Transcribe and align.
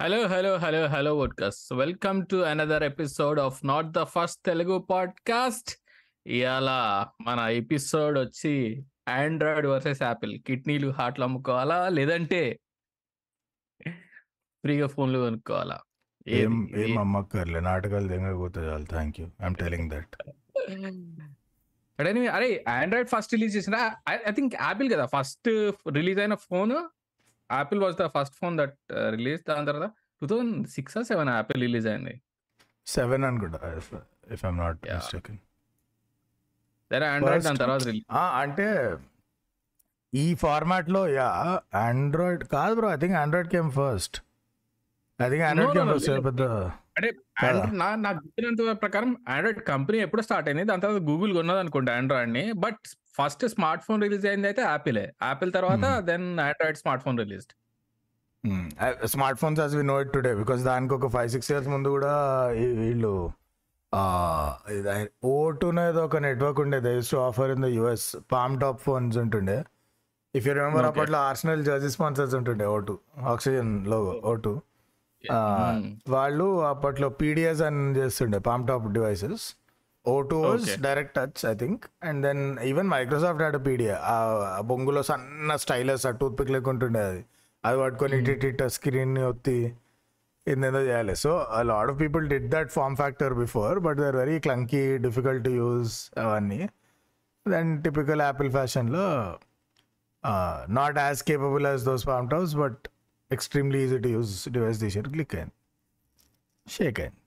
Hello 0.00 0.26
hello 0.26 0.56
hello 0.56 0.86
hello 0.86 1.16
వుడ్కస్ 1.16 1.72
welcome 1.72 2.26
to 2.30 2.36
another 2.36 2.82
episode 2.82 3.40
of 3.40 3.66
not 3.66 3.86
the 3.86 4.02
first 4.02 4.42
Telugu 4.46 4.78
podcast 4.78 5.70
ఇవాళ 6.26 6.70
మన 7.20 7.40
ఎపిసోడ్ 7.40 8.18
వచ్చి 8.18 8.84
Android 9.08 9.66
versus 9.66 10.02
Apple 10.02 10.40
కిడ్నీలు 10.40 10.88
హార్ట్లు 10.88 11.24
అమ్ముకోవాలా 11.24 11.88
లేదంటే 11.88 12.60
ఫ్రీగా 14.64 14.86
ఫోన్లు 14.86 15.18
కొనుక్కోవాలా? 15.18 15.80
ఏం 16.28 16.70
ఏం 16.76 16.98
అమ్మక్కర్లే 16.98 17.60
నాటకాలు 17.60 18.08
తెంగకపోతే 18.08 18.60
చాలు. 18.60 18.84
థ్యాంక్ 18.84 19.20
యూ 19.20 19.30
టెలింగ్ 19.52 19.90
దట్ 19.90 20.16
అరే 22.00 22.26
అరే 22.26 22.64
ఆండ్రాయిడ్ 22.68 23.08
ఫస్ట్ 23.08 23.34
రిలీజ్ 23.34 23.56
చేసిన 23.56 23.94
ఐ 24.08 24.16
థింక్ 24.30 24.54
యాపిల్ 24.54 24.92
కదా 24.92 25.06
ఫస్ట్ 25.06 25.48
రిలీజ్ 25.92 26.18
అయిన 26.18 26.34
phone 26.34 26.88
Apple 27.58 27.80
was 27.84 27.96
the 28.02 28.06
first 28.16 28.36
phone 28.40 28.56
that 28.60 28.76
release 29.16 29.40
దాని 29.50 29.68
తర్వాత 29.70 29.88
two 30.20 30.26
thousand 30.32 30.58
six 30.76 30.98
seven 31.10 31.30
Apple 31.38 31.60
release 31.66 31.88
అయింది. 31.92 32.14
సెవెన్ 32.86 33.24
అనుకుంటా 33.30 33.60
ఇఫ్ 33.80 33.90
ఐఎమ్ 34.46 34.60
నాట్. 34.64 34.80
మిస్టేకెన్ 34.98 35.40
సరే 36.90 37.06
ఆండ్రాయిడ్ 37.14 37.44
దాని 37.48 37.60
తర్వాత 37.64 37.82
రిలీజ్ 37.90 38.06
అంటే 38.42 38.68
ఈ 40.12 40.26
ఫార్మాట్లో 40.42 41.02
యా 41.18 41.28
ఆండ్రాయిడ్ 41.86 42.42
కాదు 42.54 42.72
bro 42.78 42.88
I 42.96 42.98
think 43.04 43.16
Android 43.22 43.50
came 43.54 43.70
first 43.80 44.16
I 45.18 45.28
think 45.32 45.44
Android 45.48 45.76
came 45.78 45.90
first. 45.94 46.10
పెద్ద 46.28 46.42
అంటే 46.96 47.08
నా 47.82 47.86
నాకు 48.04 48.18
గుర్తున్నంత 48.24 48.72
ప్రకారం 48.82 49.10
ఆండ్రాయిడ్ 49.34 49.60
కంపెనీ 49.70 49.98
ఎప్పుడు 50.06 50.22
స్టార్ట్ 50.26 50.48
అయింది. 50.48 50.64
దాని 50.70 50.82
తర్వాత 50.84 51.00
గూగుల్ 51.10 51.32
కొన్నది 51.38 51.60
అనుకుంటా 51.64 51.92
ఆండ్రాయిడ్ని. 52.00 52.44
But 52.64 52.82
first 53.18 53.44
smart 53.54 53.82
phone 53.86 54.00
release 54.06 54.24
అయింది 54.30 54.48
అయితే 54.50 54.62
యాపిలే 54.72 55.04
యాపిల్ 55.28 55.52
తర్వాత. 55.58 55.84
Then 56.10 56.26
Android 56.46 56.78
smart 56.82 57.04
phone 57.06 57.18
release 57.24 57.46
smart 59.14 59.38
phones 59.42 59.60
as 59.62 59.74
we 59.80 59.84
know 59.92 59.96
it 60.04 60.12
today 60.16 60.32
because 60.40 60.62
దానికి 60.70 60.94
ఒక 60.98 61.08
ఫైవ్ 61.16 61.30
సిక్స్ 61.34 61.50
ఇయర్స్ 61.52 61.68
ముందు 61.74 61.88
కూడా 61.96 62.14
వీళ్ళు 62.82 63.14
ఓటున 65.32 65.80
ఏదో 65.90 66.02
ఒక 66.08 66.18
నెట్వర్క్ 66.26 66.60
ఉండేది. 66.64 66.92
To 67.10 67.16
offer 67.28 67.50
in 67.54 67.62
the 67.66 67.68
US 67.78 68.06
palmtop 68.62 68.78
phones 68.86 69.16
ఉంటుండే. 69.22 69.56
If 70.34 70.44
you 70.48 70.52
remember. 70.58 70.86
అప్పట్లో 70.90 71.18
ఆర్సనల్ 71.30 71.62
జర్సీ 71.68 71.90
స్పాన్సర్స్ 71.96 72.34
ఉంటుండే 72.38 72.66
ఓటు 72.76 72.94
ఆక్సిజన్లో 73.32 73.98
ఓటు. 74.30 74.52
వాళ్ళు 76.14 76.46
అప్పట్లో 76.70 77.08
పీడిఎస్ 77.20 77.60
అని 77.66 77.82
చేస్తుండే 77.98 78.38
palmtop 78.70 78.86
devices 78.96 79.44
O two 80.04 80.36
was 80.44 80.64
Okay. 80.64 80.76
Direct 80.86 81.12
touch 81.18 81.40
I 81.50 81.54
think 81.60 81.82
and 82.08 82.20
then 82.26 82.40
even 82.70 82.88
Microsoft 82.94 83.42
had 83.44 83.58
PDA 83.66 83.94
ఆ 84.12 84.16
బొంగులో 84.70 85.02
సన్న 85.10 85.56
స్టైలస్ 85.64 86.04
ఆ 86.10 86.12
టూత్ 86.20 86.36
పిక్ 86.40 86.50
లేకుంటుండే 86.56 87.02
అది. 87.10 87.22
అది 87.64 87.76
పట్టుకొని 87.82 88.16
ఇటు 88.20 88.30
ఇటు 88.36 88.46
ఇటు 88.52 88.66
స్క్రీన్ 88.76 89.14
ఒత్తి 89.30 89.58
ఏందేదో 90.46 90.80
చేయాలి. 90.88 91.14
So 91.24 91.30
lot 91.70 91.90
of 91.92 91.98
people 92.02 92.24
did 92.32 92.48
that 92.54 92.70
form 92.76 92.96
factor 93.00 93.34
before 93.42 93.76
but 93.86 93.98
they 94.00 94.06
are 94.10 94.18
very 94.22 94.36
clunky 94.46 94.82
difficult 95.06 95.44
to 95.48 95.52
use 95.60 95.94
అవన్నీ. 96.24 96.60
దెన్ 97.46 97.70
టిపికల్ 97.86 98.22
యాపిల్ 98.28 98.50
ఫ్యాషన్లో 98.58 99.06
not 100.78 100.98
as 101.04 101.22
capable 101.30 101.64
as 101.72 101.84
those 101.90 102.04
form 102.10 102.28
tops 102.32 102.56
but 102.64 102.82
extremely 103.30 103.80
easy 103.86 103.98
to 104.06 104.10
use 104.16 104.34
device 104.56 104.80
తీసారు 104.84 105.10
click 105.14 105.34
అయింది 105.38 105.54
shake 106.66 106.98
అయింది 107.04 107.21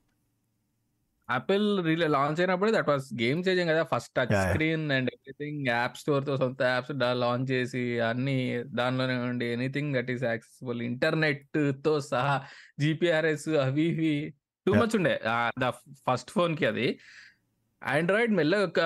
Apple 1.30 1.86
రిలీ 1.86 2.08
launch 2.08 2.40
అయినప్పుడు 2.40 2.72
that 2.72 2.88
was 2.88 3.14
game 3.22 3.44
changing 3.48 3.70
కదా 3.70 3.84
first 3.84 4.12
touch. 4.16 4.34
Screen 4.44 4.92
and 4.92 5.10
everything 5.14 5.68
app 5.68 5.98
స్టోర్తో 5.98 6.38
సొంత 6.38 6.62
apps 6.64 6.92
launch 7.16 7.52
చేసి 7.52 8.00
అన్ని 8.02 8.38
దానిలోనే 8.76 9.18
ఉండి 9.24 9.46
ఎనీథింగ్ 9.46 9.94
దట్ 9.96 10.12
ఈస్ 10.12 10.24
యాక్సెసిబుల్ 10.24 10.82
ఇంటర్నెట్తో 10.82 12.00
సహా 12.10 12.36
జిపిఆర్ఎస్ 12.80 13.50
అవి 13.64 13.88
ఇవి 13.88 14.14
టూ. 14.66 14.74
మచ్ 14.74 14.96
ఉండే 14.96 15.16
ద 15.60 15.70
ఫస్ట్ 16.08 16.32
ఫోన్కి 16.32 16.66
అది 16.66 16.88
ఆండ్రాయిడ్ 17.86 18.34
మెల్ల 18.38 18.56
ఒక 18.68 18.80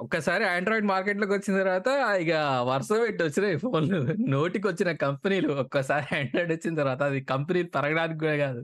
ఒక్కసారి 0.00 0.44
ఆండ్రాయిడ్ 0.44 0.86
మార్కెట్లోకి 0.86 1.32
వచ్చిన 1.32 1.54
తర్వాత 1.58 1.88
ఇక 2.22 2.32
వరుస 2.70 2.90
పెట్టి 3.02 3.22
వచ్చినాయి 3.24 3.56
ఫోన్లు. 3.56 4.00
నోటికి 4.34 4.66
వచ్చిన 4.68 4.90
కంపెనీలు 5.04 5.52
ఒక్కసారి 5.62 6.06
ఆండ్రాయిడ్ 6.18 6.52
వచ్చిన 6.52 6.72
తర్వాత 6.74 7.02
అది 7.02 7.20
కంపెనీలు 7.32 7.70
పెరగడానికి 7.76 8.20
కూడా 8.20 8.36
కాదు. 8.36 8.60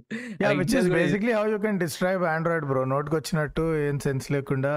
Basically 0.98 1.32
how 1.32 1.44
you 1.52 1.58
can 1.58 1.80
describe 1.84 2.24
Android 2.34 2.66
bro 2.66 2.82
నోట్కి 2.94 3.16
వచ్చినట్టు 3.16 3.64
ఏం 3.86 3.98
సెన్స్ 4.06 4.28
లేకుండా 4.36 4.74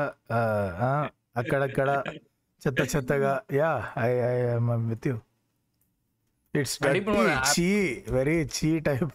అక్కడక్కడ 1.41 1.89
చెత్త 2.61 2.81
చెత్తగా 2.95 3.33
yeah 3.59 3.73
I 3.99 4.09
I 4.29 4.35
with 4.91 5.07
you 5.07 5.17
it's 6.53 6.77
very 8.17 8.37
చీ 8.57 8.71
టైప్ 8.89 9.11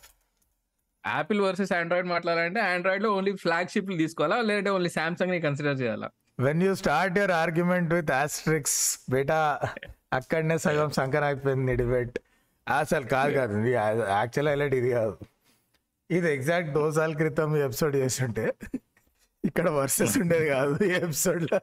యాపిల్ 1.06 1.40
వర్సెస్ 1.40 1.72
ఆండ్రాయిడ్ 1.72 2.08
మాట్లాడాలంటే 2.08 2.60
ఆండ్రాయిడ్లో 2.60 3.10
ఓన్లీ 3.12 3.32
ఫ్లాగ్షిప్ 3.32 3.98
తీసుకోవాలా? 3.98 4.42
లేదంటే 4.42 4.70
ఓన్లీ 4.70 4.90
సామ్సంగ్ని 4.90 5.40
కన్సిడర్ 5.40 5.80
చేయాలా? 5.80 6.10
When 6.40 6.62
you 6.62 6.74
start 6.74 7.18
your 7.18 7.30
argument 7.30 7.94
with 7.94 8.10
asterisks 8.10 9.00
బేటా 9.10 9.60
అక్కడనే 10.12 10.58
సగం 10.58 10.90
సంకరాకపోయింది 10.90 11.76
డిబేట్ 11.76 12.18
అసలు 12.68 13.06
కాదు 13.06 13.32
కాదు 13.32 13.66
యాక్చువల్ 13.66 14.48
హైలైట్ 14.48 14.74
ఇది 14.74 14.90
కాదు. 14.90 15.16
ఇది 16.10 16.34
ఎగ్జాక్ట్ 16.34 16.70
దోసాల 16.72 17.12
క్రితం 17.12 17.56
ఈ 17.56 17.60
ఎపిసోడ్ 17.60 17.96
చేస్తుంటే 17.96 18.54
ఇక్కడ 19.44 19.70
వర్సెస్ 19.70 20.18
ఉండేది 20.18 20.46
కాదు 20.48 20.84
ఈ 20.84 20.90
ఎపిసోడ్లో. 20.90 21.58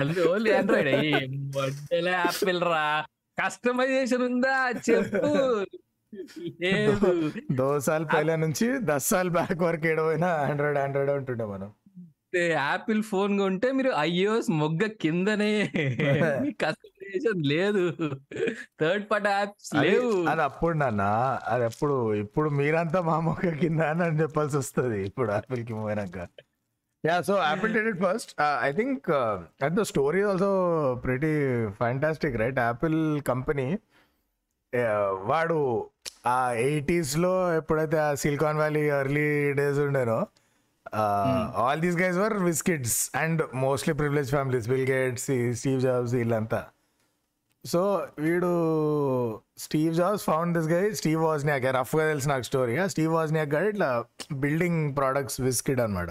అది 0.00 0.28
ఓన్లీ 0.28 0.52
ఆండ్రాయిడ్ 0.52 2.08
యాపిల్ 2.08 2.62
రా. 2.62 3.04
కస్టమైజేషన్ 3.44 4.22
ఉందా? 4.22 4.70
చెప్పు. 4.90 5.30
లేదు. 6.62 7.10
దోసాల 7.58 8.04
పైల 8.12 8.30
నుంచి 8.44 8.66
దస్ 8.90 9.08
సాల్ 9.10 9.30
బ్యాక్ 9.36 9.62
వరకు 9.66 9.86
ఏడవైనా 9.92 10.30
ఆండ్రాయిడ్ 10.44 10.80
ఆండ్రాయిడ్ 10.84 11.12
ఉంటుండే 11.18 11.46
మనం. 11.52 11.70
యాపిల్ 12.60 13.02
ఫోన్ 13.10 13.32
కొంటే 13.40 13.68
మీరు 13.76 13.90
ఐఓఎస్ 14.06 14.50
మొగ్గ 14.60 14.82
కిందనే 15.02 15.50
కస్టమైజేషన్ 16.62 17.42
లేదు. 17.52 17.84
థర్డ్ 18.80 19.04
పార్టీ 19.10 19.30
యాప్స్ 19.34 19.70
లేవు. 19.84 20.10
అది 20.32 20.42
అప్పుడు 20.48 20.76
నాన్న 20.82 21.04
అది 21.52 21.64
ఎప్పుడు 21.70 21.94
ఇప్పుడు 22.24 22.50
మీరంతా 22.58 23.00
మా 23.08 23.16
మొక్క 23.28 23.54
కింద 23.62 23.80
అని 24.04 24.20
చెప్పాల్సి 24.22 24.56
వస్తుంది 24.62 24.98
ఇప్పుడు 25.08 25.28
యాపిల్కి 25.36 25.74
పోయినాక 25.80 26.18
yeah 27.04 27.16
so 27.28 27.34
Apple 27.48 27.72
did 27.74 27.88
it 27.90 28.00
first 28.04 28.30
I 28.62 28.70
think 28.78 29.08
at 29.66 29.74
the 29.78 29.84
story 29.90 30.22
also 30.30 30.50
pretty 31.04 31.32
fantastic 31.80 32.38
right 32.42 32.60
Apple 32.64 32.98
company 33.30 33.66
వాడు 35.30 35.58
ఆ 36.26 36.52
ఎయిటీస్లో 36.52 37.56
ఎప్పుడైతే 37.56 37.98
ఆ 37.98 38.14
silicon 38.14 38.56
valley 38.56 38.80
early 38.80 39.52
days 39.52 39.78
ఉండేనో 39.78 40.26
all 41.56 41.80
these 41.80 41.96
guys 41.96 42.18
were 42.18 42.34
whiz kids 42.34 43.10
and 43.16 43.42
mostly 43.54 43.94
privilege 43.94 44.30
families 44.30 44.68
Bill 44.68 44.90
Gates 44.90 45.58
Steve 45.58 45.80
Jobs 45.80 46.14
వీళ్ళంతా. 46.14 46.66
So 47.64 48.06
వీడు 48.18 48.50
Steve 49.58 49.94
Jobs 49.94 50.24
found 50.24 50.58
this 50.58 50.68
guy 50.72 50.92
Steve 50.92 51.22
Wozniak 51.22 51.64
రఫ్గా 51.64 52.08
తెలిసి 52.08 52.28
నాకు 52.28 52.42
స్టోరీ 52.42 52.88
స్టీవ్ 52.88 53.12
వాజ్నియాక్ 53.12 53.54
గారు 53.54 53.64
ఇట్లా 53.64 54.04
బిల్డింగ్ 54.32 54.96
ప్రోడక్ట్స్ 54.96 55.40
విస్కిడ్ 55.40 55.80
అనమాట 55.80 56.08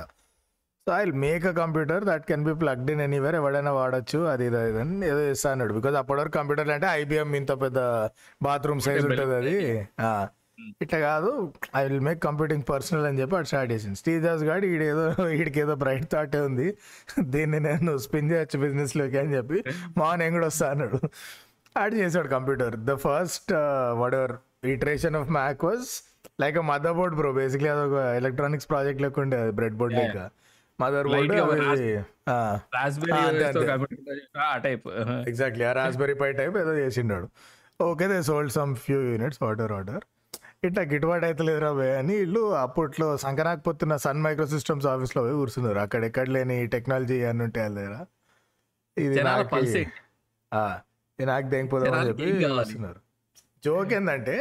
so 0.88 0.91
I 0.96 1.03
make 1.22 1.46
a 1.50 1.51
computer 1.59 2.03
that 2.09 2.25
can 2.29 2.44
be 2.47 2.51
plugged 2.63 2.90
in 2.94 3.00
anywhere 3.06 3.35
ఎవడైనా 3.38 3.72
వాడచ్చు 3.78 4.19
అది 4.31 4.44
ఇది 4.50 4.57
అని 4.81 5.06
ఏదో 5.12 5.22
చేస్తా 5.28 5.47
అన్నాడు. 5.53 5.73
బికాజ్ 5.78 5.96
అప్పటి 6.01 6.19
వరకు 6.22 6.34
కంప్యూటర్ 6.40 6.69
అంటే 6.75 6.88
ఐబిఎం 7.00 7.31
ఇంత 7.40 7.51
పెద్ద 7.63 7.79
బాత్రూమ్ 8.47 8.81
సైజ్ 8.88 9.06
ఉంటుంది 9.07 9.34
అది. 9.40 9.56
ఇట్లా 10.84 11.00
కాదు 11.07 11.31
I 11.79 11.81
will 11.88 12.03
make 12.09 12.22
computing 12.28 12.66
personal 12.69 13.07
అని 13.09 13.18
చెప్పి 13.22 13.35
అటు 13.40 13.50
స్టార్ట్ 13.51 13.72
చేసింది 13.75 14.13
జాబ్స్ 14.25 14.46
గాడు 14.50 14.68
ఈడేదో 14.73 15.07
వీడికి 15.31 15.59
ఏదో 15.63 15.75
బ్రైట్ 15.85 16.07
థాటే 16.13 16.41
ఉంది. 16.50 16.68
దీన్ని 17.35 17.62
నేను 17.67 17.97
స్పిన్ 18.06 18.29
చేయొచ్చు 18.34 18.59
బిజినెస్లోకి 18.66 19.19
అని 19.23 19.34
చెప్పి 19.40 19.57
మా 20.00 20.12
నేను 20.22 20.34
కూడా 20.37 20.47
వస్తా 20.52 20.70
అన్నాడు. 20.76 21.02
ఆడు 21.82 21.96
చేశాడు 22.03 22.32
computer 22.37 22.78
the 22.91 22.99
first 23.08 23.52
whatever 24.22 24.35
iteration 24.78 25.17
of 25.23 25.29
Mac 25.41 25.66
was 25.70 25.90
like 26.43 26.64
motherboard 27.02 27.17
bro 27.22 27.34
basically 27.43 27.72
అదొక 27.76 28.08
ఎలక్ట్రానిక్స్ 28.22 28.70
ప్రాజెక్ట్ 28.73 29.03
లెక్క 29.05 29.26
ఉండే 29.28 29.40
బ్రెడ్ 29.59 29.78
బోర్డ్. 29.82 29.97
లెక్క. 30.02 30.29
Motherboard 31.07 31.31
type. 34.63 34.85
Exactly 35.29 35.66
Raspberry 35.79 36.13
Pi 36.13 36.29
type 36.31 36.57
ఏదో 36.57 36.73
చేసిండాడు. 36.75 37.27
Okay 37.79 38.07
they 38.07 38.17
sold 38.23 38.51
some 38.51 38.73
few 38.75 38.99
units 39.07 39.39
water 39.43 39.72
ఆర్డర్ 39.72 40.03
ఇట్లా 40.63 40.83
గిట్టుబాటు 40.83 41.25
అయితే 41.25 41.43
లేదురా 41.43 41.72
బే 41.72 41.87
అని 41.95 42.13
వీళ్ళు 42.17 42.41
అప్పట్లో 42.55 43.07
సంకనాకపోతున్న 43.17 43.95
సన్ 43.95 44.22
మైక్రో 44.22 44.47
సిస్టమ్స్ 44.47 44.85
ఆఫీస్లో 44.85 45.22
పోయి 45.22 45.35
కూర్చున్నారు. 45.35 45.79
అక్కడ 45.79 46.01
ఎక్కడ 46.03 46.27
లేని 46.29 46.67
టెక్నాలజీ 46.67 47.17
అని 47.23 47.43
ఉంటే 47.43 47.63
ఇది 48.97 49.16
నాకు 49.23 49.47
పల్సే. 49.49 49.83
ఆ, 50.51 50.61
ఇది 51.19 51.25
నాకు 51.25 51.47
దేనిపోదాం 51.47 51.93
అని 51.93 52.13
జనాలకి 52.41 52.72
చెప్పి 52.73 53.01
జోక్ 53.63 53.93
ఏంటంటే 53.93 54.35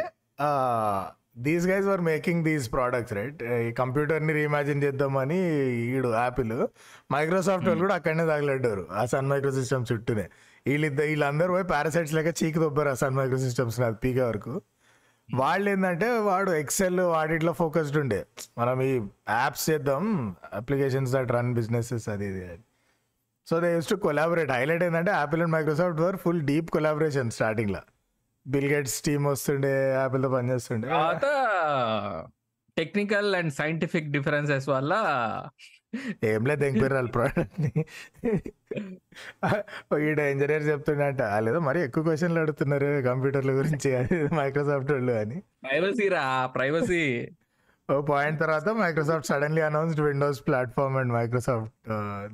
these 1.39 1.67
guys 1.67 1.87
were 1.87 2.01
making 2.01 2.45
these 2.45 2.73
products 2.73 3.15
right 3.15 3.43
ఈ 3.43 3.73
కంప్యూటర్ని 3.73 4.33
రీఇమాజిన్ 4.33 4.83
చేద్దామని 4.83 5.39
ఈడు 5.75 6.15
యాపిల్ 6.15 6.67
మైక్రోసాఫ్ట్ 7.13 7.69
వాళ్ళు 7.69 7.83
కూడా 7.83 7.95
అక్కడనే 7.95 8.25
తగలడ్డారు 8.25 8.87
ఆ 8.93 9.05
సన్ 9.05 9.29
మైక్రో 9.29 9.53
సిస్టమ్ 9.53 9.87
చుట్టూనే. 9.93 10.29
వీళ్ళిద్దరు 10.67 11.07
వీళ్ళందరూ 11.07 11.53
పోయి 11.53 11.65
పారాసైట్స్ 11.65 12.15
లెక్క 12.15 12.45
చీకి 12.45 12.59
దొబ్బారు 12.59 12.89
ఆ 12.89 12.95
సన్ 12.95 13.15
మైక్రో 13.15 13.39
సిస్టమ్స్ 13.39 13.81
అది 13.81 13.97
పీకే 13.97 14.23
వరకు. 14.23 14.63
వాళ్ళు 15.35 15.71
ఏంటంటే 15.71 16.19
వాడు 16.19 16.51
ఎక్సెల్ 16.51 17.01
వాటిట్లో 17.01 17.53
ఫోకస్డ్ 17.53 17.97
ఉండే. 17.97 18.27
మనం 18.59 18.83
ఈ 18.83 18.93
యాప్స్ 19.31 19.71
చేద్దాం 19.71 20.37
అప్లికేషన్స్ 20.53 21.13
దట్ 21.13 21.33
రన్ 21.33 21.55
బిజినెసెస్ 21.55 22.09
అది 22.09 22.27
ఇది 22.27 22.45
అని. 22.45 22.65
So 23.47 23.61
they 23.61 23.75
used 23.75 23.89
to 23.89 23.95
collaborate 23.95 24.51
highlight 24.51 24.83
ఏంటంటే 24.83 25.11
Apple 25.11 25.43
and 25.43 25.53
Microsoft 25.53 26.01
were 26.01 26.17
full 26.17 26.41
deep 26.41 26.71
collaboration 26.71 27.31
స్టార్టింగ్లో 27.31 27.83
బిల్ 28.47 28.69
గేట్స్ 28.73 29.03
టీమ్ 29.03 29.27
వస్తుండే 29.27 29.93
యాపిల్తో 29.95 30.29
పనిచేస్తుండే. 30.29 30.89
తర్వాత 30.89 31.27
టెక్నికల్ 32.77 33.35
అండ్ 33.35 33.53
సైంటిఫిక్ 33.53 34.11
డిఫరెన్సెస్ 34.11 34.69
వల్ల 34.69 34.93
ఏం 36.25 36.47
లేదు 36.47 36.65
ఎంక్వైరీ 36.65 37.07
ప్రోడక్ట్ని 37.07 37.73
ఈడ 40.11 40.21
ఇంజనీర్ 40.21 40.63
చెప్తుండంట 40.63 41.23
లేదో 41.23 41.59
మరి 41.59 41.81
ఎక్కువ 41.83 42.03
క్వశ్చన్లు 42.03 42.41
అడుగుతున్నారు 42.41 43.03
కంప్యూటర్ల 43.03 43.51
గురించి 43.51 43.91
మైక్రోసాఫ్ట్ 44.35 44.93
వాళ్ళు 44.93 45.13
అని. 45.13 45.39
ప్రైవసీ 45.41 46.09
రా 46.09 46.47
ప్రైవసీ 46.47 47.29
ఓ 47.93 48.01
పాయింట్ 48.01 48.41
తర్వాత 48.41 48.69
Microsoft 48.69 49.27
suddenly 49.27 49.63
announced 49.63 50.01
Windows 50.01 50.41
platform 50.47 50.97
and 50.97 51.13
Microsoft 51.13 51.75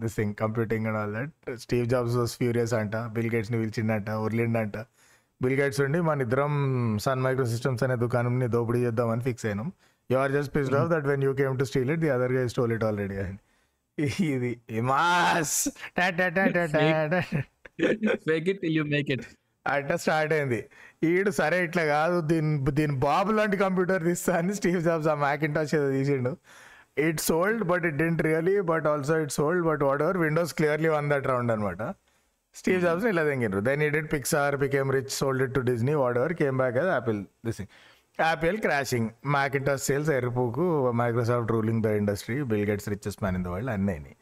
this 0.00 0.16
thing 0.16 0.34
computing 0.34 0.86
and 0.86 0.98
all 0.98 1.14
that 1.14 1.58
Steve 1.58 1.86
Jobs 1.86 2.16
was 2.16 2.36
furious 2.36 2.74
అంట 2.74 2.96
బిల్ 2.96 3.30
గేట్స్ని 3.34 3.58
పిలిచిండంట 3.58 4.10
ఉర్లిండంట. 4.10 4.76
బిల్ 5.42 5.56
గేట్స్ 5.60 5.80
ఉండి 5.86 5.98
మన 6.08 6.26
ఇద్దరం 6.26 6.52
సన్ 7.04 7.22
మైక్రో 7.26 7.46
సిస్టమ్స్ 7.54 7.82
అనే 7.86 7.96
దుకాణంని 8.04 8.48
దోపిడీ 8.54 8.80
చేద్దామని 8.86 9.24
ఫిక్స్ 9.28 9.46
అయినాం. 9.50 9.68
You 10.10 10.16
are 10.22 10.32
just 10.36 10.52
pissed 10.56 10.76
off 10.80 10.88
that 10.94 11.06
when 11.12 11.24
you 11.28 11.32
came 11.40 11.54
to 11.60 11.66
steal 11.70 11.90
it 11.96 12.02
the 12.04 12.10
other 12.16 12.34
guy 12.38 12.44
stole 12.54 12.72
it 12.76 12.84
already 12.88 13.18
అని 13.24 13.38
ఇది 14.34 14.52
mass. 14.90 15.56
It 18.38 18.64
you 18.76 18.84
make 18.94 19.10
it 19.16 19.26
అట్లా 19.66 19.96
స్టార్ట్ 20.04 20.32
అయింది. 20.34 20.58
ఈడు 21.08 21.30
సరే 21.38 21.56
ఇట్లా 21.66 21.82
కాదు 21.94 22.16
దీని 22.30 22.52
దీని 22.78 22.94
బాబు 23.04 23.30
లాంటి 23.38 23.56
కంప్యూటర్ 23.62 24.02
తీస్తా 24.08 24.32
అని 24.38 24.52
స్టీవ్ 24.58 24.80
జాబ్స్ 24.86 25.08
ఆ 25.12 25.14
మ్యాకింటాష్ 25.24 25.72
ఏదో 25.78 25.88
తీసిండు. 25.96 26.32
It 27.06 27.20
sold 27.26 27.62
but 27.70 27.84
it 27.88 27.98
didn't 28.02 28.22
really 28.28 28.54
but 28.70 28.86
also 28.92 29.16
it 29.24 29.34
sold 29.38 29.62
but 29.68 29.82
whatever 30.06 30.18
Windows 30.24 30.52
clearly 30.60 30.90
won 30.96 31.08
that 31.12 31.26
round 31.32 31.52
అనమాట 31.54 31.82
స్టీవ్ 32.54 32.80
జాబ్స్ 32.84 33.06
ఇలా 33.10 33.22
తెంగిరు 33.28 33.60
then 33.68 33.82
it 33.86 34.08
Pixar 34.14 34.54
became 34.64 34.88
rich 34.96 35.12
sold 35.20 35.42
it 35.46 35.54
to 35.58 35.62
Disney 35.70 35.94
whatever 36.22 36.34
came 36.40 36.56
back 36.62 36.76
అది 36.82 36.90
Apple 36.96 37.20
this 37.46 37.60
Apple 38.18 38.58
crashing 38.66 39.08
Macintosh 39.36 39.84
sales 39.88 40.10
ఎరుపుకు 40.16 40.66
Microsoft 41.00 41.52
ruling 41.56 41.82
the 41.86 41.92
industry 42.00 42.36
Bill 42.52 42.66
Gates 42.70 42.88
richest 42.94 43.22
man 43.24 43.36
in 43.38 43.44
the 43.46 43.52
world 43.54 43.72
అన్నీ. 43.76 44.12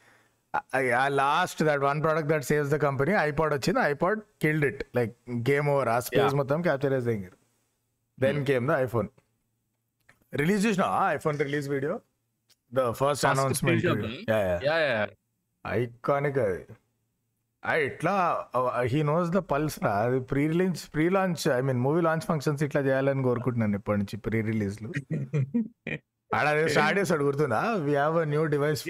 ఆ 1.01 1.07
last 1.21 1.59
that 1.69 1.81
one 1.89 1.99
product 2.03 2.29
that 2.33 2.45
saves 2.51 2.71
the 2.75 2.77
company 2.87 3.13
iPod 3.29 3.53
వచ్చింది. 3.57 3.79
IPod 3.93 4.21
killed 4.43 4.65
it 4.69 4.83
like 4.97 5.13
game 5.49 5.69
over 5.73 5.89
ఆ 5.95 5.97
space. 6.07 6.35
మొత్తం 6.41 6.61
capture 6.67 6.93
చేసి 6.97 7.17
then 8.17 8.39
came 8.51 8.67
the 8.71 8.75
iPhone 8.85 9.09
release 10.41 10.61
చూసిన 10.67 10.85
iPhone 11.15 11.37
release 11.47 11.67
video 11.75 11.93
the 12.71 12.81
first 12.99 13.23
First 13.23 13.27
announcement 13.33 13.85
iconic 15.65 16.39
అది. 16.47 16.61
ఇట్లా 17.83 18.13
he 18.91 18.99
knows 19.05 19.29
the 19.31 19.39
pulse 19.49 19.77
రా. 19.83 19.93
అది 20.03 20.19
pre 20.29 20.43
release 20.51 20.81
pre 20.93 21.05
launch 21.15 21.43
I 21.51 21.61
mean 21.67 21.79
movie 21.85 22.01
launch 22.05 22.25
functions 22.29 22.61
ఇట్లా 22.67 22.81
చేయాలని 22.87 23.23
కోరుకుంటున్నాను 23.27 23.77
ఇప్పటి 23.79 23.99
నుంచి 24.01 24.17
ప్రీ 24.25 24.39
రిలీజ్లు 24.49 24.89
ఆడ 26.31 26.47
స్టార్ట్ 26.73 26.97
చేస్తాడు 26.99 27.23
గుర్తుందా? 27.27 27.59
We 27.85 27.93
have 27.95 28.15
a 28.19 28.25
new 28.31 28.41
device 28.51 28.81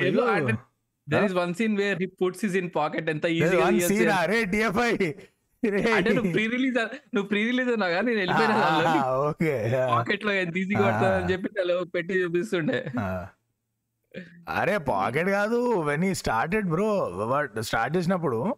there 1.07 1.25
is 1.27 1.35
one 1.37 1.53
scene 1.59 1.75
where 1.79 1.99
he 2.01 2.07
puts 2.19 2.41
his 2.45 2.57
in 2.61 2.69
pocket 2.75 3.07
ఎంత 3.13 3.25
ఈజీగా 3.37 3.67
సీన్ 3.89 4.11
అరే 4.17 4.39
డిఎఫ్ఐ 4.53 4.91
అంటే 5.93 6.11
నువ్వు 6.17 6.31
ప్రీ 6.35 6.43
రిలీజ్ 6.51 6.77
నువ్వు 7.13 7.27
ప్రీ 7.31 7.41
రిలీజ్ 7.47 7.69
అన్నా 7.73 7.87
కానీ 7.93 8.11
నేను 8.11 8.21
వెళ్ళిపోయినా 8.23 8.93
ఓకే 9.23 9.53
పాకెట్లో 9.91 10.33
ఎంత 10.43 10.55
ఈజీగా 10.61 10.83
పడుతుంది 10.85 11.15
అని 11.15 11.29
చెప్పి 11.33 11.49
అలా 11.63 11.75
పెట్టి 11.95 12.13
చూపిస్తుండే. 12.21 12.79
అరే 14.49 14.77
పాకెట్ 14.77 15.29
కాదు 15.29 15.81
వెన్ 15.81 16.03
ఈ 16.03 16.13
స్టార్టెడ్ 16.13 16.69
బ్రో 16.69 17.07
స్టార్ట్ 17.61 17.97
చేసినప్పుడు 17.97 18.55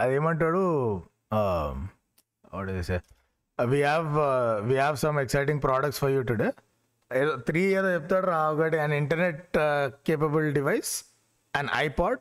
అదేమంటాడు 0.00 0.62
we 3.64 3.82
have 3.82 4.06
we 4.64 4.74
have 4.74 4.96
some 4.96 5.18
exciting 5.18 5.62
products 5.62 6.00
for 6.00 6.10
you 6.10 6.22
today 6.22 6.52
ఏదో 7.12 7.36
త్రీ 7.36 7.62
ఏదో 7.62 7.94
చెప్తాడు 7.94 8.26
రా 8.26 8.50
ఒకటి 8.50 8.78
and 8.78 8.94
internet 8.94 9.58
capable 10.06 10.54
device 10.54 11.04
and 11.56 11.70
iPod 11.74 12.18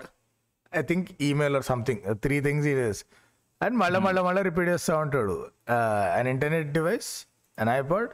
I 0.77 0.81
think 0.81 1.09
email 1.21 1.55
or 1.55 1.63
something 1.63 2.15
three 2.15 2.41
things 2.41 2.67
is 2.67 3.05
and 3.61 3.77
మళ్ళీ 3.77 3.99
మళ్ళీ 3.99 4.21
మళ్ళీ 4.21 4.41
రిపీట్ 4.41 4.69
చేస్తూ 4.69 4.97
ఉంటాడు. 4.97 5.47
And 6.17 6.29
internet 6.29 6.71
device 6.71 7.27
and 7.59 7.71
iPod 7.71 8.09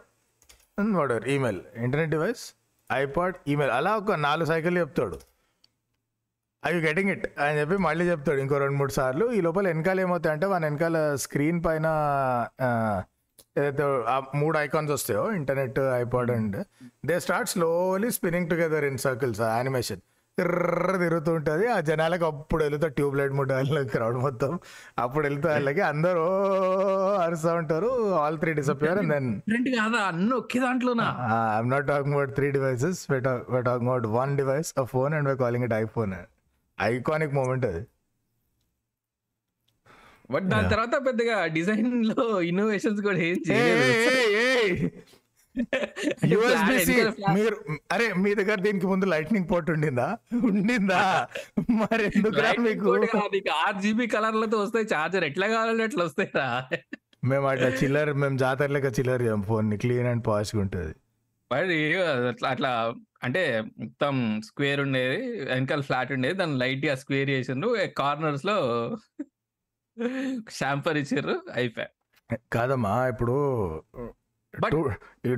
and 0.79 0.97
వాడర్ 0.97 1.27
email 1.27 1.61
internet 1.75 2.11
device 2.11 2.53
iPod 2.91 3.35
email. 3.47 3.73
అలా 3.73 3.97
ఒక 3.97 4.11
నాలుగు 4.11 4.47
సైకిల్ 4.47 4.77
చెప్తాడు. 4.77 5.19
అవి 6.65 6.79
గెటింగ్ 6.79 7.09
ఇట్ 7.09 7.39
అని 7.39 7.59
చెప్పి 7.59 7.77
మళ్ళీ 7.77 8.09
చెప్తాడు 8.09 8.39
ఇంకో 8.39 8.57
రెండు 8.57 8.77
మూడు 8.77 8.91
సార్లు. 8.91 9.31
ఈ 9.31 9.41
లోపల 9.41 9.67
వెనకాల 9.67 9.99
ఏమవుతాయి 9.99 10.33
అంటే 10.33 10.47
మన 10.47 10.65
వెనకాల 10.65 11.15
స్క్రీన్ 11.15 11.63
పైన 11.65 11.87
ఏదైతే 13.57 13.83
ఆ 13.83 14.23
మూడు 14.35 14.57
ఐకాన్స్ 14.57 14.91
వస్తాయో 14.91 15.31
internet 15.31 15.79
iPod 15.79 16.31
and 16.31 16.65
they 17.05 17.19
start 17.19 17.49
slowly 17.49 18.11
spinning 18.11 18.49
together 18.49 18.85
in 18.85 18.97
circles 18.97 19.41
animation 19.41 20.01
ఎర్ర 20.41 20.97
తిరుగుతూ 21.03 21.31
ఉంటుంది. 21.37 21.65
ఆ 21.75 21.77
జనాలకు 21.87 22.25
అప్పుడు 22.31 22.61
వెళ్తా 22.63 22.87
ట్యూబ్ 22.97 23.15
లైట్ 23.19 23.33
ముడ్డ 23.37 23.53
క్రౌడ్ 23.93 24.17
మొత్తం. 24.25 24.51
అప్పుడు 25.03 25.23
వెళ్తే 25.27 25.47
వాళ్ళకి 25.49 25.81
అందరూ 25.91 26.25
అరుస్తూ 27.23 27.53
ఉంటారు. 27.61 27.89
All 28.21 28.37
three 28.43 28.51
disappear 28.59 28.99
and 29.01 29.13
then 29.13 29.67
కాదా? 29.79 29.99
అన్ని 30.09 30.33
ఒకే 30.39 30.59
దాంట్లోనా? 30.59 31.07
I'm 31.55 31.69
not 31.73 31.87
talking 31.87 32.15
about 32.15 32.33
three 32.35 32.49
devices 32.57 33.01
talking 33.67 33.89
about 33.91 34.07
one 34.19 34.33
device 34.41 34.71
a 34.83 34.85
phone 34.93 35.13
and 35.19 35.29
we're 35.29 35.41
calling 35.43 35.65
it 35.67 35.75
iPhone 35.83 36.13
iconic 36.77 37.33
moment 37.39 37.65
అది. 37.71 37.83
బట్ 40.31 40.45
దాని 40.53 40.69
తర్వాత 40.69 40.95
పెద్దగా 41.05 41.35
డిజైన్లో 41.57 42.23
ఇన్నోవేషన్స్ 42.41 43.01
కూడా 43.01 43.19
ఏం 43.27 43.37
చేయలేదు. 43.49 44.89
యూఎస్బిసి 46.31 46.95
మీరు 47.37 47.55
అరే 47.95 48.07
మీ 48.23 48.31
దగ్గర 48.39 48.57
దీనికి 48.65 48.87
ముందు 48.87 49.05
లైట్నింగ్ 49.13 49.49
పోర్ట్ 49.51 49.69
ఉండిందా? 49.75 50.07
ఉండిందా? 50.49 51.01
మరి 51.83 52.03
ఎందుకురా 52.11 52.51
మీకు? 52.67 52.91
ఆర్జీబీ 53.65 54.07
కలర్లతో 54.15 54.59
వస్తాయి 54.63 54.87
చార్జర్ 54.93 55.27
ఎట్లా 55.29 55.47
కావాలంటే 55.53 55.85
అట్లా 55.89 56.05
వస్తాయిరా. 56.07 56.47
మేము 57.23 57.45
అట్లా 57.51 57.69
చిల్లర్ 57.79 58.11
మేము 58.21 58.37
జాతర 58.43 58.69
లెక్క 58.75 58.91
చిల్లర్ 58.97 59.23
చేయం 59.25 59.43
ఫోన్ 59.49 59.69
క్లీన్ 59.83 60.09
అండ్ 60.11 60.23
పాష్గా 60.27 60.61
ఉంటుంది. 60.65 60.93
మరి 61.51 61.77
అట్లా 62.31 62.47
అట్లా 62.53 62.71
అంటే 63.25 63.41
మొత్తం 63.81 64.15
స్క్వేర్ 64.47 64.79
ఉండేది 64.83 65.19
వెనకాల 65.49 65.81
ఫ్లాట్ 65.87 66.11
ఉండేది 66.15 66.35
దాన్ని 66.41 66.57
లైట్గా 66.63 66.95
స్క్వేర్ 67.03 67.29
చేసిండ్రు 67.35 67.69
కార్నర్స్లో 67.99 68.57
షాంపర్ 70.57 70.97
ఇచ్చారు 71.01 71.35
అయిపోయా. 71.55 71.87
కాదమ్మా 72.53 72.93
ఇప్పుడు 73.11 73.35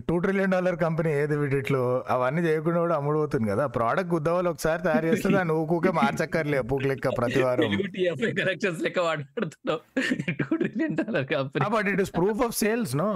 టూ 0.08 0.16
ట్రిలియన్ 0.24 0.54
డాలర్ 0.56 0.78
కంపెనీ 0.84 1.10
ఏది 1.20 1.36
వీటిలో 1.42 1.82
అవన్నీ 2.16 2.42
చేయకుండా 2.48 2.80
కూడా 2.80 2.96
అమ్ముడు 3.00 3.18
పోతుంది 3.22 3.48
కదా. 3.52 3.66
ప్రోడక్ట్ 3.78 4.12
గుద్దవాళ్ళు 4.14 4.50
ఒకసారి 4.54 4.82
తయారు 4.84 5.08
చేస్తే 5.12 5.30
దాన్ని 5.36 5.56
ఊకూకే 5.62 5.92
మార్చక్కర్లే 6.00 6.62
పూక్ 6.72 6.86
లెక్క 6.92 7.16
ప్రతి 7.20 7.42
వారం 7.46 7.64
తెలుగు 7.74 7.90
టీఎఫ్ఐ 7.96 8.32
కనెక్షన్స్ 8.40 8.82
లెక్క 8.86 9.00
వాడుతున్నావు 9.08 9.82
two 10.42 10.50
trillion 10.62 10.96
dollar 11.02 11.28
company 11.34 11.70
but 11.76 11.90
it 11.94 12.04
is 12.06 12.14
proof 12.20 12.44
of 12.48 12.56
sales 12.64 12.96
no 13.02 13.10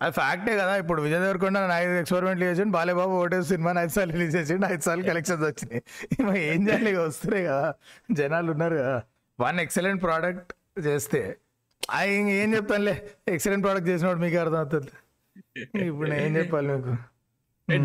అది 0.00 0.12
ఫ్యాక్టే 0.18 0.54
కదా. 0.60 0.72
ఇప్పుడు 0.82 1.00
విజయ్ 1.04 1.20
దేవరకొండ 1.24 1.58
ఐదు 1.74 1.92
ఎక్స్పెరిమెంట్లు 2.00 2.46
చేసిండు 2.48 2.72
బాలేబాబు 2.76 3.14
ఒకటే 3.18 3.38
సినిమా 3.50 3.70
ఐదు 3.82 3.92
సార్లు 3.96 4.12
రిలీజ్ 4.16 4.34
చేసిండు 4.38 4.66
ఐదు 4.72 4.84
సార్లు 4.86 5.04
కలెక్షన్స్ 5.10 5.44
వచ్చినాయి. 5.48 5.82
ఏం 6.52 6.60
చేయాలి? 6.68 6.92
వస్తున్నాయి 7.04 7.44
కదా. 7.50 7.68
జనాలు 8.18 8.50
ఉన్నారు 8.54 8.76
కదా. 8.82 8.96
వన్ 9.38 9.58
ఎక్సలెంట్ 9.64 10.02
ప్రోడక్ట్ 10.04 10.52
చేస్తే 10.86 11.20
ఏం 12.40 12.48
చెప్తానులే. 12.56 12.94
ఎక్సలెంట్ 13.34 13.64
ప్రోడక్ట్ 13.64 13.88
చేసినప్పుడు 13.88 14.22
మీకు 14.26 14.38
అర్థం 14.44 14.58
అవుతుంది 14.58 14.92
ఇప్పుడు 15.88 16.08
నేను 16.10 16.22
ఏం 16.28 16.32
చెప్పాలి 16.36 16.68
మీకు 16.76 16.94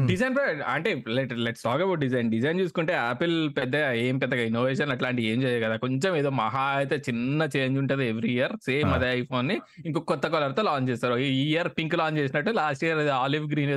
డిజైన్ 0.09 0.33
అంటే 0.71 0.89
let 1.17 1.33
let's 1.45 1.63
talk 1.65 1.81
about 1.83 2.01
design 2.03 2.31
design 2.33 2.57
చూసుకుంటే 2.61 2.93
యాపిల్ 2.93 3.35
పెద్ద 3.57 3.75
ఏం 4.05 4.15
పెద్దగా 4.19 4.43
ఇన్నోవేషన్ 4.47 4.91
అట్లాంటి 4.95 5.21
ఏం 5.23 5.37
చేయదు 5.43 5.59
కదా. 5.65 5.75
కొంచెం 5.77 6.11
ఏదో 6.15 6.29
మహా 6.39 6.63
అయితే 6.79 6.95
చిన్న 7.07 7.47
చేంజ్ 7.55 7.77
ఉంటది 7.79 8.05
ఎవ్రీ 8.07 8.31
ఇయర్ 8.31 8.53
సేమ్ 8.65 8.91
అదే 8.93 9.09
ఐఫోన్ని 9.19 9.55
ఇంకో 9.85 9.99
కొత్త 9.99 10.27
కలర్తో 10.27 10.61
లాంచ్ 10.61 10.89
చేస్తారు. 10.89 11.17
ఈ 11.17 11.29
ఇయర్ 11.51 11.69
పింక్ 11.77 11.95
లాంచ్ 11.95 12.17
చేసినట్టు 12.17 12.51
last 12.51 12.83
year 12.83 13.01
olive 13.23 13.45
green 13.53 13.73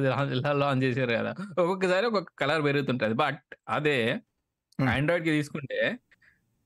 launch 0.65 0.85
చేశారు 0.85 1.13
కదా. 1.13 1.35
ఒక్కొక్కసారి 1.59 2.07
ఒక్కొక్క 2.07 2.33
కలర్ 2.39 2.65
పెరుగుతుంటది. 2.65 3.15
బట్ 3.15 3.41
అదే. 3.69 3.99
ఆండ్రాయిడ్కి 4.79 5.31
తీసుకుంటే 5.31 5.79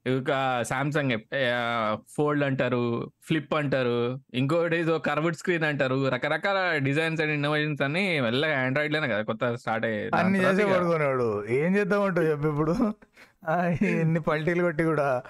ఇక 0.07 0.63
సామ్సంగ్ 0.69 1.19
ఫోల్డ్ 2.11 2.45
అంటారు 2.45 3.11
ఫ్లిప్ 3.23 3.55
అంటారు 3.55 4.21
ఇంకోటి 4.35 4.77
ఏదో 4.77 4.99
కర్వ్డ్ 4.99 5.37
స్క్రీన్ 5.37 5.65
అంటారు 5.65 6.09
రకరకాల 6.09 6.77
డిజైన్స్ 6.77 7.23
అండ్ 7.23 7.33
ఇన్నోవేషన్స్ 7.33 7.83
అన్ని 7.83 8.21
మెల్లగా 8.21 8.61
ఆండ్రాయిడ్లోనే 8.61 9.09
కదా 9.09 9.23
కొత్త 9.23 9.55
స్టార్ట్ 9.55 9.87
అన్ని 9.87 10.39
చేసే 10.39 10.63
అయ్యాయి 10.63 10.75
పడుకున్నాడు 10.75 11.47
ఏం 11.49 11.77
చేద్దామంటావు 11.77 12.27
చెప్పు 12.27 12.49
ఇప్పుడు? 12.49 12.95
ఆ, 13.49 13.77
ఎన్ని 13.83 14.21
పల్టీలు 14.21 14.63
కొట్టి 14.63 14.85
కూడా. 14.85 15.23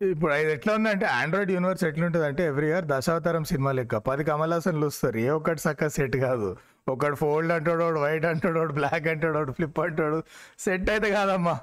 ఇప్పుడు 0.00 0.32
అది 0.32 0.52
ఎట్లా 0.52 0.74
ఉందంటే 0.74 1.06
ఆండ్రాయిడ్ 1.06 1.50
యూనివర్స్ 1.50 1.84
ఎట్లుంటుంది 1.84 2.26
అంటే 2.26 2.46
ఎవ్రీ 2.46 2.66
ఇయర్ 2.66 2.84
దశావతారం 2.84 3.44
సినిమా 3.44 3.72
లెక్క. 3.72 3.96
పది 3.96 4.24
కమల్ 4.24 4.52
హాసన్లు 4.52 4.86
వస్తారు 4.86 5.18
ఏ 5.18 5.28
ఒక్కటి 5.28 5.60
సక్క 5.60 5.88
సెట్ 5.88 6.16
కాదు. 6.16 6.56
ఒకడు 6.88 7.14
ఫోల్డ్ 7.14 7.52
అంటాడు 7.52 7.84
వైట్ 7.84 8.24
అంటాడు 8.24 8.72
బ్లాక్ 8.72 9.06
అంటాడు 9.06 9.52
ఫ్లిప్ 9.52 9.80
అంటాడు. 9.80 10.22
సెట్ 10.58 10.90
అయితే 10.90 11.10
కాదమ్మా. 11.10 11.60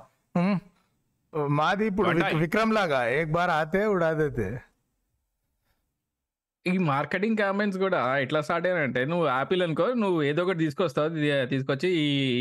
మాది 1.60 1.86
ఇప్పుడు. 1.92 2.10
విక్రమ్ 2.44 2.74
లాగా 2.78 3.00
ఏక్ 3.20 3.32
బార్ 3.38 3.52
ఆతే 3.60 3.82
ఉడాదైతే. 3.96 4.48
ఈ 6.66 6.72
మార్కెటింగ్ 6.90 7.38
క్యాంపెయిన్స్ 7.40 7.78
కూడా 7.84 8.00
ఎట్లా 8.24 8.40
స్టార్ట్ 8.48 8.66
అయినంటే 8.68 9.02
నువ్వు 9.12 9.26
యాపిల్ 9.28 9.62
అనుకో 9.66 9.86
నువ్వు 10.02 10.20
ఏదో 10.30 10.42
ఒకటి 10.46 10.60
తీసుకొస్తావు 10.66 11.10
తీసుకొచ్చి 11.54 11.90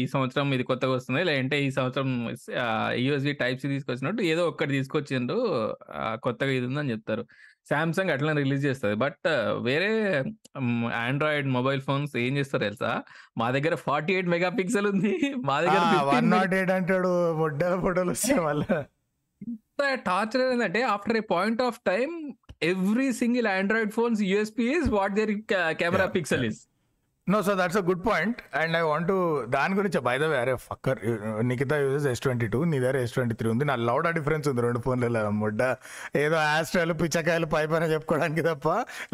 ఈ 0.01 0.03
సంవత్సరం 0.15 0.49
ఇది 0.57 0.65
కొత్తగా 0.71 0.93
వస్తుంది 0.99 1.23
లేదంటే 1.29 1.59
ఈ 1.67 1.69
సంవత్సరం 1.79 2.11
యూఎస్బి 3.05 3.33
టైప్ 3.43 3.61
సి 3.63 3.69
తీసుకొచ్చినట్టు 3.75 4.23
ఏదో 4.33 4.43
ఒక్కటి 4.53 4.73
తీసుకొచ్చిండ్రు 4.79 5.39
కొత్తగా 6.27 6.53
ఇది 6.59 6.67
ఉందని 6.71 6.93
చెప్తారు. 6.95 7.25
సామ్సంగ్ 7.67 8.11
అట్లా 8.11 8.33
రిలీజ్ 8.33 8.65
చేస్తుంది. 8.65 8.97
బట్ 8.97 9.29
వేరే 9.59 10.25
ఆండ్రాయిడ్ 10.95 11.49
మొబైల్ 11.49 11.81
ఫోన్స్ 11.81 12.17
ఏం 12.17 12.37
చేస్తారు 12.37 12.63
తెలుసా? 12.63 13.03
మా 13.39 13.51
దగ్గర 13.51 13.75
ఫార్టీ 13.75 14.13
ఎయిట్ 14.13 14.29
మెగా 14.29 14.49
పిక్సెల్ 14.49 14.87
ఉంది. 14.87 15.35
మా 15.45 15.61
దగ్గర 15.61 15.83
వన్ 16.05 16.31
నాట్ 16.31 16.55
ఎయిట్ 16.55 16.71
అంటాడు. 16.71 17.33
మొడ్డల 17.33 17.81
ఫోటోలు 17.81 18.11
వస్తాయి 18.11 18.41
మళ్ళీ. 18.41 18.83
టార్చర్ 19.95 20.43
ఏంటంటే 20.43 20.83
after 20.83 21.17
a 21.17 21.21
point 21.21 21.63
of 21.63 21.81
time 21.87 22.33
every 22.63 23.13
single 23.13 23.47
Android 23.47 23.91
phones 23.91 24.23
USP 24.23 24.65
is 24.65 24.89
what 24.89 25.15
their 25.15 25.31
camera 25.73 26.07
pixel 26.07 26.45
is 26.45 26.70
no 27.29 27.39
so 27.47 27.53
that's 27.59 27.79
a 27.81 27.83
good 27.89 28.03
point 28.07 28.39
and 28.61 28.75
I 28.79 28.81
want 28.91 29.11
దాని 29.55 29.75
గురించి 29.79 29.99
బై 30.07 30.15
ద 30.21 30.29
వే 30.31 30.37
అరే 30.43 30.55
fucker 30.67 31.01
Nikhita 31.49 31.77
uses 31.83 32.07
S 32.13 32.23
twenty 32.25 32.47
two 32.53 32.59
నీ 32.71 32.77
దగ్గర 32.85 32.97
S 33.05 33.13
twenty 33.17 33.35
three 33.41 33.49
ఉంది. 33.53 33.65
నా 33.71 33.75
loud 33.89 34.07
difference 34.19 34.47
ఉంది 34.51 34.63
రెండు 34.67 34.81
ఫోన్లలో 34.87 35.21
ముడ్డ. 35.41 35.63
ఏదో 36.23 36.37
ఆస్ట్రాలు 36.55 36.95
పిచ్చకాయలు 37.01 37.49
పై 37.55 37.63
పైన 37.73 37.89
చెప్పుకోవడానికి 37.93 38.45
తప్ప 38.49 38.69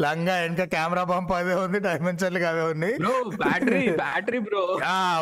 లంగా 0.05 0.35
వెనక 0.43 0.65
కెమెరా 0.75 1.03
పంప్ 1.11 1.33
అదే 1.39 1.57
ఉంది 1.65 1.81
డైమెన్షన్లు 1.87 2.41
అవే 2.51 2.63
ఉంది 2.71 2.91
బ్రో 3.03 3.13
బ్యాటరీ 3.43 3.83
బ్యాటరీ 4.01 4.39
బ్రో 4.47 4.63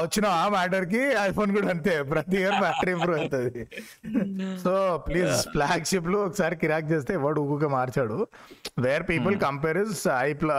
వచ్చిన 0.03 0.25
ఆ 0.43 0.45
మ్యాటర్కి 0.57 1.01
ఐఫోన్ 1.27 1.51
కూడా 1.57 1.69
అంతే 1.75 1.95
ప్రతి 2.13 2.37
ఇయర్ 2.43 2.57
బ్యాటరీ 2.65 2.93
ఇంప్రూవ్ 2.97 3.17
అవుతుంది. 3.19 3.65
సో 4.63 4.73
ప్లీజ్ 5.09 5.35
ఫ్లాగ్షిప్లో 5.55 6.21
ఒకసారి 6.29 6.57
కిరాక్ 6.63 6.89
చేస్తే 6.93 7.13
ఎవడు 7.21 7.41
ఊకే 7.55 7.71
మార్చాడు. 7.77 8.19
Where 8.87 9.05
people 9.11 9.37
compare 9.47 9.81
is 9.83 10.05
I 10.21 10.29
ప్ల 10.43 10.51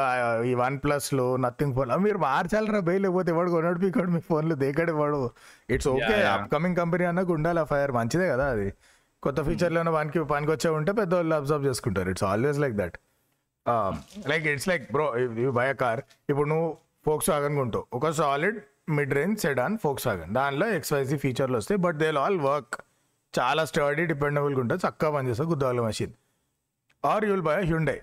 ఈ 0.52 0.54
వన్ 0.64 0.78
ప్లస్లో 0.86 1.28
నథింగ్ 1.46 1.74
ఫోన్ 1.78 1.96
మీరు 2.06 2.22
మార్చాలరా 2.26 2.80
బే 2.88 2.94
లేకపోతే 3.04 3.30
ఎవడు 3.32 3.50
కొనడు 3.50 3.78
పీకాడు 3.84 4.10
మీ 4.14 4.20
ఫోన్లు 4.28 4.54
దేకడు 4.62 4.92
వాడు? 5.00 5.18
It's 5.70 5.88
okay. 5.88 6.14
అప్కమింగ్ 6.34 6.76
కంపెనీ 6.76 7.04
అన్నకు 7.10 7.32
ఉండాలి 7.32 7.60
ఆ 7.60 7.66
ఫైర్ 7.72 7.92
మంచిదే 7.98 8.28
కదా 8.28 8.46
అది. 8.54 8.68
కొత్త 9.22 9.40
ఫీచర్లు 9.48 9.92
పనికి 9.96 10.20
పనికి 10.32 10.50
వచ్చే 10.52 10.70
ఉంటే 10.78 10.92
పెద్దవాళ్ళు 11.00 11.34
అబ్జర్వ్ 11.34 11.64
చేసుకుంటారు. 11.68 12.08
It's 12.10 12.26
always 12.30 12.58
like 12.64 12.76
that 12.76 12.96
like 14.26 14.44
it's 14.46 14.68
like 14.68 14.84
bro 14.92 15.06
you 15.44 15.52
buy 15.52 15.66
car 15.82 16.00
ఇప్పుడు 16.30 16.48
నువ్వు 16.48 16.68
ఫోక్స్ 17.06 17.30
వాగన్ 17.30 17.56
కొంటావు. 17.56 17.84
ఒక 17.98 18.10
solid 18.20 18.58
mid 18.96 19.14
range 19.14 19.38
sedan 19.40 19.76
Volkswagen 20.06 20.32
దానిలో 20.34 20.66
ఎక్స్వైజీ 20.78 21.16
ఫీచర్లు 21.24 21.56
వస్తాయి 21.60 21.80
బట్ 21.86 21.96
దే 22.02 22.10
ఆల్ 22.24 22.38
వర్క్ 22.48 22.76
చాలా 23.34 23.62
స్టడీ 23.70 24.04
డిపెండబుల్గా 24.12 24.60
ఉంటుంది 24.60 24.82
చక్కగా 24.86 25.10
పనిచేస్తుంది 25.16 25.50
గుద్దాల 25.50 25.80
machine 25.80 26.12
or 27.04 27.24
you'll 27.24 27.44
buy 27.48 27.56
Hyundai 27.64 27.98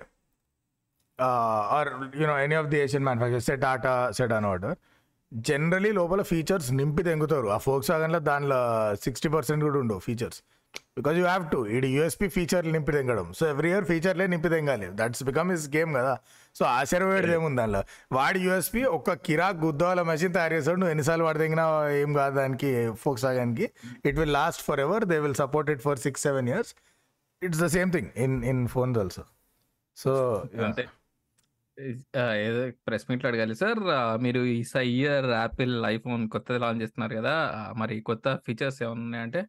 or 1.20 1.89
you know 2.22 2.36
any 2.46 2.55
of 2.62 2.70
the 2.74 2.77
Asian 2.86 3.05
manufacturers 3.50 3.62
Tata 3.62 3.93
sedan 4.17 4.46
order 4.46 4.75
generally 5.32 5.91
లోపల 5.91 6.22
ఫీచర్స్ 6.22 6.72
నింపి 6.79 7.03
తెంగుతారు. 7.03 7.48
ఆ 7.48 7.58
ఫోక్స్ 7.67 7.91
వాగన్లో 7.91 8.20
దానిలో 8.20 8.60
సిక్స్టీ 9.05 9.29
పర్సెంట్ 9.36 9.63
కూడా 9.63 9.79
ఉండవు 9.79 10.00
features 10.00 10.39
because 10.98 11.17
you 11.20 11.25
have 11.25 11.46
to 11.53 11.60
ఇది 11.77 11.88
యూఎస్పీ 11.96 12.27
ఫీచర్లు 12.36 12.72
నింపి 12.75 12.91
తెంగడం. 12.91 13.27
సో 13.39 13.43
ఎవ్రీ 13.53 13.70
ఇయర్ 13.72 13.86
ఫీచర్లే 13.89 14.25
నింపి 14.34 14.50
తెంగాలి. 14.53 14.88
దట్స్ 15.00 15.24
బికమ్ 15.29 15.50
ఇస్ 15.55 15.65
గేమ్ 15.75 15.91
కదా. 16.00 16.13
సో 16.55 16.63
ఆశ్చర్యపోయేది 16.65 17.34
ఏముంది 17.38 17.58
దానిలో? 17.62 17.82
వాడి 18.17 18.39
యూఎస్పీ 18.46 18.84
ఒక్క 18.98 19.13
కిరాక్ 19.27 19.60
గుద్దవాల 19.65 20.01
మెషిన్ 20.12 20.34
తయారు 20.38 20.55
చేస్తాడు 20.58 20.79
నువ్వు 20.82 20.93
ఎన్నిసార్లు 20.96 21.25
వాడి 21.27 21.39
తెంగినా 21.43 21.65
ఏం 22.01 22.13
కాదు 22.20 22.36
దానికి 22.41 22.72
ఫోక్స్ 23.03 23.25
వాగన్కి. 23.25 23.67
It 24.05 24.17
will 24.22 24.34
last 24.39 24.63
forever 24.79 25.05
they 25.05 25.20
will 25.25 25.38
support 25.43 25.70
it 25.75 25.84
for 25.88 26.01
six 26.05 26.24
seven 26.27 26.50
years 26.53 26.74
it's 27.41 27.62
the 27.65 27.70
same 27.77 27.91
thing 27.91 28.10
in 28.25 28.38
in 28.53 28.67
phones 28.67 29.00
also 29.03 29.25
so 29.98 30.12
ఏదో 32.48 32.72
ప్రెస్ 32.88 33.06
మీట్లో 33.10 33.30
అడగాలి. 33.30 33.56
సార్ 33.56 33.80
మీరు 34.22 34.39
ఈ 34.39 34.63
ఇయర్ 34.84 35.25
యాపిల్ 35.25 35.86
ఐఫోన్ 35.86 36.30
కొత్తది 36.30 36.60
లాంచ్ 36.60 36.82
చేస్తున్నారు 36.82 37.15
కదా 37.15 37.34
మరి 37.77 38.01
కొత్త 38.01 38.39
ఫీచర్స్ 38.48 38.84
ఏమైనా 38.84 39.01
ఉన్నాయంటే? 39.01 39.42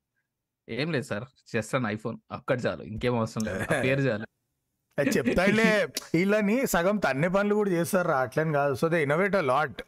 ఏం 0.69 0.93
లేదు 0.93 1.05
సార్ 1.05 1.25
చేస్తాను 1.57 1.89
ఐఫోన్. 1.89 2.19
అక్కడ 2.33 2.67
చాలు 2.67 2.83
ఇంకేం 2.83 3.19
అవసరం 3.19 3.45
లేదు. 3.45 3.65
పేరు 3.85 4.01
చాలు. 4.01 4.27
అది 4.99 5.09
చెప్తాడులే. 5.09 5.89
వీళ్ళని 6.15 6.67
సగం 6.67 6.97
తన్నే 6.97 7.29
పనులు 7.29 7.55
కూడా 7.55 7.71
చేస్తారు 7.71 8.09
రా, 8.09 8.19
అట్లని 8.19 8.53
కాదు. 8.53 8.75
So 8.75 8.89
they 8.89 9.03
innovate 9.03 9.37
a 9.37 9.41
lot. 9.41 9.83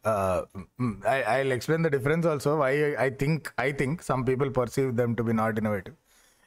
I 1.08 1.18
I 1.34 1.52
explain 1.52 1.84
the 1.84 1.88
difference 1.88 2.26
also 2.26 2.60
I 2.64 2.74
I 2.98 3.10
think 3.10 3.48
I 3.60 3.72
think 3.72 4.02
some 4.02 4.28
people 4.28 4.50
perceive 4.56 4.96
them 4.96 5.16
to 5.16 5.22
be 5.22 5.32
not 5.32 5.58
innovative. 5.58 5.96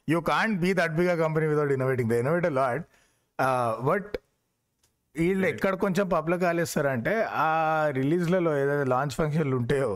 You 0.10 0.22
can't 0.22 0.60
be 0.60 0.74
that 0.74 0.96
big 0.96 1.12
company 1.20 1.48
without 1.48 1.72
innovating. 1.72 2.10
The 2.10 2.14
innovate 2.14 2.46
a 2.46 2.50
lot. 2.50 2.86
But 3.86 4.18
వీళ్ళు 5.20 5.46
ఎక్కడ 5.48 5.74
కొంచెం 5.76 6.06
public 6.10 6.44
ఆలేస్తారంటే 6.44 7.14
ఆ 7.48 7.50
రిలీజ్లలో 8.00 8.54
ఏదైతే 8.62 8.88
launch 8.90 9.18
ఫంక్షన్లు 9.20 9.56
ఉంటాయో 9.56 9.92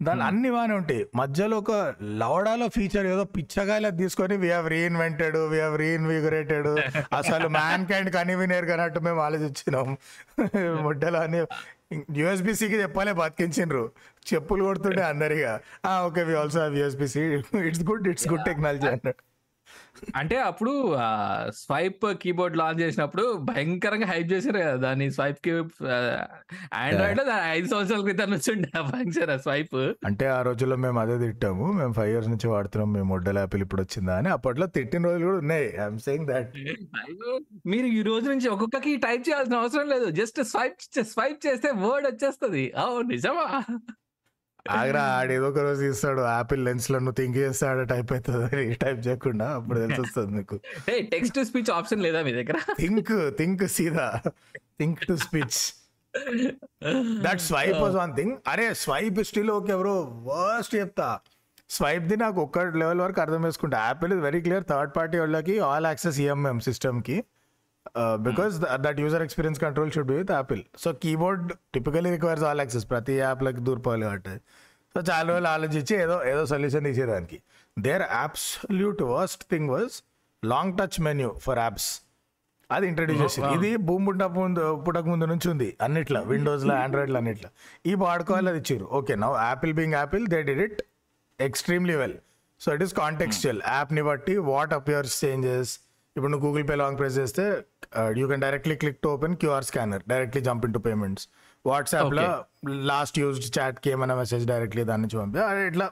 దాని 0.00 0.22
అన్ని 0.22 0.50
బాగానే 0.50 0.74
ఉంటాయి. 0.74 1.02
మధ్యలో 1.14 1.56
ఒక 1.58 1.72
లవడాలో 2.20 2.66
ఫీచర్ 2.68 3.06
ఏదో 3.06 3.24
పిచ్చగాయలా 3.24 3.90
తీసుకొని 4.00 4.36
we 4.36 4.48
have 4.50 4.68
reinvented 4.68 5.36
we 5.52 5.58
have 5.60 5.76
reinvigorated 5.78 6.68
అసలు 7.12 7.48
మ్యాన్ 7.58 7.84
కైండ్ 7.86 8.10
కనివినేర్ 8.16 8.66
కన్నట్టు 8.70 9.00
మేము 9.00 9.20
ఆలోచించినాం. 9.20 9.88
ముడ్డలో 10.86 11.20
అని 11.20 11.40
యూఎస్బిసికి 12.20 12.76
చెప్పాలి 12.82 13.12
బతికించిండ్రు. 13.12 13.84
చెప్పులు 14.32 14.64
కొడుతుంటే 14.64 15.02
అందరిగా. 15.02 15.52
Okay 16.06 16.22
we 16.22 16.34
also 16.34 16.60
have 16.60 16.76
USB C 16.80 17.22
it's 17.68 17.84
good 17.90 18.08
it's 18.08 18.28
good 18.32 18.44
technology 18.44 18.86
అన్నాడు. 18.86 19.20
అంటే 20.16 20.36
అప్పుడు 20.40 20.96
స్వైప్ 21.48 22.04
కీబోర్డ్ 22.22 22.56
లాంచ్ 22.56 22.80
చేసినప్పుడు 22.80 23.24
భయంకరంగా 23.36 24.06
హైప్ 24.06 24.32
చేశారు 24.32 24.58
కదా. 24.58 24.76
దాన్ని 24.76 25.10
స్వైప్కి 25.10 25.52
ఆండ్రాయిడ్లో 26.74 27.24
దాని 27.24 27.46
ఐదు 27.50 27.68
సంవత్సరాల 27.68 28.00
క్రితం 28.00 28.30
నుంచి 28.30 28.52
ఉండే 28.52 28.70
ఫంక్షన్ 28.90 29.38
స్వైప్. 29.38 29.76
అంటే 30.04 30.26
ఆ 30.26 30.42
రోజుల్లో 30.42 30.76
మేము 30.76 31.00
అదే 31.00 31.18
తిట్టాము. 31.18 31.72
మేము 31.72 31.92
ఫైవ్ 31.92 32.10
ఇయర్స్ 32.10 32.28
నుంచి 32.28 32.48
వాడుతున్నాం. 32.48 32.92
మేము 32.92 33.08
మొడ్డల 33.08 33.38
యాపిల్ 33.38 33.62
ఇప్పుడు 33.62 33.82
వచ్చిందా 33.82 34.16
అని. 34.16 34.28
అప్పట్లో 34.28 34.66
తిట్టిన 34.66 35.04
రోజులు 35.04 35.24
కూడా 35.24 35.38
ఉన్నాయి. 35.38 35.68
ఐఎమ్ 35.76 35.98
సేయింగ్ 35.98 36.26
దట్ 36.26 36.52
మీరు 37.66 37.86
ఈ 37.86 38.02
రోజు 38.02 38.28
నుంచి 38.30 38.48
ఒక్కొక్కకి 38.48 38.96
టైప్ 38.96 39.28
చేయాల్సిన 39.28 39.56
అవసరం 39.56 39.88
లేదు. 39.88 40.10
జస్ట్ 40.10 40.42
స్వైప్ 40.42 41.02
స్వైప్ 41.02 41.46
చేస్తే 41.46 41.70
వర్డ్ 41.70 42.06
వచ్చేస్తుంది. 42.06 42.72
ఓ 42.84 43.02
నిజమా? 43.02 43.66
ఆగ్రా 44.66 45.02
ఆడు 45.14 45.32
ఏదో 45.32 45.46
ఒక 45.48 45.60
రోజు 45.66 45.82
ఇస్తాడు 45.84 46.22
యాపిల్ 46.34 46.60
లెన్స్లో 46.64 46.98
నువ్వు 46.98 47.16
థింక్ 47.20 47.36
చేస్తే 47.36 47.64
ఆడ 47.70 47.82
టైప్ 47.92 48.10
అవుతుంది 48.12 48.74
టైప్ 48.84 49.00
చేయకుండా 49.06 49.46
అప్పుడు 49.58 49.78
తెలిసి 49.80 50.00
వస్తుంది 50.00 50.32
మీకు 50.38 50.56
టెక్స్ట్ 51.14 51.34
టు 51.38 51.42
స్పీచ్ 51.48 51.70
ఆప్షన్ 51.70 52.02
లేదా 52.02 52.22
మీ 52.22 52.32
దగ్గర? 52.32 52.58
థింక్ 52.82 53.12
థింక్ 53.40 53.64
సీదా 53.76 54.06
think 54.80 55.00
to 55.08 55.16
speech 55.16 55.58
that 57.26 57.42
swipe 57.50 57.78
was 57.84 57.96
one 58.02 58.14
thing 58.16 58.34
అరే 58.52 58.66
swipe 58.84 59.20
still 59.30 59.50
okay 59.58 59.76
bro 59.82 59.94
worst 60.30 60.74
చెప్తా. 60.80 61.08
స్వైప్ 61.70 62.06
ది 62.08 62.16
నాకు 62.16 62.38
ఒక్క 62.40 62.58
లెవెల్ 62.80 63.00
వరకు 63.00 63.20
అర్థం 63.20 63.44
చేసుకుంటా. 63.46 63.78
Apple 63.90 64.12
is 64.12 64.20
very 64.20 64.40
clear 64.40 64.64
third 64.70 64.90
party 64.96 65.18
వాళ్ళకి 65.18 65.54
ఆల్ 65.68 65.86
యాక్సెస్ 65.86 66.20
ఈఎంఎం 66.20 66.60
సిస్టమ్కి. 66.60 67.16
Because 68.26 68.54
that 68.84 68.98
user 69.04 69.22
experience 69.26 69.60
control 69.64 69.90
should 69.94 70.10
be 70.12 70.16
with 70.22 70.32
Apple 70.38 70.62
so 70.84 70.92
keyboard 71.04 71.48
typically 71.74 72.10
requires 72.16 72.44
all 72.50 72.60
access 72.64 72.86
ప్రతి 72.92 73.16
యాప్లకి 73.24 73.60
దూరిపోవాలి 73.68 74.04
కాబట్టి. 74.08 74.34
సో 74.94 75.00
చాలా 75.10 75.26
రోజులు 75.32 75.48
ఆలోచించి 75.56 75.94
ఏదో 76.04 76.16
ఏదో 76.30 76.42
సొల్యూషన్ 76.52 76.86
తీసేదానికి. 76.90 77.38
There 77.76 78.04
absolute 78.24 79.02
worst 79.14 79.44
thing 79.52 79.70
was 79.74 79.94
long 80.42 80.74
touch 80.80 80.98
menu 81.08 81.30
for 81.46 81.60
apps 81.64 81.90
అది 82.70 82.86
ఇంట్రడ్యూస్ 82.90 83.22
చేసింది. 83.22 83.48
ఇది 83.56 83.70
భూమి 83.88 84.04
పుట్టక 84.06 84.34
ముందు 84.42 84.62
పుట్టక 84.84 85.06
ముందు 85.12 85.24
నుంచి 85.32 85.46
ఉంది. 85.50 85.68
అన్నిట్లో 85.86 86.20
విండోస్లో 86.32 86.74
ఆండ్రాయిడ్లో 86.84 87.18
అన్నిట్లో. 87.22 87.50
ఈ 87.90 87.94
వాడుకోవాలి 88.04 88.48
అది 88.52 88.60
ఇచ్చారు. 88.62 88.86
Okay 88.98 89.14
now 89.24 89.30
Apple 89.48 89.72
being 89.78 89.96
Apple 90.00 90.24
they 90.34 90.38
did 90.48 90.62
it 90.66 90.80
extremely 91.40 91.96
well 92.02 92.16
so 92.60 92.68
it 92.76 92.82
is 92.86 92.94
contextual 93.02 93.60
యాప్ని 93.74 94.02
బట్టి 94.10 94.36
వాట్ 94.52 94.72
అపియర్స్ 94.80 95.16
చేంజెస్ 95.24 95.72
ఇప్పుడు 96.16 96.30
నువ్వు 96.32 96.46
గూగుల్ 96.46 96.64
పే 96.68 96.74
లాంగ్ 96.74 96.98
ప్రెస్ 96.98 97.14
చేస్తే 97.18 97.44
you 98.18 98.24
can 98.28 98.42
directly 98.42 98.74
click 98.76 98.98
to 99.02 99.08
open 99.08 99.34
QR 99.36 99.64
scanner 99.64 100.02
directly 100.08 100.40
jump 100.40 100.64
in 100.64 100.74
to 100.74 100.78
payments 100.78 101.24
వాట్సాప్లో 101.64 102.24
last 102.86 103.18
used 103.18 103.48
చాట్కి 103.58 103.90
ఏమైనా 103.90 104.14
message 104.14 104.44
directly 104.46 104.84
దాని 104.84 105.02
నుంచి 105.02 105.18
పంపి 105.18 105.38
ఇట్లా 105.66 105.86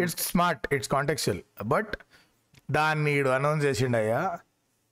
it's 0.00 0.16
smart 0.28 0.66
it's 0.72 0.88
contextual 0.88 1.42
but 1.66 1.92
దాన్ని 2.70 3.14
అనౌన్స్ 3.30 3.64
చేసిండు 3.64 3.98
అయ్యా 3.98 4.22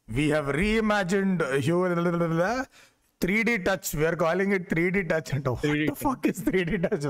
we 0.09 0.27
have 0.31 0.49
reimagined 0.57 1.43
hue 1.61 1.79
three 3.23 3.37
D 3.49 3.53
touch 3.67 3.89
we are 3.99 4.17
calling 4.23 4.53
it 4.57 4.67
three 4.73 4.83
D 4.95 5.03
touch 5.11 5.31
అంటే. 5.37 5.51
3D 5.65 5.85
fuck 6.03 6.25
is 6.31 6.41
three 6.49 6.61
D 6.71 6.77
touch 6.85 7.07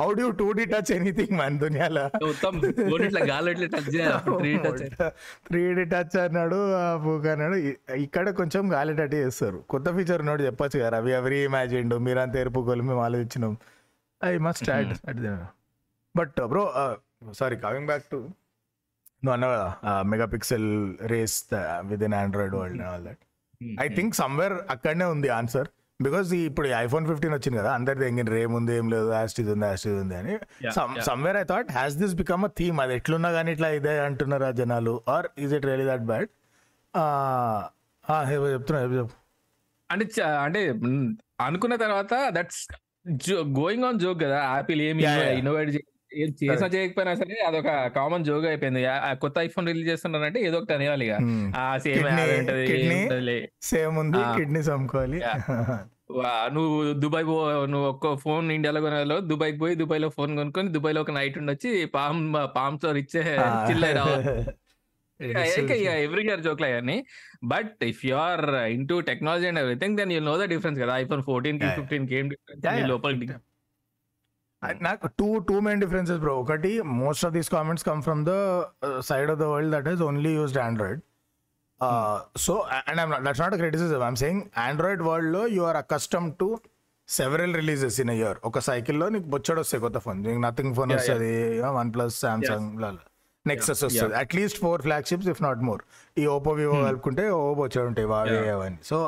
how 0.00 0.06
do 0.18 0.26
two 0.40 0.46
D 0.58 0.64
touch 0.72 0.90
anything 0.96 1.34
మన 1.40 1.58
దునియాలో? 1.62 2.04
Three 5.48 5.62
D 5.78 5.84
touch 5.94 6.16
అన్నాడు 6.24 6.60
అన్నాడు. 7.34 7.58
ఇక్కడ 8.06 8.26
కొంచెం 8.40 8.64
గాలి 8.76 8.94
టచ్ 9.00 9.16
చేస్తారు. 9.24 9.60
కొత్త 9.74 9.88
ఫీచర్ 9.98 10.24
నోటి 10.30 10.46
చెప్పొచ్చు 10.48 10.78
కదా 10.84 10.98
అవి 11.02 11.12
ఎవరి 11.20 11.38
ఇమాజిన్ 11.48 11.94
మీరంతా 12.08 12.40
ఎరుపుకోలు 12.44 12.84
మేము 12.90 13.02
ఆలోచించినాం 13.08 13.54
I 14.20 14.32
must 14.48 14.70
add 14.72 14.92
but 16.14 16.38
bro 16.52 16.64
sorry 17.40 17.56
coming 17.64 17.88
back 17.92 18.06
to 18.12 18.18
నువ్వు 19.22 19.34
అన్నావు 19.36 19.54
కదా 19.56 19.92
megapixel 20.34 20.70
race 21.12 21.38
within 22.08 22.16
Android 22.22 22.54
world 22.60 22.82
all 22.90 23.04
that 23.08 23.22
I 23.84 23.86
think 23.98 24.14
somewhere 24.22 24.54
అక్కడనే 24.74 25.06
ఉంది 25.14 25.28
ఆన్సర్ 25.38 25.68
బికాస్ 26.00 26.28
ఇప్పుడు 26.48 26.68
ఐఫోన్ 26.84 27.06
ఫిఫ్టీన్ 27.10 27.34
వచ్చింది 27.36 27.56
కదా 27.60 27.70
అందరిది 27.78 28.04
ఎంగిన 28.08 28.30
రేమ్ 28.38 28.52
ఉంది 28.58 28.72
ఏం 28.80 28.86
లేదు 28.94 29.08
యాస్టిజ్ 29.20 29.48
ఉంది 29.54 29.66
యాస్టిజ్ 29.70 29.96
ఉంది 30.02 30.16
అని. 30.20 30.34
Somewhere 31.08 31.38
I 31.40 31.44
thought 31.52 31.70
has 31.78 31.96
this 32.02 32.14
become 32.20 32.44
a 32.48 32.50
theme 32.60 32.80
అది 32.84 32.94
ఎట్లున్నా 32.98 33.30
కానీ 33.36 33.52
ఇట్లా 33.56 33.70
ఇదే 33.78 33.94
అంటున్నారు 34.08 34.50
జనాలు. 34.60 34.94
Or 35.14 35.28
is 35.44 35.54
it 35.58 35.66
really 35.70 35.86
that 35.92 36.06
bad 36.10 36.28
చెప్తున్నా 38.54 38.78
చెప్పు, 38.82 39.16
అంటే 39.90 40.04
అంటే 40.44 40.60
అనుకున్న 41.46 41.74
తర్వాత 41.84 42.14
దట్స్ 42.36 42.62
గోయింగ్ 43.58 43.84
ఆన్ 43.88 43.98
జోక్ 44.04 44.20
కదా. 44.24 44.38
యాపిల్ 44.54 44.80
ఏమి. 44.88 45.02
ఇన్నోవేట్ 45.40 45.70
చేయకపోయినా 46.74 47.12
సరే 47.14 47.36
అదొక 47.48 47.70
కామన్ 47.96 48.24
జోక్ 48.24 48.46
అయిపోయింది. 48.46 48.82
కొత్త 49.24 49.38
ఐఫోన్ 49.38 49.66
రిలీజ్ 49.66 49.88
చేస్తున్నారంటే 49.88 50.40
ఏదో 50.40 50.58
ఒకటి 50.58 50.74
అనేవాలి 50.74 51.06
ఇక. 51.06 51.16
ఆ 51.56 51.64
సేమ్ 51.78 52.06
ఉంటది. 52.38 53.38
సేమ్ 53.72 53.96
ఉంది. 53.98 54.22
కిడ్నీస్ 54.36 54.70
అమ్ముకోవాలి 54.76 55.20
వా, 56.18 56.30
నువ్వు 56.52 56.76
దుబాయ్ 57.00 57.26
పో 57.26 57.34
నువ్వు 57.66 57.86
ఒక్క 57.88 58.12
ఫోన్ 58.22 58.46
ఇండియాలో 58.52 58.80
కొనాలో 58.80 59.16
దుబాయ్ 59.30 59.52
పోయి 59.60 59.74
దుబాయ్లో 59.74 60.08
ఫోన్ 60.08 60.32
కొనుక్కొని 60.36 60.68
దుబాయ్లో 60.68 61.00
ఒక 61.00 61.10
నైట్ 61.10 61.36
ఉండొచ్చి 61.38 61.70
పామ్ 61.96 62.22
పామ్తో 62.56 62.90
ఇచ్చే 62.96 63.22
చిల్లై 63.70 63.92
రావాలి 63.92 64.24
ఎవ్రీ 66.04 66.22
ఇయర్ 66.26 66.40
జోక్ 66.40 66.62
అవన్నీ 66.62 66.96
but 67.44 67.84
if 67.84 68.06
you 68.06 68.14
are 68.16 68.44
into 68.88 68.96
technology 69.00 69.46
and 69.46 69.58
everything 69.58 69.96
then 69.96 70.12
you 70.12 70.20
know 70.20 70.36
the 70.38 70.46
difference 70.54 70.80
కదా. 70.80 70.96
ఐఫోన్ 70.96 71.22
ఫోర్టీన్కి. 71.22 71.68
ఫిఫ్టీన్కి 71.80 72.14
ఏం 72.14 72.26
Yeah, 72.26 72.34
డిఫరెన్స్ 72.34 72.64
yeah. 73.30 73.38
లోపలికి 74.62 74.84
నాకు 74.88 75.08
two 75.18 75.28
two 75.48 75.56
main 75.66 75.80
differences 75.84 76.20
bro 76.24 76.32
ఒకటి 76.42 76.72
most 77.02 77.24
of 77.26 77.34
these 77.36 77.50
comments 77.56 77.84
come 77.88 78.00
from 78.06 78.22
the 78.30 78.34
side 79.10 79.30
of 79.34 79.38
the 79.42 79.46
world 79.52 79.72
that 79.76 79.88
is 79.92 80.02
only 80.08 80.32
used 80.38 80.60
Android 80.68 81.02
so 82.46 82.54
and 82.88 83.00
I'm 83.02 83.12
that's 83.26 83.42
not 83.44 83.56
criticism 83.62 84.02
I'm 84.08 84.18
saying 84.24 84.42
Android 84.68 85.04
వరల్డ్లో 85.10 85.42
you 85.56 85.62
are 85.70 85.78
accustomed 85.84 86.26
to 86.42 86.48
several 87.08 87.54
releases 87.60 87.98
in 88.04 88.12
year 88.16 88.38
ఒక 88.48 88.58
సైకిల్లో 88.70 89.06
నీకు 89.14 89.28
బొచ్చడు 89.34 89.60
వస్తాయి 89.64 89.82
కొత్త 89.84 89.98
phone 90.06 90.18
నీకు 90.26 90.40
nothing 90.46 90.74
phone. 90.78 90.90
వస్తుంది 90.96 91.30
one 91.78 91.90
plus 91.94 92.16
Samsung 92.24 92.82
Nexus 93.44 93.82
వస్తుంది. 93.86 94.14
At least 94.22 94.58
four 94.64 94.80
flagships 94.86 95.28
if 95.32 95.40
not 95.46 95.60
more 95.68 95.82
ఈ 96.22 96.24
ఓపో 96.34 96.52
వివో 96.58 96.74
కలుపుకుంటే 96.88 97.24
ఓ 97.38 97.40
బొచ్చడు 97.60 97.86
ఉంటాయి 97.90 98.08
వావే 98.12 98.36
అవన్నీ. 98.56 98.78
So 98.90 98.98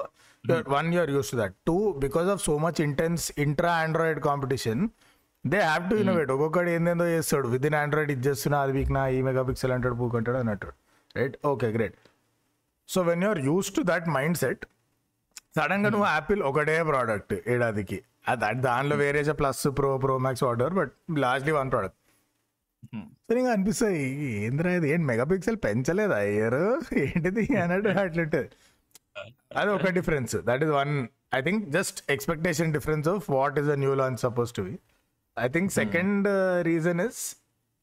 one 0.77 0.89
year 0.95 1.11
use 1.17 1.31
to 1.33 1.39
that 1.43 1.55
too 1.69 1.77
because 2.05 2.29
of 2.35 2.41
so 2.49 2.55
much 2.65 2.79
intense 2.87 3.25
intra 3.47 3.73
Android 3.85 4.21
competition 4.29 4.83
they 5.45 5.59
have 5.61 5.85
to 5.91 5.95
innovate 5.95 6.31
ఒక్కొక్కటి 6.35 6.71
ఏందేందో 6.71 7.07
చేస్తాడు. 7.15 7.47
విత్ 7.49 7.67
ఇన్ 7.69 7.77
ఆండ్రాయిడ్ 7.83 8.11
ఇది 8.15 8.25
చేస్తున్నా 8.29 8.59
అది 8.65 8.73
వీక్ 8.79 8.93
నా 8.97 9.03
ఈ 9.17 9.21
మెగా 9.29 9.43
పిక్సెల్ 9.49 9.73
అంటాడు 9.77 9.97
పూకుంటాడు 10.01 10.39
అన్నట్టు 10.43 10.69
right 11.17 11.37
okay 11.53 11.69
great 11.77 11.97
so 12.89 13.01
when 13.03 13.23
you're 13.23 13.41
use 13.49 13.71
to 13.77 13.83
that 13.83 14.09
mindset 14.43 14.65
సడన్గా 15.57 15.89
నువ్వు 15.95 16.09
యాపిల్ 16.09 16.43
ఒకటే 16.51 16.77
ప్రోడక్ట్ 16.91 17.35
ఏడాదికి. 17.53 17.99
అది 18.29 18.45
అది 18.45 18.61
దానిలో 18.69 18.97
వేరే 18.97 19.23
plus 19.41 19.63
pro 19.79 19.91
pro 19.99 20.15
max 20.19 20.45
order 20.45 20.75
but 20.81 20.93
lastly 21.19 21.53
one 21.53 21.71
product 21.71 21.97
సరే 23.29 23.39
ఇంకా 23.41 23.53
అనిపిస్తుంది 23.53 23.99
ఏంద్రా 24.45 24.71
ఇది? 24.79 24.89
ఏంటి 24.93 25.07
మెగా 25.07 25.25
పిక్సెల్ 25.25 25.59
పెంచలేదా? 25.65 26.19
ఇయర్ 26.35 26.61
ఏంటిది? 27.05 27.43
అన్నట్టు 27.63 27.89
అట్లుంటుంది. 28.03 28.49
అది 29.57 29.71
ఒక 29.71 29.91
difference 29.99 30.35
that 30.49 30.63
is 30.67 30.73
one 30.81 30.93
I 31.35 31.41
think 31.41 31.63
just 31.77 31.99
expectation 32.11 32.71
difference 32.73 33.09
of 33.09 33.27
what 33.31 33.59
is 33.59 33.69
a 33.69 33.79
new 33.85 33.93
launch 33.95 34.21
suppose 34.27 34.53
to 34.53 34.63
be 34.63 34.75
I 35.45 35.49
think 35.55 35.71
second 35.81 36.27
reason 36.71 37.01
is 37.07 37.21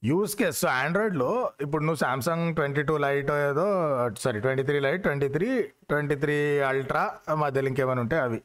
use 0.03 0.33
case 0.39 0.57
so 0.63 0.67
ఆండ్రాయిడ్లో 0.81 1.29
ఇప్పుడు 1.65 1.83
నువ్వు 1.87 2.01
సామ్సంగ్ 2.05 2.45
ట్వంటీ 2.57 2.83
టూ 2.89 2.95
లైట్ 3.05 3.29
ఏదో 3.49 3.65
sorry 4.23 4.39
twenty 4.45 4.63
three 4.69 4.79
lite 4.87 5.01
twenty 5.07 5.29
three 5.35 5.49
twenty 5.91 6.15
three 6.23 6.37
ultra 6.69 7.03
మధ్యలో 7.43 7.69
ఇంకేమైనా 7.71 8.01
ఉంటే 8.05 8.17
అవి 8.25 8.39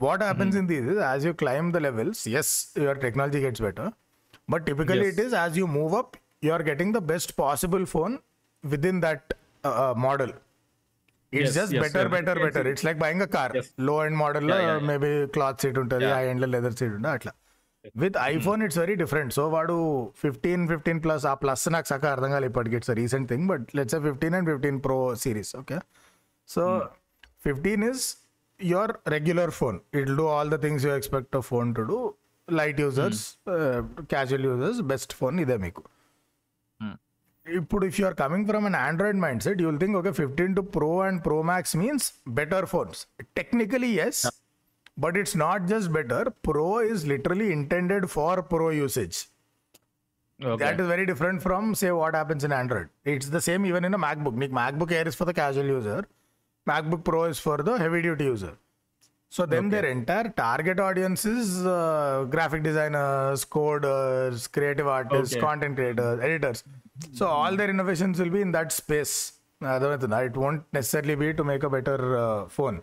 what 0.00 0.24
happens 0.28 0.56
in 0.60 0.68
these 0.72 0.90
as 1.10 1.24
you 1.28 1.32
climb 1.44 1.68
the 1.76 1.80
levels 1.88 2.22
as 2.40 2.52
your 2.84 3.00
technology 3.06 3.40
gets 3.46 3.64
better 3.66 3.90
but 4.54 4.64
typically 4.70 5.06
it 5.12 5.22
is 5.26 5.36
as 5.42 5.56
you 5.60 5.68
move 5.78 5.94
up 6.00 6.14
you 6.46 6.52
are 6.56 6.64
getting 6.72 6.94
the 6.98 7.02
best 7.12 7.32
possible 7.44 7.86
phone 7.94 8.14
within 8.92 9.00
that 9.06 9.28
model 10.06 10.34
it's 11.32 11.54
just 11.58 11.72
better. 11.84 12.08
Better 12.16 12.38
better. 12.44 12.66
It's 12.72 12.84
like 12.86 12.98
buying 13.04 13.22
a 13.26 13.28
car. 13.36 13.52
Low 13.88 13.94
end 14.06 14.18
మోడల్లో 14.20 14.56
Yeah, 14.56 14.66
yeah, 14.66 14.76
yeah. 14.76 14.86
Maybe 14.90 15.10
cloth 15.36 15.58
seat 15.62 15.78
ఉంటుంది. 15.82 16.08
High 16.16 16.24
ఎండ్లో 16.32 16.48
leather 16.54 16.76
seat 16.80 16.92
ఉంటుంది 16.96 17.14
అట్లా 17.18 17.32
with 18.02 18.16
iPhone 18.32 18.60
it's 18.66 18.78
very 18.82 18.96
different. 19.02 19.32
So 19.38 19.44
వాడు 19.54 19.76
fifteen 20.24 20.64
fifteen 20.72 21.00
plus 21.06 21.24
ఆ 21.32 21.34
plus 21.42 21.64
నాకు 21.76 21.88
సక్క 21.92 22.12
అర్థం 22.16 22.30
కాలేదు 22.34 22.50
ఇప్పటికి. 22.52 22.76
It's 22.80 22.92
recent 23.02 23.28
thing 23.32 23.46
but 23.52 23.64
let's 23.78 23.96
fifteen 24.08 24.36
and 24.38 24.48
fifteen 24.52 24.78
pro 24.86 24.98
series 25.24 25.52
okay 25.62 25.78
so 26.48 26.64
fifteen 27.46 27.84
is 27.90 28.04
your 28.60 28.92
regular 29.16 29.52
phone 29.60 29.78
it 30.00 30.12
do 30.20 30.26
all 30.36 30.50
the 30.54 30.58
things 30.66 30.84
you 30.88 30.92
expect 31.00 31.36
phone 31.50 31.70
to 31.78 31.84
do 31.92 31.98
light 32.48 32.80
users 32.84 33.22
casual 34.14 34.46
users 34.50 34.80
best 34.92 35.14
phone 35.20 35.36
ఇదే 35.44 35.58
మీకు. 35.66 35.82
ఇప్పుడు 37.46 37.84
if 37.88 37.96
you 38.00 38.04
are 38.08 38.16
coming 38.20 38.46
from 38.50 38.66
an 38.68 38.76
Android 38.86 39.18
mindset 39.46 39.58
you 39.62 39.66
will 39.70 39.80
think 39.82 39.96
okay 40.00 40.12
fifteen 40.20 40.54
to 40.58 40.62
pro 40.76 40.90
and 41.06 41.18
pro 41.26 41.38
max 41.50 41.74
means 41.82 42.06
better 42.38 42.66
phones 42.72 43.00
technically 43.38 43.90
as 44.06 44.22
But 44.96 45.16
it's 45.16 45.34
not 45.34 45.66
just 45.66 45.92
better. 45.92 46.32
Pro 46.42 46.78
is 46.78 47.06
literally 47.06 47.52
intended 47.52 48.10
for 48.10 48.42
pro 48.42 48.70
usage. 48.70 49.26
Okay. 50.42 50.64
That 50.64 50.80
is 50.80 50.86
very 50.86 51.06
different 51.06 51.42
from 51.42 51.74
say 51.74 51.90
what 51.92 52.14
happens 52.14 52.44
in 52.44 52.52
Android. 52.52 52.88
It's 53.04 53.28
the 53.28 53.40
same 53.40 53.66
even 53.66 53.84
in 53.84 53.94
a 53.94 53.98
MacBook. 53.98 54.40
Like 54.40 54.50
MacBook 54.50 54.92
Air 54.92 55.06
is 55.06 55.14
for 55.14 55.24
the 55.24 55.34
casual 55.34 55.64
user. 55.64 56.04
MacBook 56.68 57.04
Pro 57.04 57.24
is 57.24 57.38
for 57.38 57.58
the 57.58 57.76
heavy 57.78 58.02
duty 58.02 58.24
user. 58.24 58.56
So 59.30 59.46
then 59.46 59.66
okay. 59.66 59.80
their 59.80 59.90
entire 59.90 60.28
target 60.28 60.78
audience 60.78 61.24
is 61.24 61.66
uh, 61.66 62.24
graphic 62.30 62.62
designers, 62.62 63.44
coders, 63.44 64.50
creative 64.50 64.86
artists, 64.86 65.34
okay. 65.34 65.40
content 65.44 65.74
creators, 65.74 66.20
editors. 66.20 66.62
So 67.12 67.26
all 67.26 67.56
their 67.56 67.68
innovations 67.68 68.20
will 68.20 68.30
be 68.30 68.40
in 68.40 68.52
that 68.52 68.70
space. 68.70 69.32
Uh, 69.60 69.66
Otherwise, 69.66 70.04
It 70.26 70.36
won't 70.36 70.62
necessarily 70.72 71.16
be 71.16 71.34
to 71.34 71.42
make 71.42 71.64
a 71.64 71.70
better 71.70 72.16
uh, 72.16 72.48
phone. 72.48 72.82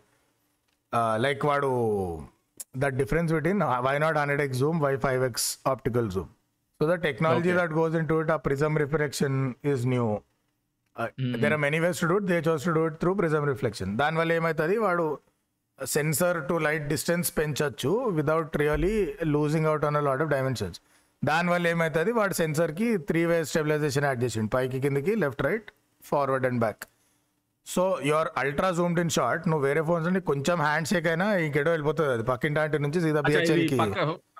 Like 1.18 1.46
వాడు 1.46 1.70
the 2.78 2.86
difference 2.86 3.34
between 3.34 3.62
why 3.62 4.00
not 4.00 4.18
hundred 4.18 4.42
X 4.42 4.60
zoom 4.60 4.82
why 4.82 4.98
five 4.98 5.24
X 5.26 5.58
optical 5.68 6.10
zoom 6.10 6.30
so 6.80 6.88
the 6.88 6.94
technology 6.94 7.52
that 7.52 7.72
goes 7.72 7.96
into 8.08 8.22
it 8.22 8.32
a 8.32 8.38
prism 8.38 8.78
reflection 8.78 9.54
is 9.66 9.88
new 9.88 10.08
there 11.42 11.54
are 11.54 11.60
many 11.60 11.80
ways 11.80 12.00
to 12.00 12.06
do it 12.06 12.24
they 12.24 12.42
chose 12.42 12.64
to 12.64 12.72
do it 12.72 12.96
through 13.00 13.14
prism 13.14 13.46
reflection 13.46 13.98
దానివల్ల 13.98 14.34
ఏమవుతుంది 14.34 14.78
వాడు 14.78 15.06
sensor 15.80 16.48
to 16.48 16.54
light 16.54 16.88
distance 16.88 17.38
పెంచవచ్చు 17.38 17.92
without 18.10 18.58
really 18.58 18.96
losing 19.24 19.66
out 19.66 19.86
on 19.86 19.96
lot 20.04 20.22
of 20.22 20.30
dimensions 20.30 20.80
దానివల్ల 21.24 21.68
ఏమవుతుంది 21.68 22.12
వాడు 22.12 22.34
సెన్సర్కి 22.34 22.98
three 22.98 23.26
way 23.26 23.44
stabilization 23.44 24.06
add 24.06 24.24
చేసిండు. 24.24 24.50
పైకి 24.50 24.82
కిందకి 24.82 25.16
left 25.16 25.42
right 25.42 25.68
forward 26.04 26.46
and 26.46 26.60
back 26.60 26.84
so 27.72 27.84
your 28.08 28.30
ultra 28.38 28.70
zoomed 28.78 29.00
in 29.04 29.12
short 29.16 29.44
నువ్వు 29.50 29.64
వేరే 29.68 29.82
ఫోన్స్ 29.88 30.06
నుండి 30.08 30.22
కొంచెం 30.30 30.58
హ్యాండ్ 30.66 30.88
షేక్ 30.92 31.08
అయినా 31.12 31.28
ఇంకెడో 31.46 31.72
వెళ్ళిపోతుంది. 31.72 32.12
అది 32.16 32.24
పక్కింటి 32.32 32.60
ఆంటీ 32.62 32.78
నుంచి 32.86 33.00
సీదా 33.04 33.22
బిహెచ్ఎల్కి 33.28 33.78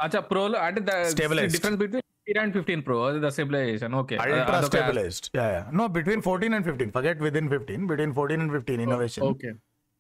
అచ్చా 0.06 0.22
ప్రో 0.32 0.44
లో 0.48 0.60
అంటే. 0.68 0.82
Difference 1.20 1.78
between 1.82 2.08
and 2.42 2.54
fifteen 2.58 2.82
pro 2.88 2.98
అది 3.06 3.20
the 3.20 3.30
stabilization 3.36 3.96
okay 4.02 4.16
ultra 4.26 4.60
stabilized 4.68 5.28
yeah 5.40 5.46
yeah 5.56 5.62
no 5.80 5.86
between 5.96 6.24
fourteen 6.28 6.54
and 6.58 6.68
fifteen 6.70 6.92
forget 6.98 7.22
within 7.42 7.50
fifteen 7.54 7.84
between 7.92 8.14
fourteen 8.20 8.44
and 8.44 8.54
fifteen 8.58 8.82
innovation 8.86 9.26
okay 9.30 9.52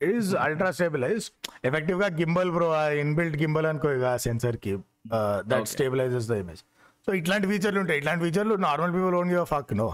is 0.01 0.29
ultra 0.43 0.69
stabilize 0.77 1.25
ఎఫెక్టివ్గా 1.69 2.07
gimbal 2.19 2.51
bro 2.51 2.67
inbuilt 3.03 3.35
gimbal 3.41 3.67
అనుకో 3.71 3.89
ఇక 3.97 4.11
సెన్సర్కి 4.25 4.73
that 5.51 5.67
stabilizes 5.73 6.29
the 6.31 6.37
image 6.43 6.61
so 7.07 7.11
ఇట్లాంటి 7.19 7.47
ఫీచర్లు 7.51 7.79
ఉంటాయి. 7.83 7.99
ఇట్లాంటి 7.99 8.23
ఫీచర్లు 8.25 8.55
normal 8.65 8.91
people 8.95 9.15
won't 9.19 9.29
give 9.31 9.45
fuck 9.51 9.71
no 9.77 9.87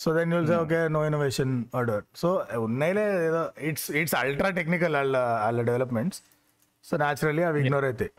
so 0.00 0.08
then 0.16 0.32
you'll 0.32 0.46
say 0.46 0.56
okay 0.56 0.78
no 0.88 1.00
innovation 1.04 1.52
order 1.74 2.02
so 2.14 2.28
ఉన్నాయిలే 2.60 3.04
ఏదో 3.28 3.42
it's 3.68 3.88
it's 3.96 4.16
ultra 4.18 4.50
technical 4.58 4.96
వాళ్ళ 4.96 5.16
వాళ్ళ 5.44 5.60
డెవలప్మెంట్స్ 5.62 6.18
సో 6.84 6.96
న్యాచురల్లీ 6.96 7.44
అవి 7.44 7.60
ఇగ్నోర్ 7.62 7.84
అవుతాయి 7.84 8.12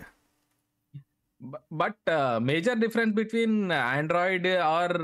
but 1.73 2.09
major 2.41 2.79
difference 2.79 3.13
between 3.15 3.57
Android 3.89 4.47
or 4.69 4.95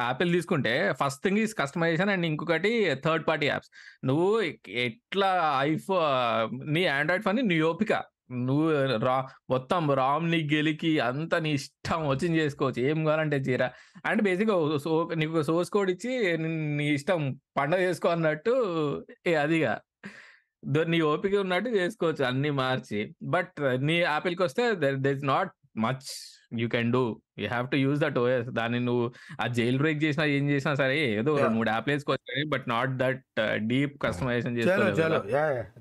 Apple 0.00 0.30
తీసుకుంటే 0.32 0.72
first 1.00 1.20
thing 1.22 1.38
is 1.38 1.52
customization 1.60 2.10
and 2.10 2.26
ఇంకొకటి 2.26 2.72
third 3.04 3.24
party 3.28 3.46
apps 3.46 3.70
నువ్వు 4.04 4.30
ఎట్లా 4.86 5.30
ఐఫో 5.68 5.98
నీ 6.74 6.82
ఆండ్రాయిడ్ 6.94 7.24
ఫోన్ 7.24 7.40
నీ 7.48 7.58
ఓపిక 7.70 7.92
నువ్వు 8.32 8.96
రా 8.96 9.26
మొత్తం 9.50 9.90
రామ్ని 9.94 10.48
గెలికి 10.52 10.98
అంత 10.98 11.34
నీ 11.34 11.52
ఇష్టం 11.52 12.08
వచ్చింది 12.08 12.38
చేసుకోవచ్చు. 12.38 12.80
ఏం 12.80 13.04
కావాలంటే 13.04 13.36
చీర 13.36 13.68
అండ్ 14.06 14.22
బేసిక్గా 14.22 14.78
సో 14.78 15.10
నీకు 15.16 15.42
సోర్స్ 15.42 15.70
కోడ్ 15.70 15.90
ఇచ్చి 15.90 16.38
నీ- 16.38 16.94
ఇష్టం 16.94 17.40
పండగ 17.56 17.78
చేసుకో 17.80 18.08
అన్నట్టు 18.08 18.54
ఏ 19.26 19.34
అదిగా 19.34 19.80
నీ 20.86 21.00
ఓపిక 21.00 21.34
ఉన్నట్టు 21.34 21.70
చేసుకోవచ్చు 21.70 22.24
అన్ని 22.24 22.50
మార్చి. 22.50 23.14
బట్ 23.22 23.80
నీ 23.80 24.00
యాపిల్కి 24.00 24.42
వస్తే 24.42 24.74
there 24.74 25.06
is 25.06 25.24
not 25.24 25.50
much 25.76 26.06
you 26.58 26.68
can 26.68 26.92
do. 26.92 27.20
You 27.38 27.48
have 27.48 27.68
to 27.70 27.76
use 27.76 28.00
that 28.00 28.18
OS. 28.18 28.48
దాన్ని 28.48 28.80
నువ్వు 28.80 29.12
ఆ 29.40 29.46
జైల్ 29.46 29.78
బ్రేక్ 29.78 30.04
చేసినా 30.04 30.24
ఏం 30.24 30.50
చేసినా 30.50 30.74
సరే 30.74 31.14
ఏదో. 31.14 31.48
మూడు 31.48 31.70
యాప్లు 31.70 31.92
వేసుకోవచ్చు 31.92 32.48
but 32.48 32.68
not 32.68 32.90
that 32.90 33.24
deep 33.54 34.02
customization 34.02 34.58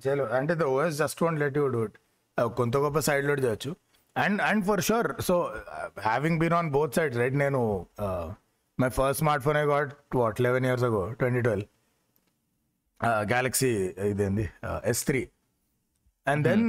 చలో 0.08 0.26
అంటే 0.26 0.56
the 0.56 0.64
OS 0.64 0.98
just 0.98 1.24
one 1.24 1.40
let 1.40 1.58
you 1.58 1.68
do 1.68 1.84
it. 1.84 1.98
కొంత 2.60 2.78
గొప్ప 2.78 3.00
సైడ్ 3.00 3.26
లోడ్ 3.26 3.42
చేయొచ్చు 3.46 3.72
and 4.16 4.40
and 4.42 4.64
for 4.66 4.82
sure 4.82 5.10
so 5.22 5.36
having 6.04 6.40
been 6.40 6.56
on 6.60 6.70
both 6.72 6.96
sides 6.96 7.20
right 7.20 7.38
నేను 7.38 7.60
my 8.78 8.90
first 8.90 9.20
smartphone 9.44 9.58
I 9.58 9.66
got 9.66 9.92
what 10.16 10.40
eleven 10.42 10.66
years 10.66 10.86
ago 10.90 11.04
twenty 11.20 11.42
twelve 11.42 11.68
Galaxy 13.30 13.72
ఇదేంది 14.12 14.46
S 14.86 15.04
three 15.06 15.22
and 16.26 16.44
then 16.48 16.66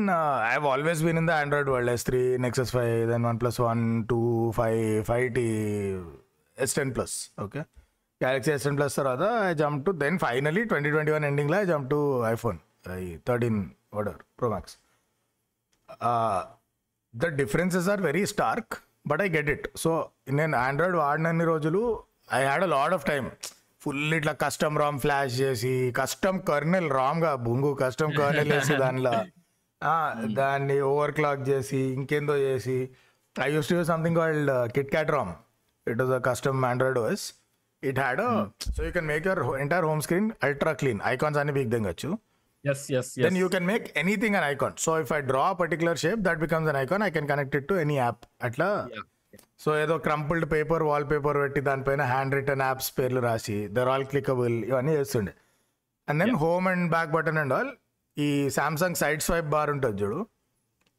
I 0.47 0.53
have 0.53 0.67
always 0.67 1.01
been 1.07 1.19
in 1.19 1.29
the 1.31 1.35
Android 1.43 1.69
world 1.69 1.93
S 1.93 2.05
three 2.05 2.23
Nexus 2.39 2.73
five 2.73 2.95
then 3.11 3.25
OnePlus 3.39 3.59
one 3.61 3.83
two 4.05 4.21
five 4.57 4.81
five 5.05 5.27
T 5.35 5.47
S 6.59 6.75
ten 6.75 6.93
plus 6.95 7.17
okay 7.41 7.63
Galaxy 8.21 8.51
S 8.53 8.65
ten 8.65 8.77
plus 8.77 8.97
తర్వాత 8.97 9.25
I 9.43 9.53
jump 9.55 9.83
to 9.87 9.93
then 10.03 10.19
finally 10.19 10.63
twenty 10.65 10.91
twenty 10.91 11.13
one 11.13 11.25
ఎండింగ్లో 11.25 11.59
I 11.61 11.67
jump 11.67 11.89
to 11.91 12.01
iPhone 12.27 12.59
I 12.93 13.03
thirteen 13.29 13.61
వడర్ 13.95 14.19
pro 14.39 14.49
max 14.49 14.75
the 17.15 17.27
differences 17.41 17.89
are 17.89 18.01
very 18.01 18.25
stark 18.27 18.75
but 19.07 19.23
I 19.23 19.29
get 19.29 19.51
it 19.51 19.67
so 19.77 19.91
నేను 20.31 20.57
Android 20.59 20.97
వాడినన్ని 20.97 21.45
రోజులు 21.45 21.83
I 22.33 22.41
had 22.45 22.65
a 22.65 22.71
lot 22.77 22.95
of 22.95 23.07
time 23.07 23.25
full 23.83 24.15
ఇట్లా 24.15 24.33
custom 24.45 24.77
ROM 24.79 24.99
flash 25.01 25.35
చేసి 25.41 25.75
custom 25.93 26.41
kernel 26.41 26.91
రామ్గా 26.91 27.35
బుంగు 27.47 27.75
custom 27.75 28.13
kernel 28.19 28.53
వేసి 28.53 28.77
దానిలో. 28.77 29.15
దాన్ని 30.39 30.81
ఓవర్ 30.81 31.13
క్లాక్ 31.13 31.41
చేసి 31.49 31.81
ఇంకేందో 31.95 32.35
చేసి. 32.39 32.77
I 33.37 33.49
use 33.55 33.69
to 33.69 33.77
something 33.83 34.17
called 34.17 34.51
KitKat 34.91 35.11
ROM 35.11 35.33
it 35.87 36.01
was 36.03 36.13
a 36.13 36.21
custom 36.29 36.65
Android 36.65 36.99
OS 36.99 37.25
it 37.83 37.99
had 37.99 38.21
so 38.77 38.81
you 38.85 38.91
can 38.93 39.07
make 39.07 39.25
your 39.27 39.43
entire 39.61 39.85
home 39.85 40.03
screen 40.03 40.29
ultra 40.43 40.73
clean 40.73 41.01
icons 41.05 41.39
అన్ని 41.39 41.53
big 41.53 41.71
దింగచ్చు 41.71 42.11
yes 42.71 42.83
yes 42.99 43.11
then 43.25 43.37
you 43.43 43.49
can 43.55 43.65
make 43.71 43.87
anything 44.03 44.35
an 44.39 44.45
icon. 44.53 44.73
So 44.85 44.91
if 45.05 45.11
I 45.17 45.21
draw 45.31 45.47
a 45.55 45.57
particular 45.63 45.95
shape, 46.03 46.21
that 46.27 46.39
becomes 46.45 46.67
an 46.73 46.77
icon. 46.83 47.03
I 47.09 47.11
can 47.17 47.27
connect 47.31 47.55
it 47.59 47.65
to 47.71 47.77
any 47.85 47.97
app. 48.09 48.21
అట్లా 48.49 48.69
so 49.63 49.71
ఏదో 49.83 49.95
crumpled 50.07 50.47
paper 50.53 50.83
wall 50.89 51.05
paper 51.11 51.37
పెట్టి 51.43 51.61
దానిపైన 51.69 52.03
hand 52.13 52.33
written 52.39 52.63
apps 52.67 52.91
పేర్లు 52.99 53.21
రాసి 53.27 53.57
there 53.77 53.89
all 53.93 54.05
clickable 54.13 54.57
ఇవన్నీ 54.71 54.93
చేస్తుండే. 54.99 55.33
And 56.09 56.19
then 56.23 56.35
home 56.45 56.67
and 56.73 56.87
back 56.95 57.11
button 57.17 57.39
and 57.43 57.53
all 57.59 57.71
ఈ 58.17 58.29
Samsung 58.59 58.99
side 59.03 59.23
swipe 59.29 59.49
bar 59.55 59.71
ఉంటుంది 59.75 59.97
చూడు. 60.03 60.19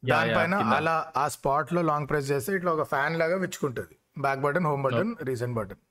దానిపైన. 0.02 0.54
అలా 0.78 0.96
ఆ 1.22 1.26
స్పాట్లో 1.36 1.82
లాంగ్ 1.90 2.08
ప్రెస్ 2.12 2.28
చేస్తే 2.32 2.52
ఇట్లా 2.58 2.72
ఒక 2.76 2.86
ఫ్యాన్ 2.94 3.14
లాగా 3.22 3.36
విచ్చుకుంటుంది. 3.44 3.94
Back 4.24 4.40
button 4.46 4.66
home 4.70 4.82
button 4.86 5.12
recent 5.30 5.56
button 5.60 5.82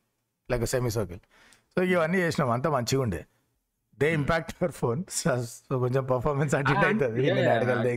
like 0.53 0.65
semicircle 0.97 1.21
so 1.75 1.81
ఇవన్నీ 1.93 2.19
చేసినాం. 2.25 2.51
అంతా 2.57 2.71
మంచిగా 2.77 3.01
ఉండే 3.05 3.21
they 4.01 4.08
impact 4.19 4.51
your 4.56 4.75
phone. 4.82 5.01
So 5.17 5.32
కొంచెం 5.84 6.03
పర్ఫార్మెన్స్ 6.13 6.53
అటు 6.60 6.71
ఇటు 6.75 6.86
అవుతుంది. 6.88 7.95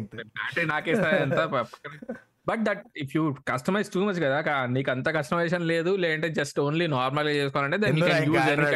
But 2.51 2.63
that 2.69 2.83
if 3.03 3.13
you 3.17 3.23
customize 3.53 3.89
too 3.95 4.01
much 4.09 4.21
కదా 4.27 4.39
నీకు 4.77 4.91
అంత 4.95 5.09
కస్టమైజేషన్ 5.19 5.67
లేదు 5.73 5.93
లేదంటే 6.05 6.29
జస్ట్ 6.39 6.59
ఓన్లీ 6.67 6.87
నార్మల్గా 6.97 7.35
చేసుకోవాలంటే 7.41 7.79
then 7.85 7.99
you 8.01 8.07
can 8.11 8.27
use 8.31 8.51
any? 8.55 8.67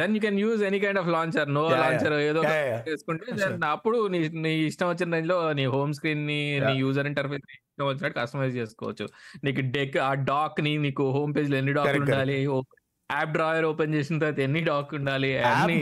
Then 0.00 0.12
you 0.16 0.20
can 0.24 0.36
use 0.42 0.60
any 0.66 0.78
kind 0.82 1.00
of 1.02 1.08
launcher 1.14 1.48
no. 1.56 1.62
Launcher 1.84 2.14
ఏదో. 2.28 2.42
చేసుకుంటే 2.88 3.32
then 3.40 3.64
అప్పుడు 3.74 3.98
నీ 4.14 4.20
నీ 4.44 4.52
ఇష్టం 4.70 4.88
వచ్చిన 4.92 5.08
range 5.16 5.30
లో 5.32 5.38
నీ 5.60 5.64
హోమ్ 5.76 5.94
స్క్రీన్ని 5.98 6.40
నీ 6.66 6.72
యూజర్ 6.84 7.08
ఇంటర్ఫేస్ 7.10 7.46
ఇష్టం 7.56 7.86
వచ్చినట్టు 7.90 8.16
కస్టమైజ్ 8.20 8.54
చేసుకోవచ్చు. 8.60 9.06
నీకు 9.46 9.62
డెక్ 9.76 9.98
ఆ 10.08 10.12
డాక్ని 10.30 10.72
నీకు 10.86 11.06
హోమ్ 11.16 11.32
పేజ్లో 11.38 11.56
ఎన్ని 11.62 11.74
డాక్ 11.78 11.98
ఉండాలి 12.02 12.36
యాప్ 13.10 13.32
డ్రాయర్ 13.32 13.66
ఓపెన్ 13.70 13.94
చేసిన 13.96 14.18
తర్వాత 14.18 14.40
ఎన్ని 14.40 14.60
డాక్ 14.68 14.92
ఉండాలి 14.98 15.30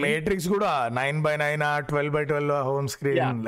మేట్రిక్స్ 0.05 0.49
కూడా 0.55 0.71
nine 0.99 1.19
by 1.27 1.35
nine 1.43 1.63
twelve 1.91 2.15
by 2.17 2.23
twelve 2.25 2.55
home. 2.69 2.89
Screen. 2.89 3.43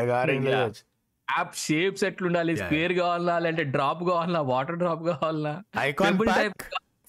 App 1.28 1.54
shapes 1.58 2.04
ఎట్లుండాలి 2.04 2.54
square 2.56 2.94
కావాలా 2.98 3.34
లేదంటే 3.38 3.64
డ్రాప్ 3.76 4.02
కావాలా 4.08 4.40
వాటర్ 4.52 4.78
డ్రాప్ 4.78 5.02
కావాలా 5.10 5.54
ఐకాన్. 5.82 6.18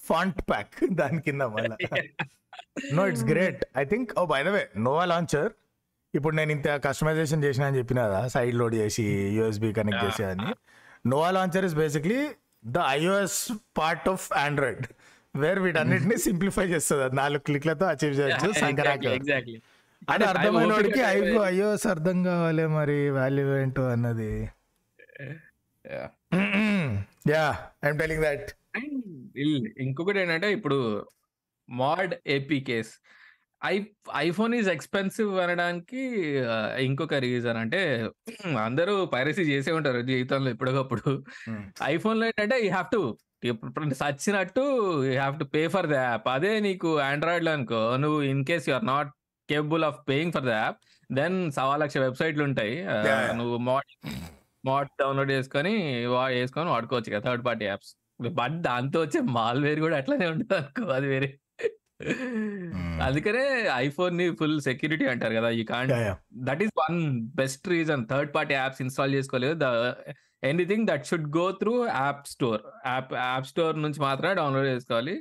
ఫాంట్ 0.00 0.40
ప్యాక్ 0.50 0.76
దాని 1.00 1.20
కింద 1.20 1.42
no 2.94 3.02
it's 3.10 3.24
great 3.24 3.62
I 3.76 3.84
think 3.84 4.10
oh 4.18 4.24
by 4.32 4.40
the 4.42 4.52
way 4.56 4.62
Nova 4.86 5.04
launcher 5.04 5.48
ఇప్పుడు 6.14 6.34
నేను 6.36 6.50
ఇంత 6.52 6.68
కస్టమైజేషన్ 6.84 7.42
చేసిన 7.44 7.64
అని 7.68 7.78
చెప్పిన 7.78 8.00
కదా 8.06 8.20
సైడ్ 8.34 8.54
లోడ్ 8.54 8.74
చేసి 8.74 9.04
యూఎస్బి 9.36 9.70
కనెక్ట్ 9.78 10.04
చేసి 10.06 10.24
అని 10.24 10.48
Nova 11.06 11.30
launcher 11.30 11.64
is 11.64 11.76
basically 11.76 12.20
the 12.68 12.78
iOS 12.92 13.40
part 13.78 14.08
of 14.08 14.26
Android 14.44 14.86
where 15.38 15.60
వీటన్నిటిని 15.64 16.16
సింప్లిఫై 16.24 16.66
చేస్తుంది. 16.70 17.02
అది 17.04 17.16
నాలుగు 17.16 17.42
క్లిక్లతో 17.46 17.86
అచీవ్ 17.92 18.14
చేయొచ్చు 18.18 18.48
సంకరాక 18.64 19.04
ఎగ్జాక్ట్లీ 19.14 19.58
అది 20.08 20.24
అర్థమైన 20.30 20.72
వాడికి 20.72 21.00
ఐఓ 21.10 21.38
ఐఓఎస్ 21.50 21.86
అర్థం 21.92 22.18
కావాలి 22.26 22.64
మరి 22.74 22.98
వాల్యూ 23.16 23.46
ఏంటో 23.58 23.84
అన్నది. 23.94 24.32
యా 27.30 27.44
ఐఎమ్ 27.84 27.98
టెలింగ్ 28.00 28.24
దట్ 28.26 28.48
ఇంకొకటి 29.84 30.18
ఏంటంటే 30.22 30.48
ఇప్పుడు 30.56 30.78
mod 31.68 32.12
APKs 32.34 32.90
I 33.62 33.74
iPhone 34.20 34.52
is 34.54 34.68
expensive 34.72 35.30
అనడానికి 35.44 36.02
ఆ, 36.46 36.56
ఇంకొక 36.84 37.14
రీజన్ 37.24 37.58
అంటే 37.62 37.80
అందరూ 38.60 38.94
పైరసీ 39.14 39.44
చేసే 39.50 39.70
ఉంటారు 39.76 40.00
జీవితంలో 40.10 40.48
ఎప్పటికప్పుడు. 40.54 41.12
ఐఫోన్లో 41.88 42.26
ఏంటంటే 42.30 42.58
you 42.58 42.70
have 42.70 42.90
to 42.92 43.00
సచ్చినట్టు 44.00 44.64
you 45.06 45.12
have 45.12 45.34
to 45.42 45.46
pay 45.54 45.62
for 45.74 45.88
the 45.92 45.96
app 46.06 46.28
అదే 46.36 46.52
నీకు 46.68 46.90
ఆండ్రాయిడ్లో 47.10 47.52
అనుకో 47.56 47.82
నువ్వు 48.04 48.20
in 48.32 48.44
case 48.50 48.68
you 48.68 48.74
are 48.78 48.86
not 48.94 49.10
capable 49.48 49.84
of 49.90 49.98
paying 50.10 50.32
for 50.36 50.46
the 50.48 50.52
app 50.62 50.78
then 51.10 51.36
సవా 51.56 51.74
లక్ష 51.82 51.96
వెబ్సైట్లు 52.06 52.44
ఉంటాయి. 52.48 52.76
నువ్వు 53.40 53.56
మాడ్ 53.68 53.92
మాడ్ 54.68 54.90
డౌన్లోడ్ 55.00 55.30
చేసుకొని 55.36 55.74
వేసుకొని 56.36 56.70
వాడుకోవచ్చు 56.74 57.10
కదా 57.14 57.24
థర్డ్ 57.28 57.44
పార్టీ 57.48 57.64
యాప్స్ 57.70 57.92
బట్ 58.38 58.56
దాంతో 58.68 58.98
వచ్చే 59.04 59.20
మాల్వేర్ 59.36 59.80
కూడా 59.86 59.96
అట్లనే 60.02 60.26
ఉంటుంది 60.34 60.54
అనుకో 60.60 60.84
అది 60.98 61.08
వేరే. 61.14 61.28
అందుకనే 63.06 63.44
ఐఫోన్ని 63.84 64.26
ఫుల్ 64.38 64.56
సెక్యూరిటీ 64.66 65.04
అంటారు 65.12 65.34
కదా 65.38 65.50
ఈ 65.60 65.62
can't 65.70 65.92
that 66.48 66.62
is 66.64 66.72
one 66.82 66.98
best 67.40 67.68
reason 67.74 68.02
third 68.12 68.32
party 68.36 68.54
apps 68.54 68.82
install 68.84 69.14
చేసుకోలేదు. 69.18 69.70
Anything 70.42 70.84
that 70.90 71.04
should 71.10 71.28
go 71.36 71.44
through 71.60 71.74
app 71.86 72.24
store. 72.32 72.62
App 72.86 73.12
app 73.20 73.46
store 73.52 73.76
నుంచి 73.84 74.00
మాత్రమే 74.06 74.34
డౌన్లోడ్ 74.40 74.68
చేసుకోవాలి. 74.72 75.14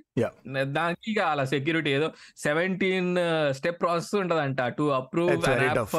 దానికి 0.80 1.13
అలా 1.32 1.45
సెక్యూరిటీ 1.54 1.91
ఏదో 1.97 2.10
సెవెంటీన్ 2.45 3.12
స్టెప్ 3.60 3.80
ప్రాసెస్ 3.84 4.15
ఉంటదంట 4.23 4.62
to 4.80 4.88
approve 4.99 5.32
app. 5.32 5.95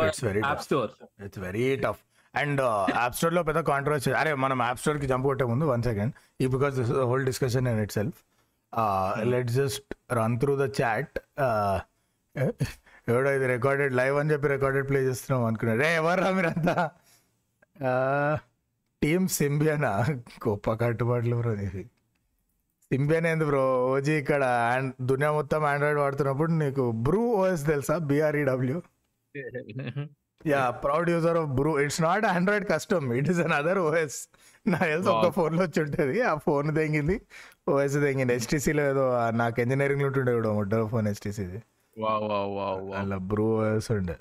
Store 0.67 0.93
it's 1.27 1.41
very 1.49 1.69
tough 1.85 2.03
and 2.43 2.61
app 3.01 3.15
స్టోర్లో 3.19 3.43
పెద్ద 3.49 3.61
కాంట్రవర్సీ 3.73 4.11
అరే 4.23 4.33
మనం 4.45 4.59
యాప్ 4.69 4.81
స్టోర్కి 4.83 5.07
జంప్ 5.13 5.27
కొట్టే 5.31 5.45
ముందు 5.53 5.67
వన్ 5.75 5.85
సెకండ్ 5.91 6.13
ఈ 6.45 6.49
because 6.55 6.79
whole 7.11 7.25
discussion 7.31 7.69
in 7.73 7.81
itself 7.99 8.19
let 9.35 9.53
just 9.61 9.89
run 10.19 10.37
through 10.43 10.55
the 10.63 10.67
chat 10.81 11.17
ఎవడో 13.13 13.31
ఇది 13.39 13.47
రికార్డెడ్ 13.55 13.93
లైవ్ 14.01 14.17
అని 14.21 14.31
చెప్పి 14.33 14.47
రికార్డెడ్ 14.55 14.87
ప్లే 14.91 15.01
చేస్తున్నాం 15.09 15.43
అనుకున్నాడు. 15.49 15.81
రే 15.85 15.89
ఎవర్రా 16.01 16.31
మీరంతా? 16.39 16.75
టీమ్ 19.03 19.27
సింబియానా 19.37 19.91
గొప్ప 20.45 20.75
కట్టుబాట్లు 20.81 21.37
బ్రో 21.37 21.53
ఇది 21.67 21.83
సింబియాన్ 22.91 23.27
ఏంది 23.27 23.45
బ్రో 23.45 23.63
ఓజీ 23.93 24.15
ఇక్కడ 24.23 24.43
and 24.73 24.89
దునియా 25.09 25.31
మొత్తం 25.33 25.63
ఆండ్రాయిడ్ 25.65 26.01
వాడుతున్నప్పుడు 26.01 26.53
నీకు 26.61 26.85
బ్రూ 27.07 27.23
ఓఎస్ 27.39 27.65
తెలుసా? 27.67 27.95
BREW 28.11 28.77
yeah 30.45 30.61
proud 30.83 31.09
user 31.11 31.39
of 31.41 31.51
Brew 31.59 31.73
it's 31.83 32.01
not 32.03 32.25
Android 32.27 32.67
custom 32.73 33.07
it 33.19 33.29
is 33.33 33.41
an 33.41 33.55
other 33.59 33.81
OS 33.87 34.19
నా 34.67 34.79
తెలుసు 34.85 35.11
ఒక 35.11 35.25
Wow. 35.25 35.33
ఫోన్లో 35.37 35.63
వచ్చి 35.65 35.81
ఉంటుంది. 35.83 36.17
ఆ 36.23 36.35
ఫోన్ 36.47 36.69
తెంగింది. 36.77 37.17
ఓఎస్ 37.69 37.97
తెంగింది. 38.05 38.33
HTC 38.39 38.67
లో 38.77 38.85
ఏదో 38.91 39.05
నాకు 39.35 39.59
ఇంజనీరింగ్లో 39.63 40.09
ఉంటుండే 40.11 40.33
కూడా 40.39 40.53
మొట్ట 40.53 40.81
ఫోన్ 40.93 41.07
హెచ్టీసీది 41.07 41.59
వావ్ 41.97 42.25
వావ్ 42.31 42.51
వావ్ 42.59 42.81
వావ్ 42.83 42.97
అలా 43.01 43.19
బ్రూ 43.31 43.47
ఓఎస్ 43.59 43.89
ఉండే. 43.97 44.17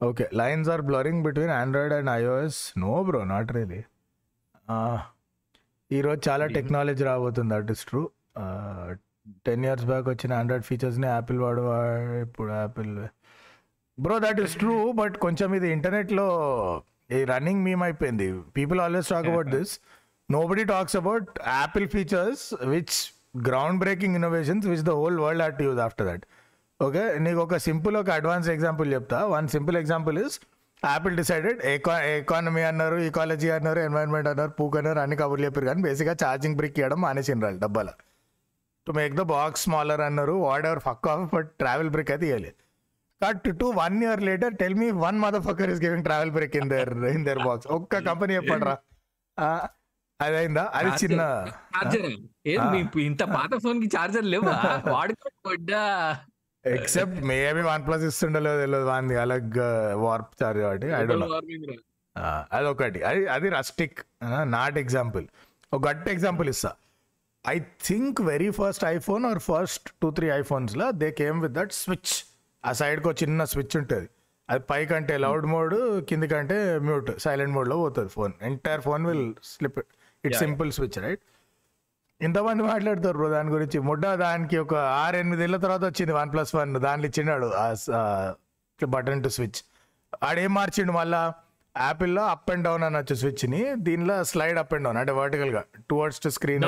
Okay 0.00 0.26
lines 0.34 0.68
are 0.74 0.82
blurring 0.82 1.22
between 1.26 1.54
Android 1.56 1.94
and 1.94 2.10
iOS 2.16 2.60
no 2.78 2.92
bro 3.08 3.22
not 3.32 3.50
really 3.52 3.80
ఈరోజు 5.92 6.30
చాలా 6.30 6.46
టెక్నాలజీ 6.46 7.04
రాబోతుంది 7.04 7.54
that 7.54 7.70
is 7.70 7.86
true 7.86 8.10
ten 9.46 9.64
years 9.64 9.84
back 9.84 10.08
వచ్చిన 10.08 10.32
ఆండ్రాయిడ్ 10.32 10.64
ఫీచర్స్ని 10.64 11.06
యాపిల్ 11.06 11.38
వాడు 11.38 11.60
వాడు 11.60 12.20
ఇప్పుడు 12.20 12.52
Apple 12.52 13.06
bro 14.00 14.18
that 14.18 14.40
is 14.40 14.56
true 14.56 14.92
but 14.92 15.16
కొంచెం 15.16 15.54
ఇది 15.54 15.72
ఇంటర్నెట్లో 15.72 16.28
ఈ 17.12 17.24
రన్నింగ్ 17.24 17.64
మీమ్ 17.64 17.82
అయిపోయింది. 17.82 18.40
People 18.40 18.80
always 18.80 19.08
talk 19.08 19.26
about 19.26 19.48
this 19.48 19.80
nobody 20.46 20.64
talks 20.64 20.96
about 20.96 21.38
Apple 21.46 21.88
features 21.88 22.54
which 22.64 23.14
ground 23.48 23.78
breaking 23.78 24.14
innovations 24.14 24.66
which 24.66 24.80
the 24.80 24.90
whole 24.90 25.18
world 25.20 25.42
had 25.42 25.62
use 25.62 25.78
after 25.78 26.06
that 26.06 26.24
okay 26.82 27.18
నీకు 27.18 27.38
ఒక 27.38 27.56
simple 27.56 27.96
ఒక 27.96 28.10
advance 28.10 28.48
example 28.48 28.92
చెప్తా. 28.92 29.26
One 29.26 29.48
simple 29.48 29.76
example 29.76 30.18
is 30.18 30.40
Apple 30.82 31.16
decided 31.20 31.58
eco 31.70 31.94
economy 32.10 32.62
అన్నారు 32.68 32.96
ecology 33.06 33.48
అన్నారు 33.56 33.80
environment 33.86 34.28
అన్నారు 34.30 34.52
పూక్ 34.58 34.76
అన్నారు 34.80 35.00
అన్ని 35.02 35.16
కబుర్లు 35.20 35.44
చెప్పారు 35.46 35.66
కానీ 35.70 35.82
బేసిక్గా 35.86 36.14
ఛార్జింగ్ 36.22 36.56
బ్రిక్ 36.60 36.78
ఇవ్వడం 36.80 37.00
మానేసిన 37.04 37.44
వాళ్ళు 37.44 37.60
డబ్బాల. 37.64 37.90
To 38.86 38.92
make 38.98 39.14
the 39.18 39.24
box 39.32 39.64
smaller 39.66 40.02
అన్నారు 40.06 40.34
whatever 40.68 40.82
fuck 40.86 41.08
off 41.12 41.24
but 41.34 41.50
travel 41.62 41.90
break 41.94 42.12
అయితే 42.14 42.26
ఇవ్వాలి 42.30 42.52
cut 43.20 43.48
to 43.60 43.66
one 43.80 43.96
year 44.04 44.22
later 44.28 44.54
tell 44.60 44.76
me 44.82 44.88
one 45.04 45.18
mother 45.24 45.44
fucker 45.48 45.72
is 45.74 45.82
giving 45.84 46.06
travel 46.08 46.32
break 46.36 46.56
in 46.60 46.70
their 46.72 46.92
in 47.14 47.24
their 47.28 47.42
box 47.48 47.68
ఒక్క 47.78 48.02
company 48.08 48.34
చెప్పండి 48.38 48.72
అదైందా? 50.20 50.62
అది 50.78 50.90
చిన్న 51.02 51.20
ఇంత 53.04 53.22
పాత 53.34 53.52
ఫోన్కి 53.62 53.88
చార్జర్ 53.94 54.26
లేవా? 54.32 54.54
ఎక్సెప్ట్ 56.64 57.20
మేబీ 57.30 57.62
వన్ 57.68 57.82
ప్లస్ 57.86 58.04
ఇస్తుండలేదు 58.08 58.58
తెలియదు 58.60 58.86
వాంది 58.90 59.16
అలగ్ 59.24 59.58
వార్ప్ 60.04 60.32
చార్జ్ 60.40 60.60
కాబట్టి 60.64 60.88
ఐ 60.98 61.00
డోంట్ 61.10 61.24
అదొకటి. 62.56 63.00
అది 63.10 63.20
అది 63.34 63.48
రస్టిక్ 63.56 63.98
నాట్ 64.56 64.78
ఎగ్జాంపుల్ 64.84 65.26
ఒక 65.72 65.80
గట్ 65.88 66.08
ఎగ్జాంపుల్ 66.14 66.48
ఇస్తా. 66.52 66.70
I 67.44 67.56
think 67.88 68.18
very 68.30 68.50
first 68.60 68.84
iPhone 68.94 69.24
or 69.30 69.40
first 69.50 69.86
two 70.02 70.10
three 70.18 70.28
ఐఫోన్స్లో 70.40 70.86
they 71.02 71.08
came 71.22 71.38
with 71.44 71.54
that 71.58 71.72
switch 71.82 72.14
ఆ 72.64 72.72
సైడ్కి 72.80 73.08
ఒక 73.10 73.16
చిన్న 73.22 73.44
స్విచ్ 73.52 73.76
ఉంటుంది. 73.80 74.08
అది 74.48 74.62
పైకంటే 74.70 75.14
లౌడ్ 75.24 75.46
మోడ్ 75.46 75.74
కిందికంటే 76.08 76.56
మ్యూట్ 76.88 77.10
సైలెంట్ 77.24 77.54
మోడ్లో 77.56 77.76
పోతుంది 77.76 78.10
phone 78.16 78.32
entire 78.42 78.82
phone 78.88 79.02
will 79.10 79.26
slip 79.52 79.78
it. 80.24 80.36
Simple 80.44 80.70
switch 80.78 80.98
right 81.06 81.22
ఇంతమంది 82.26 82.62
మాట్లాడతారు 82.62 83.16
బ్రో 83.18 83.28
దాని 83.34 83.50
గురించి? 83.54 83.78
ముడ్డ 83.88 84.06
దానికి 84.22 84.56
ఒక 84.64 84.74
ఆరు 85.02 85.16
ఎనిమిది 85.16 85.42
ఏళ్ళ 85.44 85.56
తర్వాత 85.64 85.84
వచ్చింది 85.90 86.12
వన్ 86.18 86.32
ప్లస్ 86.32 86.52
వన్. 86.54 86.72
దాంట్లో 86.86 87.06
ఇచ్చినాడు 87.10 87.46
బటన్ 88.94 89.22
టు 89.24 89.30
స్విచ్. 89.36 89.60
ఆడేం 90.28 90.52
మార్చిండు 90.54 90.92
మళ్ళా? 90.92 91.22
యాపిల్లో 91.74 92.22
అప్ 92.34 92.48
అండ్ 92.52 92.64
డౌన్ 92.64 92.84
అనొచ్చు 92.86 93.14
స్విచ్ని. 93.22 93.60
దీనిలో 93.86 94.14
స్లైడ్ 94.30 94.58
అప్ 94.62 94.72
అండ్ 94.74 94.84
డౌన్ 94.86 94.98
అంటే 95.02 95.12
వర్టికల్గా. 95.18 95.62
టువర్డ్స్ 95.90 96.20
టు 96.24 96.28
స్క్రీన్ 96.36 96.64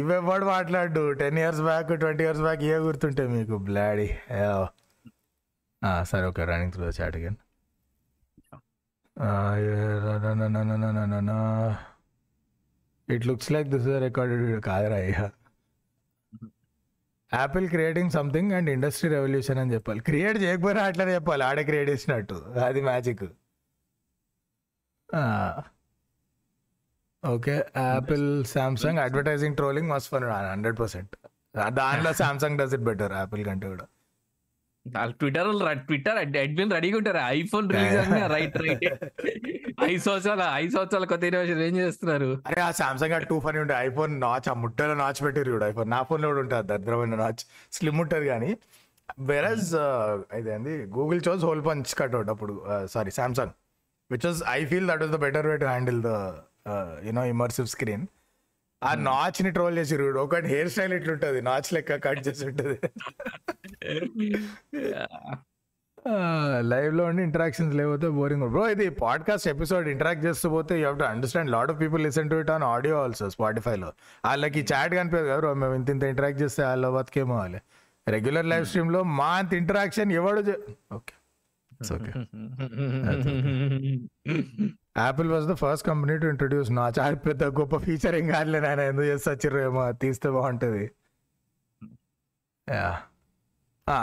ఇవ్వబడి 0.00 0.44
మాట్లాడు 0.54 1.02
ten 1.22 1.38
years 1.42 1.62
back 1.68 1.90
twenty 2.02 2.24
years 2.24 2.42
back 2.46 2.62
ఏ 2.72 2.76
గుర్తుంటే 2.86 3.26
మీకు? 3.34 3.56
బ్లాడీ 3.68 4.08
సరే 6.10 6.24
okay 6.30 6.44
running 6.50 6.72
through 6.72 6.88
chat 7.00 7.16
again 7.20 7.38
it 13.08 13.26
looks 13.26 13.50
like 13.52 13.68
this 13.68 13.86
is 13.88 13.98
recorded 14.02 14.60
కాదురా 14.68 14.96
అయ్యా 14.96 15.24
Apple 17.32 17.66
creating 17.68 18.10
something 18.10 18.52
and 18.52 18.70
industry 18.70 19.08
revolution 19.10 19.58
అని 19.58 19.72
చెప్పాలి. 19.74 20.00
క్రియేట్ 20.00 20.38
చేయకపోయినా 20.42 20.82
అట్లనే 20.82 21.14
చెప్పాలి. 21.14 21.42
ఆడే 21.44 21.64
క్రియేట్ 21.64 21.90
చేసినట్టు. 21.90 22.36
అది 22.68 22.80
magic 22.80 23.24
okay 27.22 27.54
Apple 27.76 28.26
Samsung 28.44 28.98
advertising 28.98 29.56
trolling 29.56 29.88
must 29.90 30.10
fun 30.10 30.24
hundred 30.24 30.78
percent 30.78 31.14
దాంట్లో 31.78 32.12
Samsung 32.12 32.58
does 32.58 32.74
it 32.74 32.82
better 32.82 33.12
Apple 33.12 33.42
కంటే 33.44 33.68
కూడా. 33.68 33.86
ట్విట్టర్ 35.20 35.48
ట్విట్టర్ 35.88 36.18
అడ్మిన్ 36.22 36.72
రెడీగా 36.76 36.96
ఉంటారు. 37.00 37.20
ఐఫోన్ 37.38 37.66
రిలీజ్ 37.74 38.10
రైట్ 38.34 38.56
రైట్ 38.64 38.86
ఐదు 39.90 40.02
సంవత్సరాల 40.06 40.42
ఐదు 40.62 40.72
సంవత్సరాల 40.76 41.04
కొత్త 41.12 41.24
ఇన్నోవేషన్ 41.30 41.62
ఏం 41.68 41.74
చేస్తున్నారు? 41.82 42.30
అరే 42.46 42.60
ఆ 42.68 42.70
సామ్సంగ్ 42.80 43.14
ఆ 43.18 43.20
టూ 43.30 43.36
ఫనీ 43.46 43.58
ఉంటాయి 43.64 43.80
ఐఫోన్ 43.88 44.14
నాచ్ 44.24 44.48
ఆ 44.52 44.54
ముట్టలో 44.62 44.94
నాచ్ 45.02 45.20
పెట్టారు 45.26 45.50
చూడు. 45.52 45.64
ఐఫోన్ 45.64 45.90
నా 45.96 46.00
ఫోన్లో 46.10 46.28
కూడా 46.32 46.42
ఉంటుంది. 46.44 46.66
దరిద్రమైన 46.72 47.16
నాచ్ 47.24 47.42
స్లిమ్ 47.78 48.00
ఉంటుంది 48.04 48.26
కానీ. 48.32 48.50
వెరస్ 49.30 49.72
ఇదేంది? 50.40 50.74
Google 50.96 51.20
chose 51.28 51.44
hole 51.48 51.64
punch 51.66 51.94
cutout 51.98 52.30
అప్పుడు 52.34 52.54
sorry 52.94 53.10
Samsung 53.20 53.54
which 54.10 54.26
was 54.26 54.42
I 54.48 54.58
feel 54.72 54.88
that 54.90 55.02
was 55.04 55.14
the 55.16 55.20
better 55.26 55.46
way 55.46 55.56
to 55.64 55.68
handle 55.72 56.00
the 56.08 56.12
you know 57.08 57.24
immersive 57.34 57.68
screen 57.74 58.06
ఆ 58.82 58.90
నాచ్ని 59.06 59.50
ట్రోల్ 59.50 59.78
చేసి 59.78 59.94
చూడు 59.94 60.18
ఒకటి 60.20 60.46
హెయిర్ 60.46 60.70
స్టైల్ 60.70 60.94
ఇట్లుంటది. 60.94 61.38
నాచ్ 61.42 61.68
లెక్క 61.74 61.96
కట్ 62.06 62.20
చేసి 62.28 62.42
ఉంటుంది. 62.46 62.76
లైవ్లో 66.62 67.04
ఉండి 67.04 67.22
ఇంటరాక్షన్స్ 67.22 67.74
లేకపోతే 67.74 68.08
బోరింగ్ 68.16 68.44
బ్రో 68.50 68.64
ఇది 68.68 68.86
పాడ్కాస్ట్ 69.00 69.48
ఎపిసోడ్ 69.48 69.86
ఇంటరాక్ట్ 69.88 70.24
చేస్తూ 70.24 70.48
పోతే 70.50 70.74
you 70.80 70.84
have 70.86 70.98
to 71.00 71.04
understand 71.04 71.50
lot 71.50 71.70
of 71.70 71.80
people 71.80 72.02
listen 72.02 72.30
to 72.30 72.36
it 72.36 72.50
on 72.50 72.64
audio 72.66 72.96
also 73.02 73.28
స్పాటిఫైలో 73.30 73.90
వాళ్ళకి 74.24 74.60
చాట్ 74.72 74.94
కనిపించదు 74.94 75.28
కదా 75.32 75.52
మేము 75.62 75.74
ఇంత 75.74 75.90
ఇంత 75.90 76.04
ఇంటరాక్ట్ 76.12 76.40
చేస్తే 76.42 76.62
వాళ్ళ 76.64 76.90
బతికేమో 76.90 77.36
వాళ్ళే. 77.36 77.60
రెగ్యులర్ 78.06 78.46
లైవ్ 78.46 78.66
స్ట్రీమ్లో 78.66 79.02
మా 79.18 79.30
అంత 79.40 79.52
ఇంటరాక్షన్ 79.54 80.12
ఎవడు 80.12 80.42
okay 80.94 81.14
okay 81.94 82.12
Apple 84.96 85.28
was 85.32 85.46
the 85.46 85.54
first 85.54 85.84
company 85.88 86.14
to 86.18 86.26
introduce 86.26 86.70
నా 86.72 86.84
చాలా 86.98 87.16
పెద్ద 87.26 87.44
గొప్ప 87.58 87.76
ఫీచర్ 87.84 88.14
ఏం 88.14 88.26
కాదులే 88.28 88.60
నాయన 88.60 88.84
ఎందుకు 88.90 89.06
చేస్తే 89.06 89.30
వచ్చిర్రేమో 89.34 89.84
తీస్తే 90.02 90.30
బాగుంటుంది 90.30 90.84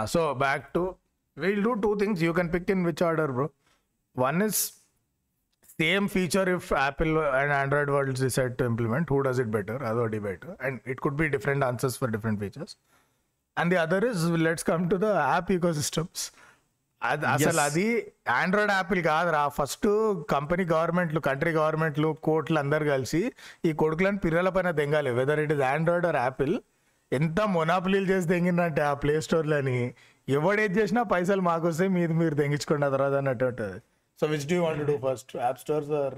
so 0.07 0.21
back 0.43 0.65
to 0.73 0.83
will 1.37 1.63
do 1.63 1.73
two 1.83 1.91
things 1.95 2.21
you 2.23 2.31
can 2.33 2.51
pick 2.53 2.69
in 2.69 2.83
which 2.85 3.03
order 3.03 3.31
bro 3.31 3.47
one 4.15 4.39
is 4.41 4.61
same 5.79 6.07
feature 6.09 6.49
if 6.55 6.67
Apple 6.79 7.13
and 7.39 7.53
Android 7.53 7.91
world 7.91 8.19
decide 8.19 8.53
to 8.59 8.63
implement 8.63 9.07
who 9.13 9.19
does 9.21 9.39
it 9.43 9.51
better 9.51 9.81
అదో 9.83 10.03
debate 10.15 10.43
and 10.65 10.79
it 10.93 10.99
could 10.99 11.17
be 11.21 11.27
different 11.35 11.65
answers 11.65 11.97
for 11.99 12.11
different 12.11 12.39
features 12.39 12.75
and 13.57 13.71
the 13.73 13.79
other 13.79 14.05
is 14.11 14.23
let's 14.45 14.65
come 14.71 14.83
to 14.89 14.97
the 14.97 15.09
app 15.25 15.49
ecosystems 15.81 16.23
అది 17.03 17.25
అసలు. 17.25 17.59
అది 17.59 17.85
Android 18.29 18.71
Apple 18.71 19.01
కాదురా. 19.03 19.41
First 19.57 19.87
company 20.29 20.63
గవర్నమెంట్లు 20.63 21.19
country 21.19 21.51
గవర్నమెంట్లు 21.51 22.09
కోర్టులు 22.23 22.59
అందరు 22.59 22.85
కలిసి 22.85 23.21
ఈ 23.65 23.73
కొడుకులను 23.73 24.17
పిల్లల 24.17 24.49
పైన 24.49 24.71
దెంగాలి. 24.71 25.11
Whether 25.11 25.39
it 25.39 25.53
is 25.53 25.61
Android 25.61 26.07
or 26.11 26.15
Apple 26.15 26.55
ఎంత 27.11 27.41
మొనాపులీలు 27.55 28.05
చేసి 28.05 28.27
దెంగిందంటే 28.27 28.81
ఆ 28.81 28.93
ప్లే 28.93 29.21
స్టోర్లని 29.21 29.79
ఎవడేది 30.29 30.75
చేసినా 30.79 31.03
పైసలు 31.03 31.41
మాకు 31.41 31.67
వస్తే 31.67 31.87
మీది 31.87 32.13
మీరు 32.13 32.35
దెంగించుకోండి 32.35 32.87
తర్వాత 32.91 33.13
అన్నట్టు 33.13 33.45
ఉంటుంది. 33.45 33.77
So 34.19 34.27
which 34.27 34.47
do 34.49 34.57
want 34.63 34.83
do 34.85 34.95
first 35.05 35.35
app 35.37 35.59
stores 35.59 35.91
or 35.91 36.17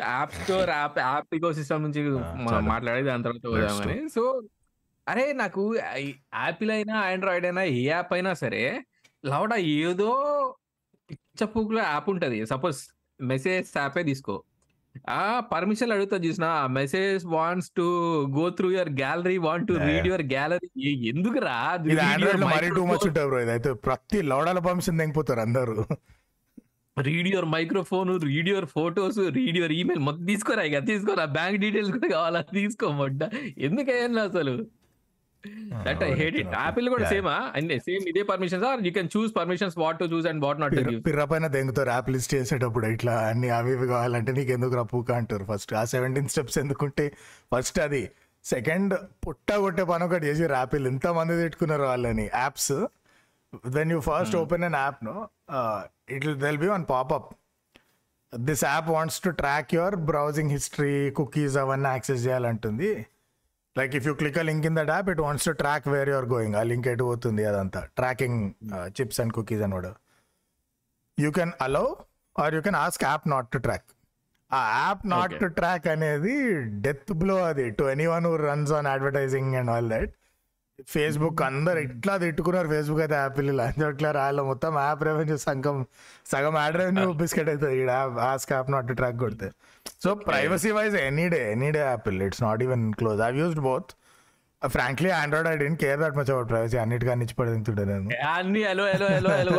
app 0.00 0.34
store 0.42 0.70
app 0.70 0.98
app 0.98 1.34
ecosystem 1.52 1.82
నుంచి 1.82 2.02
చాలా. 2.08 2.60
మాట్లాడేది 2.60 3.08
దాని 3.08 3.22
తర్వాత 3.22 3.46
పోదామని. 3.46 4.08
సో 4.08 4.42
అరే 5.08 5.32
నాకు 5.32 5.62
యాపిల్ 5.76 6.70
అయినా 6.70 6.94
ఆండ్రాయిడ్ 7.00 7.46
అయినా 7.46 7.62
ఏ 7.62 7.82
యాప్ 7.88 8.12
అయినా 8.12 8.34
సరే 8.34 8.62
లౌడ 9.32 9.52
ఏదో 9.54 10.10
పిచ్చపూకులో 11.10 11.80
యాప్ 11.82 12.10
ఉంటది. 12.10 12.38
సపోజ్ 12.52 12.78
మెసేజ్ 13.32 13.68
యాపే 13.78 14.02
తీసుకో. 14.10 14.36
ఆ 15.10 15.24
పర్మిషన్ 15.52 15.92
అడుగుతా 15.94 16.16
చూసిన 16.16 16.46
message 16.70 17.24
wants 17.34 17.70
to 17.78 17.86
go 18.36 18.44
through 18.58 18.68
your 18.70 18.90
gallery 19.00 19.36
want 19.46 19.66
to 19.68 19.74
read. 19.86 20.06
Your 20.10 20.24
gallery. 20.34 20.68
ఎందుకు 21.12 21.40
రా 21.48 21.58
మరీ 22.52 22.68
టూ 22.78 22.84
మచ్ 22.92 23.04
ఉంటుంది 23.08 23.26
బ్రో 23.30 23.40
ఇదైతే 23.46 23.72
ప్రతి 23.88 24.20
లౌడాల 24.32 24.58
పర్మిషన్ 24.68 24.98
దెంగిపోతారు 24.98 25.40
అందరూ. 25.46 25.76
Read 26.96 27.28
your 27.28 27.48
microphone 27.54 28.10
read 28.28 28.48
your 28.48 28.66
photos 28.76 29.18
read 29.38 29.58
your 29.60 29.74
email 29.80 30.02
మొత్తం 30.04 30.24
తీసుకోరా 30.30 30.62
ఇక? 30.68 30.78
తీసుకోరా? 30.86 31.24
బ్యాంక్ 31.38 31.58
డీటెయిల్స్ 31.64 31.92
కూడా 31.96 32.08
కావాలా? 32.14 32.40
తీసుకోమడ్డ 32.58 33.22
ఎందుకయ్యాను 33.58 34.22
అసలు? 34.28 34.54
That 35.82 36.02
I 36.02 36.14
hate 36.14 36.36
it 36.36 36.48
Apple 36.48 36.88
కూడా 36.88 37.08
సేమా 37.08 37.52
అండ్ 37.56 37.80
సేమ్ 37.80 38.08
ఇదే 38.08 38.22
permissions 38.22 38.66
or 38.66 38.86
you 38.86 38.92
can 38.92 39.08
choose 39.16 39.36
permissions 39.36 39.78
what 39.78 39.98
to 39.98 40.04
choose 40.04 40.26
and 40.26 40.44
what 40.44 40.60
not 40.60 40.76
to 40.76 40.98
పిర్ర- 41.00 41.24
పైన 41.24 41.46
దెంగుతారు 41.46 41.90
యాప్ 41.90 42.10
లిస్ట్ 42.10 42.34
చేసేటప్పుడు 42.34 42.86
ఇట్లా 42.86 43.18
అన్ని 43.18 43.48
అవి 43.48 43.72
ఇవి 43.72 43.86
కావాలంటే 43.86 44.32
నీకు 44.32 44.52
ఎందుకు 44.52 44.74
రప్పుక 44.74 45.12
అంటారు 45.12 45.46
ఫస్ట్. 45.54 45.74
ఆ 45.74 45.84
సెవెంటీన్ 45.84 46.28
స్టెప్స్ 46.28 46.58
ఎందుకుంటే 46.58 47.12
ఫస్ట్ 47.54 47.80
అది. 47.80 48.10
సెకండ్ 48.44 48.94
పుట్ట 49.26 49.52
కొట్టే 49.52 49.84
పని 49.84 50.04
ఒకటి 50.04 50.26
చేసి 50.26 50.42
యాపిల్. 50.42 50.86
ఎంత 50.86 51.06
మంది 51.06 51.42
తిట్టుకున్నారు 51.42 51.82
వాళ్ళని. 51.82 52.30
Apps. 52.34 52.72
When 53.66 53.92
you 53.92 54.00
first 54.00 54.36
open 54.36 54.64
an 54.64 54.74
app 54.74 55.04
no 55.04 55.28
it'll 56.26 56.58
be 56.58 56.68
one 56.68 56.84
popup 56.90 57.36
this 58.34 58.64
app 58.64 58.88
wants 58.88 59.20
to 59.20 59.30
track 59.30 59.74
your 59.74 59.96
browsing 59.96 60.50
history 60.50 61.10
cookies 61.10 61.56
అవన్నీ 61.56 61.88
access 61.88 62.26
చేయాలంటుంది. 62.26 63.06
Like 63.76 63.94
if 63.98 64.06
you 64.08 64.12
click 64.20 64.38
link 64.50 64.66
in 64.68 64.76
that 64.78 64.92
app 64.96 65.08
it 65.12 65.20
wants 65.26 65.46
to 65.48 65.52
track 65.62 65.86
where 65.94 66.10
your 66.12 66.28
going 66.34 66.54
ఆ 66.60 66.62
link 66.70 66.86
ఎటు 66.92 67.04
పోతుంది 67.10 67.44
అదంతా. 67.50 67.80
Tracking 67.98 68.38
chips 68.98 69.20
and 69.22 69.34
cookies 69.38 69.64
అని 69.66 69.74
కూడా 69.78 69.92
you 71.18 71.30
can 71.38 71.52
allow 71.66 71.86
or 72.36 72.54
you 72.56 72.62
can 72.68 72.78
ask 72.84 73.04
app 73.04 73.26
not 73.34 73.48
to 73.54 73.60
track 73.66 73.88
ఆ 74.50 74.60
app 74.78 75.04
not. 75.12 75.32
To 75.42 75.48
track 75.58 75.86
అనేది 75.94 76.34
death 76.84 77.12
blow 77.22 77.36
అది 77.44 77.64
to 77.78 77.84
anyone 78.14 78.26
who 78.30 78.34
runs 78.48 78.72
on 78.78 78.88
advertising 78.94 79.54
and 79.60 79.70
all 79.74 79.88
that 79.94 80.12
Facebook 80.92 81.40
అందరు 81.46 81.78
ఇట్లా 81.86 82.14
తిట్టుకున్నారు 82.22 82.68
Facebook 82.72 83.00
అయితే 83.04 83.16
Apple 83.22 83.50
లంచోట్ల 83.60 84.08
రాళ్ళు 84.16 84.42
మొత్తం 84.48 84.72
యాప్ 84.86 85.02
రెవెన్యూ 85.08 85.36
సంఘం 85.44 85.76
సగం 86.32 86.56
యాడ్ 86.62 86.76
రెవెన్యూ 86.80 87.06
బిస్కెట్ 87.20 87.48
అవుతుంది 87.52 87.78
app 87.92 88.18
ask 88.30 88.50
app 88.56 88.68
not 88.74 88.90
track 89.00 89.18
కొడితే. 89.22 89.48
So 90.04 90.10
privacy 90.28 90.70
wise 90.78 90.96
any 91.08 91.26
day 91.34 91.40
any 91.54 91.70
day 91.76 91.80
Apple 91.92 92.18
it's 92.26 92.42
not 92.46 92.62
even 92.66 92.84
close 93.00 93.22
I 93.28 93.30
used 93.42 93.62
both 93.68 93.92
frankly 94.62 95.10
Android 95.20 95.48
I 95.52 95.56
don't 95.64 95.80
care 95.84 95.98
that 96.04 96.16
much 96.20 96.30
about 96.34 96.48
privacy 96.52 96.78
అన్నిటికీ 96.84 97.12
ఇచ్చి 97.26 97.36
పడింది 97.40 97.86
నేను. 97.92 98.08
అన్ని 98.36 98.62
hello 98.70 98.86
hello 98.92 99.08
hello 99.16 99.30
hello 99.40 99.52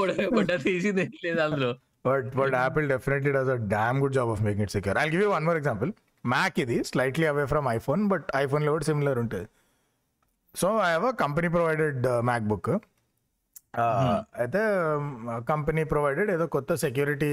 కొట్టుకుంటే 0.00 0.56
తీసింది 0.68 1.06
లేదు 1.26 1.42
అందులో. 1.48 1.72
But 2.06 2.26
but 2.38 2.52
Apple 2.64 2.86
definitely 2.92 3.30
does 3.36 3.48
a 3.54 3.58
damn 3.72 3.96
good 4.02 4.12
job 4.16 4.28
of 4.34 4.40
making 4.46 4.64
it 4.66 4.70
secure. 4.74 4.94
I'll 5.00 5.10
give 5.14 5.22
you 5.24 5.30
one 5.36 5.44
more 5.48 5.56
example. 5.60 5.90
Mac 6.32 6.54
ఇది 6.64 6.76
slightly 6.90 7.26
away 7.30 7.46
from 7.52 7.64
iPhone, 7.76 8.02
but 8.12 8.22
iPhone 8.42 8.62
లో 8.66 8.72
కూడా 8.74 8.86
సిమిలర్ 8.90 9.18
ఉంటుంది. 9.22 9.46
So 10.54 10.68
I 10.82 10.90
have 10.92 11.06
a 11.06 11.14
company 11.22 11.48
provided 11.48 12.04
MacBook 12.52 12.70
అయితే 14.40 14.60
company 15.44 15.82
provided 15.84 16.30
ఏదో 16.30 16.46
కొత్త 16.56 16.74
security 16.84 17.32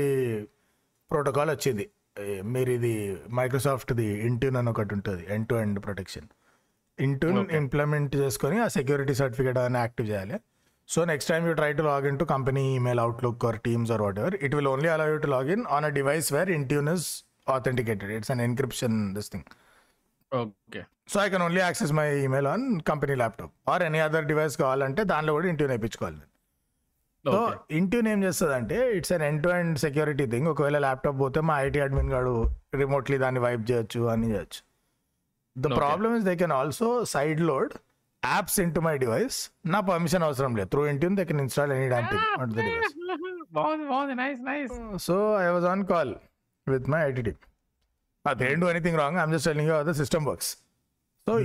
protocol 1.12 1.49
వచ్చింది 1.49 1.86
మీరు 2.54 2.71
ఇది 2.78 2.91
మైక్రోసాఫ్ట్ది 3.34 4.08
ఇంట్యూన్ 4.28 4.58
అని 4.58 4.69
ఒకటి 4.69 4.93
ఉంటుంది 4.93 5.23
end 5.36 5.47
to 5.49 5.56
end 5.63 5.80
protection 5.84 6.28
Intune. 6.97 7.39
Implement 7.60 8.13
చేసుకొని 8.15 8.58
ఆ 8.62 8.67
సెక్యూరిటీ 8.75 9.13
సర్టిఫికేట్ 9.21 9.60
అని 9.63 9.78
యాక్టివ్ 9.78 10.08
చేయాలి 10.12 10.38
so 10.89 10.99
next 11.06 11.30
time 11.32 11.45
you 11.47 11.54
try 11.54 11.71
to 11.73 11.84
log 11.84 12.06
in 12.08 12.19
to 12.19 12.25
company 12.34 12.63
email 12.75 13.01
Outlook 13.04 13.43
or 13.45 13.58
Teams 13.67 13.91
or 13.91 14.04
whatever 14.19 14.36
it 14.45 14.56
will 14.56 14.69
only 14.73 14.89
allow 14.95 15.08
you 15.13 15.17
to 15.25 15.30
log 15.36 15.49
in 15.56 15.63
on 15.78 15.86
a 15.86 15.93
device 15.99 16.30
where 16.38 16.51
Intune 16.60 16.89
is 16.95 17.08
authenticated. 17.47 18.10
It's 18.10 18.30
an 18.30 18.39
encryption 18.39 18.93
this 19.15 19.28
thing. 19.32 19.43
Okay 20.32 20.80
so 21.09 21.17
I 21.21 21.29
can 21.29 21.43
only 21.47 21.61
access 21.61 21.91
my 21.93 22.05
email 22.19 22.47
on 22.47 22.63
company 22.81 23.15
laptop 23.15 23.51
or 23.69 23.83
any 23.83 23.99
other 24.05 24.25
device 24.25 24.55
కావాలంటే 24.63 25.01
దానిలో 25.03 25.33
కూడా 25.33 25.47
Intune 25.47 25.71
వేయించుకోవాలి 25.73 26.21
so 27.25 27.37
Intune 27.71 28.07
ఏం 28.07 28.19
చేస్తుంది 28.23 28.53
అంటే 28.53 28.77
it's 28.97 29.13
an 29.13 29.23
end 29.23 29.41
to 29.43 29.49
end 29.57 29.77
security 29.79 30.25
thing 30.33 30.47
ఒకవేళ 30.47 30.77
laptop 30.77 31.17
పోతే 31.19 31.41
మా 31.41 31.55
ఐటీ 31.61 31.79
అడ్మిన్ 31.79 32.09
గాడు 32.11 32.33
రిమోట్లీ 32.75 33.17
దాన్ని 33.17 33.41
వైప్ 33.45 33.63
చేయొచ్చు 33.71 34.01
అని 34.13 34.27
చేయొచ్చు. 34.33 34.59
The. 35.55 35.67
Problem 35.79 36.13
is 36.17 36.25
they 36.25 36.35
can 36.35 36.53
also 36.53 36.89
side 37.13 37.41
load 37.41 37.73
apps 38.23 38.57
into 38.75 38.81
my 38.81 38.95
device 38.97 39.37
నా 39.67 39.79
పర్మిషన్ 39.89 40.23
అవసరం 40.23 40.51
లేదు. 40.55 40.69
Through 40.69 40.83
Intune 40.93 41.15
they 41.19 41.25
can 41.25 41.41
install 41.45 41.73
any 41.77 41.87
damn 41.93 42.07
thing 42.11 42.25
on 42.41 42.51
the 42.51 42.59
device 42.59 42.93
బాగుంది 43.51 43.85
బాగుంది. 43.85 44.15
Nice 44.15 44.41
nice 44.43 44.75
so 45.07 45.15
I 45.39 45.49
was 45.49 45.67
on 45.73 45.83
call 45.85 46.13
with 46.67 46.87
my 46.93 47.01
IT 47.09 47.23
team 47.29 47.39
they 48.25 48.49
do 48.61 48.69
anything 48.73 48.99
wrong 49.03 49.19
I'm 49.23 49.33
just 49.35 49.49
telling 49.51 49.71
the 49.83 49.95
system 50.01 50.27
works 50.31 50.51
so 51.27 51.39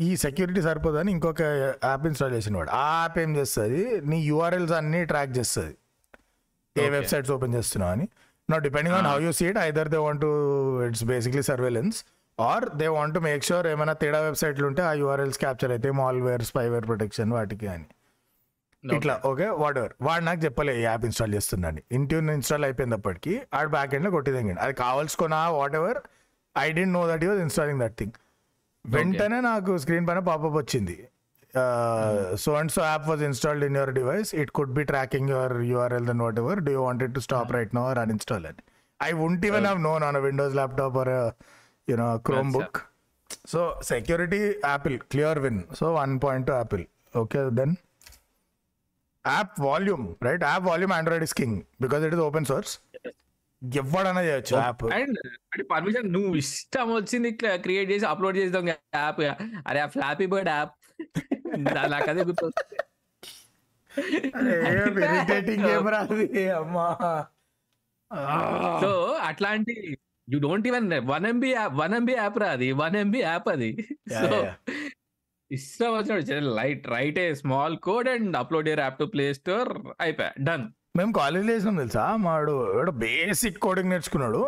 ఈ 0.00 0.16
security 0.16 0.62
సరిపోదని 0.62 1.10
ఇంకొక 1.12 1.42
app 1.84 2.06
install 2.06 2.32
చేసిన 2.32 2.56
వాడు 2.56 2.70
ఆ 2.70 3.00
app 3.02 3.18
ఏం 3.18 3.36
చేస్తుంది? 3.36 4.00
నీ 4.00 4.22
యూఆర్ఎల్స్ 4.22 4.72
అన్ని 4.72 5.04
ట్రాక్ 5.04 5.38
చేస్తుంది. 5.38 5.74
ఏ. 6.78 6.88
వెబ్సైట్స్ 6.88 7.32
ఓపెన్ 7.32 7.54
చేస్తున్నావు 7.54 7.92
అని. 7.92 8.08
నా 8.50 8.58
depending 8.58 8.96
on 8.96 9.06
how 9.06 9.20
you 9.20 9.32
see it 9.32 9.58
either 9.58 9.88
they 9.88 9.96
want 9.96 10.24
it's 10.88 11.04
basically 11.04 11.42
surveillance 11.42 12.04
or 12.40 12.64
they 12.76 12.88
want 12.88 13.18
make 13.18 13.44
sure 13.44 13.66
ఏమైనా 13.66 13.92
తేడా 13.92 14.20
వెబ్సైట్లు 14.20 14.66
ఉంటే 14.66 14.82
ఆ 14.82 14.92
యూఆర్ఎల్స్ 14.92 15.38
క్యాప్చర్ 15.38 15.70
అయితే 15.70 15.90
మాల్వేర్ 15.90 16.42
స్పైవేర్ 16.42 16.86
ప్రొటెక్షన్ 16.86 17.32
వాటికి 17.32 17.66
అని. 17.66 17.86
ఇట్లా 18.96 19.20
ఓకే. 19.24 19.48
వాట్ 19.48 19.78
ఎవర్ 19.78 19.92
వాడు 20.02 20.24
నాకు 20.24 20.40
చెప్పలే 20.40 20.80
ఈ 20.80 20.82
యాప్ 20.82 21.04
ఇన్స్టాల్ 21.04 21.34
చేస్తుందని. 21.34 21.82
ఇంట్యూన్ 21.92 22.30
ఇన్స్టాల్ 22.30 22.64
అయిపోయినప్పటికీ 22.64 23.40
ఆడు 23.54 23.68
బ్యాక్ 23.68 23.94
ఎండ్లో 23.94 24.10
కొట్టిదండి 24.10 24.52
అది 24.52 24.74
కావాల్సుకున్నా 24.74 25.50
whatever 25.74 25.98
I 26.58 26.72
don't 26.72 26.92
know 26.92 27.08
that 27.08 27.24
use 27.24 27.40
installing 27.40 27.80
that 27.80 27.96
thing 27.96 28.12
వెంటనే 28.84 29.40
నాకు 29.42 29.72
స్క్రీన్ 29.82 30.06
పైన 30.08 30.20
పాపప్ 30.28 30.56
వచ్చింది. 30.58 30.96
So 32.44 32.50
and 32.58 32.70
so 32.74 32.80
app 32.84 33.04
was 33.10 33.22
installed 33.22 33.64
in 33.66 33.76
your 33.78 33.92
device 33.98 34.30
it 34.42 34.50
could 34.58 34.72
be 34.78 34.84
tracking 34.84 35.28
your 35.34 35.54
URL 35.68 36.06
then 36.10 36.22
whatever 36.42 36.60
do 36.66 36.72
you 36.72 36.80
wanted 36.86 37.12
to 37.14 37.20
stop 37.26 37.52
right 37.56 37.72
no 37.78 37.82
or 37.90 37.98
uninstall 37.98 38.46
అని 38.50 38.62
I 39.00 39.10
won't 39.20 39.44
even 39.48 39.66
have 39.66 39.80
known 39.86 40.04
on 40.08 40.18
Windows 40.26 40.54
laptop 40.60 40.96
or 41.02 41.12
you know 41.88 42.08
Chromebook 42.56 42.78
so 43.52 43.60
security 43.92 44.40
Apple 44.64 44.96
clear 45.12 45.40
win 45.46 45.60
so 45.80 45.86
one 45.94 46.14
point 46.24 46.46
to 46.50 46.54
Apple 46.60 46.84
okay 47.16 47.42
then 47.60 47.74
app 49.24 49.54
volume 49.68 50.06
right 50.28 50.44
app 50.50 50.66
volume 50.70 50.94
Android 50.98 51.26
is 51.28 51.36
king 51.40 51.56
because 51.82 52.04
it 52.08 52.16
is 52.18 52.24
open 52.28 52.48
source 52.52 52.74
ఎవడైనా 53.62 54.22
చేయొచ్చు. 54.22 54.56
App. 54.56 54.84
And 54.84 55.18
అంటే 55.52 55.62
permission 55.62 56.12
నువ్వు 56.12 56.34
ఇష్టం 56.34 56.94
వచ్చింది 56.94 57.30
create 57.34 57.90
చేసి 57.90 58.06
upload 58.06 58.36
చేద్దాం 58.36 58.68
app 58.68 59.20
అరే 59.68 59.80
ఆ 59.80 59.86
ఫ్లాపీ 59.86 60.26
బర్డ్ 60.26 60.48
యాప్ 60.48 60.74
నాకు 61.90 62.10
అదే 62.10 62.24
గుర్తు 62.24 62.46
ఇరిటేటింగ్ 65.04 65.66
ఏం 65.66 65.88
రాదు 65.88 66.14
అమ్మా. 66.50 66.88
సో 68.80 68.90
అట్లాంటి 69.22 69.98
you 70.30 70.38
don't 70.38 70.68
even 70.68 70.92
one 70.92 71.26
MB 71.26 71.50
app 71.52 71.74
one 71.74 71.94
MB 71.94 72.12
app 72.12 72.38
రా 72.38 72.48
అది 72.50 72.72
వన్ 72.72 72.96
ఎంబీ 72.96 73.18
యాప్ 73.18 73.48
అది. 73.48 73.70
సో. 74.12 74.46
ఇష్టం 75.50 75.92
వచ్చినప్పుడు 75.92 76.54
light 76.54 76.88
write 76.88 77.18
a 77.18 77.34
small 77.34 77.76
code 77.78 78.08
and 78.08 78.36
upload 78.36 78.68
your 78.68 78.80
app 78.80 78.98
to 78.98 79.04
Play 79.04 79.34
Store 79.34 79.70
అయిపోయా. 80.00 80.32
డన్ 80.40 80.64
మేము 80.98 81.12
కాలేజ్ 81.12 81.46
వేసినాం 81.50 81.76
తెలుసా? 81.80 82.02
మాడు 82.24 82.52
బేసిక్ 83.04 83.56
కోడింగ్ 83.64 83.90
నేర్చుకున్నాడు. 83.92 84.42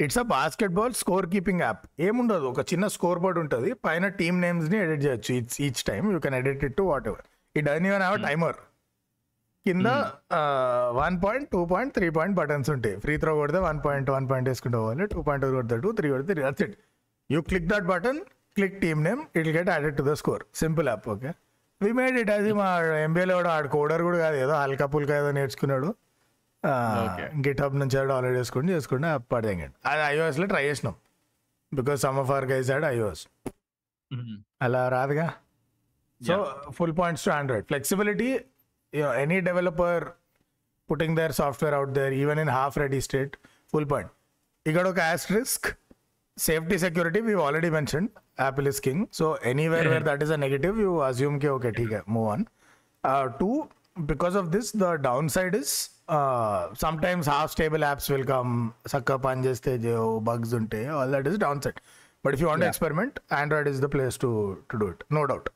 It's 0.00 0.18
a 0.22 0.24
basketball 0.76 0.94
score 1.00 1.26
keeping 1.32 1.62
app 1.64 1.82
ఏముండదు 2.06 2.46
ఒక 2.50 2.60
చిన్న 2.70 2.84
స్కోర్ 2.96 3.20
బోర్డ్ 3.24 3.38
ఉంటుంది. 3.42 3.70
పైన 3.86 4.04
టీమ్ 4.20 4.36
నేమ్స్ని 4.44 4.78
ఎడిట్ 4.84 5.02
చేయొచ్చు. 5.06 5.32
Each 5.38 5.56
each 5.66 5.82
time 5.90 6.06
you 6.14 6.18
can 6.26 6.36
edit 6.40 6.62
it 6.68 6.76
to 6.80 6.84
whatever 7.12 7.24
ఈ 7.54 7.62
డన్ 7.68 7.86
ఈవెన్ 7.90 8.04
హ్యావ్ 8.06 8.18
టైమర్. 8.28 8.58
కింద 9.66 9.88
one 11.00 11.16
point 11.24 11.48
two 11.54 11.60
point 11.72 11.92
three 11.98 12.06
point 12.18 12.36
buttons 12.40 12.70
ఉంటాయి. 12.74 12.96
ఫ్రీ 13.04 13.16
త్రో 13.22 13.34
కొడితే 13.40 13.60
వన్ 13.68 13.80
పాయింట్ 13.86 14.08
వన్ 14.16 14.26
పాయింట్ 14.30 14.48
వేసుకుంటూ 14.52 14.78
పోవాలి. 14.84 15.06
టూ 15.14 15.20
పాయింట్ 15.28 15.46
కొడితే 15.58 15.78
టూ 15.86 15.92
త్రీ 16.00 16.08
కొడితే 16.14 16.32
three 16.34 16.44
that's 16.48 16.64
it 16.68 16.76
you 17.30 17.40
click 17.50 17.68
that 17.72 17.86
button 17.92 18.20
click 18.58 18.78
team 18.84 19.02
name 19.08 19.20
it 19.40 19.50
get 19.58 19.70
added 19.74 19.96
to 20.00 20.04
the 20.10 20.14
score 20.22 20.44
simple 20.62 20.88
app 20.92 21.06
okay 21.14 21.32
we 21.84 21.90
made 21.98 22.16
it 22.22 22.30
అది 22.36 22.50
మా 22.60 22.68
ఎంబీఏలో 23.06 23.34
కూడా 23.40 23.50
ఆడు 23.56 23.68
కోడర్ 23.74 24.02
కూడా 24.08 24.18
కాదు. 24.24 24.36
ఏదో 24.44 24.54
హల్కా 24.62 24.86
పుల్కా 24.94 25.14
ఏదో 25.22 25.30
నేర్చుకున్నాడు. 25.38 25.88
గిట్ 27.46 27.60
హబ్ 27.64 27.76
నుంచి 27.82 27.96
డౌన్లోడ్ 28.10 28.36
చేసుకుని 28.40 28.72
చేసుకుంటే 28.74 29.08
యాప్ 29.12 29.26
పడేయండి 29.32 29.68
అది 29.90 30.02
iOS 30.12 30.36
లో 30.42 30.46
ట్రై 30.52 30.64
చేసినాం. 30.70 30.94
Because 31.72 32.00
some 32.06 32.18
of 32.22 32.30
our 32.34 32.46
guys 32.52 32.68
had 32.72 32.86
iOS 32.94 33.24
అలా 34.64 34.82
రాదుగా? 34.96 35.28
So 36.20 36.34
full 36.78 36.94
points 36.98 37.24
to 37.26 37.30
Android 37.38 37.66
flexibility 37.70 38.30
any 39.22 39.38
developer 39.48 40.04
putting 40.88 41.16
their 41.20 41.34
software 41.40 41.74
out 41.78 41.92
there 41.98 42.14
even 42.22 42.40
in 42.44 42.52
half 42.58 42.76
ready 42.82 43.00
state 43.08 43.34
full 43.72 43.88
point 43.92 44.12
ఇక్కడ 44.66 44.84
ఒక 44.92 45.00
safety 46.36 46.78
security 46.78 47.20
we've 47.20 47.38
already 47.38 47.70
mentioned. 47.70 48.10
Apple 48.38 48.66
is 48.66 48.80
king. 48.80 49.08
So 49.10 49.34
anywhere 49.34 49.84
where 49.84 49.96
mm-hmm. 49.96 50.04
that 50.04 50.22
is 50.22 50.30
a 50.30 50.36
negative 50.36 50.78
you 50.78 51.02
assume 51.02 51.38
ki, 51.38 51.48
okay 51.48 51.72
hai, 51.84 52.00
move 52.06 52.26
on. 52.28 52.48
Uh, 53.04 53.28
two 53.28 53.68
because 54.06 54.34
of 54.34 54.50
this 54.50 54.70
the 54.72 54.96
downside 54.96 55.54
is 55.54 55.90
uh, 56.08 56.68
sometimes 56.74 57.26
half 57.26 57.50
stable 57.50 57.78
apps 57.78 58.08
will 58.08 58.24
come 58.24 58.74
sucker 58.86 59.18
punches 59.18 59.60
tejo 59.60 60.22
bugs 60.24 60.54
unte 60.54 60.90
all 60.92 61.08
that 61.08 61.26
is 61.26 61.36
downside. 61.38 61.80
But 62.22 62.34
if 62.34 62.40
you 62.40 62.46
want 62.46 62.60
yeah. 62.60 62.66
to 62.66 62.68
experiment 62.68 63.20
android 63.30 63.66
is 63.66 63.80
the 63.80 63.88
place 63.88 64.16
to 64.18 64.64
to 64.70 64.78
do 64.78 64.86
it 64.88 65.04
no 65.10 65.26
doubt. 65.26 65.50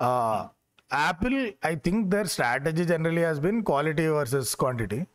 Uh, 0.00 0.48
apple 0.90 1.50
i 1.62 1.74
think 1.74 2.10
their 2.10 2.26
strategy 2.26 2.84
generally 2.84 3.22
has 3.22 3.38
been 3.38 3.62
quality 3.62 4.06
versus 4.06 4.54
quantity. 4.54 5.06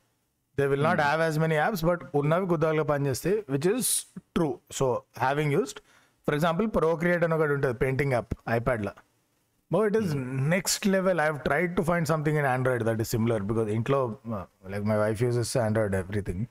They 0.58 0.66
will 0.68 0.84
not 0.84 1.02
have 1.02 1.22
as 1.22 1.38
many 1.40 1.56
apps 1.56 1.84
but 1.86 2.04
ఉన్నవి 2.16 2.46
గుద్దాలుగా 2.46 2.86
పనిచేస్తాయి 2.94 3.38
which 3.50 3.68
is 3.74 3.90
true 4.36 4.48
so 4.72 4.86
having 5.20 5.52
used 5.52 5.80
for 6.28 6.36
example 6.36 6.68
Procreate 6.78 7.24
అని 7.24 7.34
ఒకటి 7.34 7.54
ఉంటుంది 7.54 7.78
painting 7.84 8.14
app 8.14 8.32
ఐప్యాడ్లో 8.50 8.94
but 9.72 9.86
it 9.90 9.98
is 10.02 10.12
next 10.56 10.86
level 10.88 11.22
I 11.22 11.28
tried 11.46 11.72
to 11.76 11.82
find 11.82 12.08
something 12.08 12.38
in 12.38 12.50
Android 12.56 12.84
that 12.84 13.02
is 13.02 13.12
similar 13.12 13.44
because 13.44 13.70
ఇంట్లో 13.70 14.00
like 14.70 14.86
my 14.86 14.98
wife 14.98 15.22
uses 15.22 15.54
Android 15.58 15.96
everything 15.96 16.44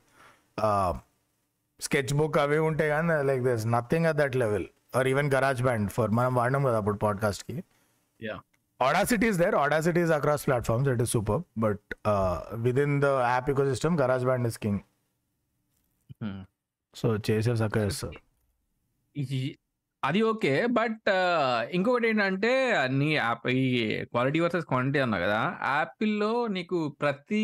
sketch 1.80 2.12
book 2.14 2.38
అవి 2.38 2.58
ఉంటాయి 2.68 2.90
కానీ 2.90 3.16
like 3.22 3.42
this 3.42 3.66
nothing 3.68 4.06
at 4.06 4.16
that 4.16 4.36
level 4.36 4.66
or 4.96 5.08
even 5.08 5.30
garage 5.34 5.62
band 5.62 5.88
for 5.90 6.10
మనం 6.10 6.34
వాడినాం 6.34 6.62
కదా 6.62 6.76
అప్పుడు 6.76 6.98
పాడ్కాస్ట్కి 6.98 7.56
yeah 8.20 8.36
Audacity 8.80 9.26
is 9.26 9.38
there. 9.38 9.56
Audacity 9.56 10.00
is 10.00 10.10
across 10.10 10.44
platforms. 10.44 10.86
It 10.86 11.00
is 11.00 11.10
superb. 11.10 11.44
But 11.56 11.78
uh, 12.04 12.40
within 12.62 13.00
the 13.00 13.12
app 13.26 13.48
ecosystem, 13.48 13.96
GarageBand 13.96 14.46
is 14.46 14.58
king. 14.58 14.78
So 16.94 17.06
చేసే 17.26 17.52
సక్క 17.60 17.78
చేస్తారు 17.84 18.18
అది 20.02 20.20
okay 20.28 20.52
but 20.76 21.08
ఇంకొకటి 21.76 22.06
ఏంటంటే 22.10 22.52
నీ 22.98 23.08
యాప్ 23.14 23.44
ఈ 23.54 23.64
క్వాలిటీ 24.12 24.38
వర్సెస్ 24.44 24.66
క్వాంటిటీ 24.70 25.00
అన్నా 25.04 25.18
కదా 25.24 25.40
యాపిల్లో 25.72 26.30
నీకు 26.56 26.78
ప్రతి 27.02 27.42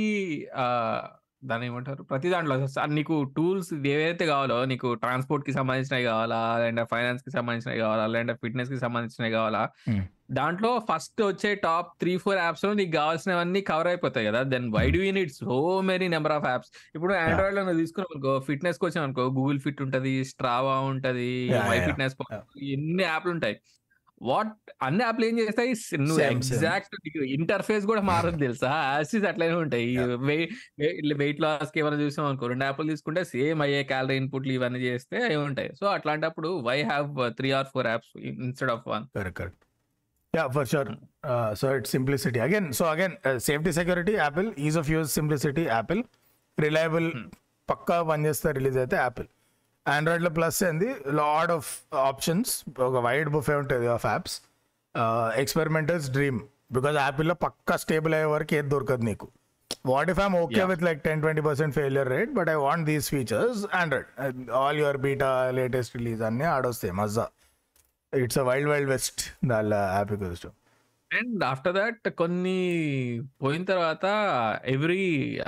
దాన్ని 1.51 1.67
ఏమంటారు 1.71 2.03
ప్రతి 2.11 2.29
దాంట్లో 2.35 2.57
నీకు 2.99 3.17
టూల్స్ 3.37 3.71
ఏవైతే 3.95 4.27
కావాలో 4.33 4.59
నీకు 4.73 4.89
ట్రాన్స్పోర్ట్కి 5.05 5.55
సంబంధించినవి 5.59 6.05
కావాలా 6.11 6.41
లేదంటే 6.63 6.85
ఫైనాన్స్కి 6.93 7.33
సంబంధించినవి 7.37 7.81
కావాలా 7.85 8.05
లేదంటే 8.15 8.37
ఫిట్నెస్కి 8.45 8.81
సంబంధించినవి 8.87 9.35
కావాలా 9.39 9.63
Hmm. 9.87 10.03
దాంట్లో 10.33 10.71
ఫస్ట్ 10.93 11.23
వచ్చే 11.23 11.55
టాప్ 11.55 11.89
త్రీ 12.01 12.17
ఫోర్ 12.17 12.39
యాప్స్లో 12.39 12.73
నీకు 12.73 12.91
కావాల్సినవన్నీ 12.91 13.61
కవర్ 13.61 13.87
అయిపోతాయి 13.87 14.27
కదా. 14.27 14.43
Then 14.43 14.73
why 14.73 14.91
do 14.91 15.01
you 15.03 15.13
need 15.13 15.31
so 15.31 15.81
many 15.81 16.09
number 16.09 16.33
of 16.33 16.47
apps 16.47 16.71
ఇప్పుడు 16.95 17.15
ఆండ్రాయిడ్లో 17.15 17.63
నువ్వు 17.63 17.81
తీసుకున్నావు 17.81 18.17
అనుకో 18.17 18.45
ఫిట్నెస్కి 18.47 18.99
అనుకో 18.99 19.23
గూగుల్ 19.23 19.61
ఫిట్ 19.61 19.83
ఉంటది 19.83 20.25
స్ట్రావా 20.25 20.81
ఉంటది 20.81 21.51
మై. 21.69 21.81
ఫిట్నెస్. 21.85 22.17
ఎన్ని 22.63 23.03
యాప్లు 23.03 23.31
ఉంటాయి? 23.31 23.57
వాట్ 24.23 24.53
అన్ని 24.83 25.05
యాప్లు 25.05 25.25
ఏం 25.25 25.39
చేస్తాయి? 25.39 25.73
నువ్వు. 25.99 26.21
ఎగ్జాక్ట్ 26.21 27.09
ఇంటర్ఫేస్ 27.37 27.87
కూడా 27.87 28.01
మారదు 28.01 28.37
తెలుసా? 28.37 28.73
యాసిస్ 28.97 29.25
అట్లనే 29.25 29.55
ఉంటాయి. 29.55 29.97
వెయిట్ 31.15 31.41
లాస్కి 31.41 31.81
ఏమైనా 31.81 31.97
చూసాం 31.97 32.27
అనుకో 32.27 32.47
రెండు 32.47 32.65
యాప్లు 32.65 32.89
తీసుకుంటే 32.89 33.25
సేమ్ 33.25 33.63
అయ్యే 33.63 33.83
క్యాలరీ 33.83 34.17
ఇన్పుట్లు 34.17 34.53
ఇవన్నీ 34.53 34.79
చేస్తే 34.79 35.25
అవి 35.25 35.37
ఉంటాయి. 35.37 35.71
సో 35.81 35.87
అట్లాంటప్పుడు 35.87 36.61
why 36.61 36.83
have 36.83 37.11
three 37.37 37.51
or 37.51 37.67
four 37.75 37.87
apps 37.87 38.19
instead 38.19 38.71
of 38.71 38.89
one 38.89 39.05
correct. 39.19 39.53
Yeah 40.35 40.49
for 40.49 40.65
sure. 40.65 40.89
Uh, 41.23 41.55
so 41.55 41.75
it's 41.75 41.91
simplicity. 41.91 42.39
Again 42.41 42.73
so 42.73 42.85
again 42.91 43.17
uh, 43.25 43.39
safety 43.39 43.73
security 43.73 44.17
apple. 44.19 44.53
Ease 44.57 44.77
of 44.77 44.89
use 44.89 45.13
simplicity 45.13 45.65
apple. 45.81 46.03
Reliable 46.59 47.09
పక్కా 47.69 47.97
పనిచేస్తే 48.09 48.49
release 48.57 48.77
అయితే 48.81 48.97
Apple 49.03 49.27
ఆండ్రాయిడ్లో 49.87 50.31
plus 50.39 50.57
ఏంది? 50.69 50.89
Lot 51.21 51.51
of 51.57 51.69
options 52.09 52.51
ఒక 52.87 52.97
wide 53.07 53.29
buffet 53.35 53.55
ఉంటుంది 53.61 53.87
of 53.95 54.05
apps 54.11 54.35
experimenters 55.43 56.09
dream 56.17 56.39
because 56.77 56.97
యాపిల్లో 57.03 57.35
పక్కా 57.45 57.77
stable 57.85 58.15
అయ్యే 58.19 58.29
వరకు 58.35 58.55
ఏది 58.59 58.69
దొరకదు 58.75 59.05
నీకు. 59.11 59.27
What 59.93 60.11
if 60.15 60.21
I'm 60.25 60.37
okay. 60.43 60.65
With 60.73 60.83
like 60.89 61.01
ten 61.07 61.23
twenty 61.25 61.45
percent 61.49 61.75
failure 61.79 62.11
rate 62.17 62.33
but 62.39 62.51
I 62.55 62.59
want 62.67 62.85
these 62.91 63.09
features 63.15 63.63
Android 63.83 64.51
all 64.61 64.81
your 64.83 64.99
beta 65.07 65.31
latest 65.61 65.95
release 66.01 66.23
అన్నీ 66.31 66.49
ఆడొస్తాయి 66.57 66.95
మజా 67.01 67.27
it's 68.13 68.39
a 68.39 68.43
wild 68.43 68.69
wild 68.69 68.91
west 68.91 69.47
దాని 69.47 69.71
app 69.71 70.25
system 70.25 70.53
and 71.19 71.45
after 71.45 71.75
that 71.75 72.09
కొన్ని 72.09 72.59
పోయిన 73.41 73.65
తర్వాత 73.65 74.05
every 74.65 75.39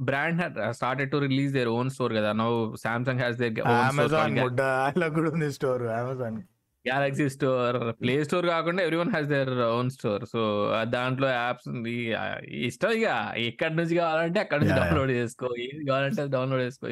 brand 0.00 0.42
started 0.72 1.10
to 1.10 1.16
release 1.16 1.52
their 1.52 1.68
own 1.68 1.90
store 1.90 2.14
కదా. 2.14 2.32
No 2.32 2.74
Samsung 2.76 3.18
has 3.18 3.36
their 3.36 3.60
Amazon 3.60 4.34
కూడా 5.14 5.30
ఉంది 5.30 5.52
store 5.52 5.82
Amazon 5.82 6.42
Galaxy 6.84 7.26
store 7.34 7.76
play 8.00 8.14
store 8.24 8.46
కాకుండా 8.46 8.80
everyone 9.00 9.10
has 9.10 9.28
their 9.32 9.50
own 9.74 9.90
store 9.96 10.22
so 10.32 10.40
దాంట్లో 10.94 11.28
apps 11.32 11.68
ఉంది. 11.72 11.94
ఇష్టం 12.68 12.92
ఇక 12.98 13.08
ఎక్కడి 13.48 13.74
నుంచి 13.76 13.94
కావాలంటే 13.96 14.40
అక్కడ 14.40 14.58
నుంచి. 14.62 14.76
డౌన్లోడ్ 14.80 15.12
చేసుకో. 15.18 15.48
ఏది 15.66 15.82
కావాలంటే 15.90 16.24
డౌన్లోడ్ 16.34 16.62
చేసుకో. 16.62 16.86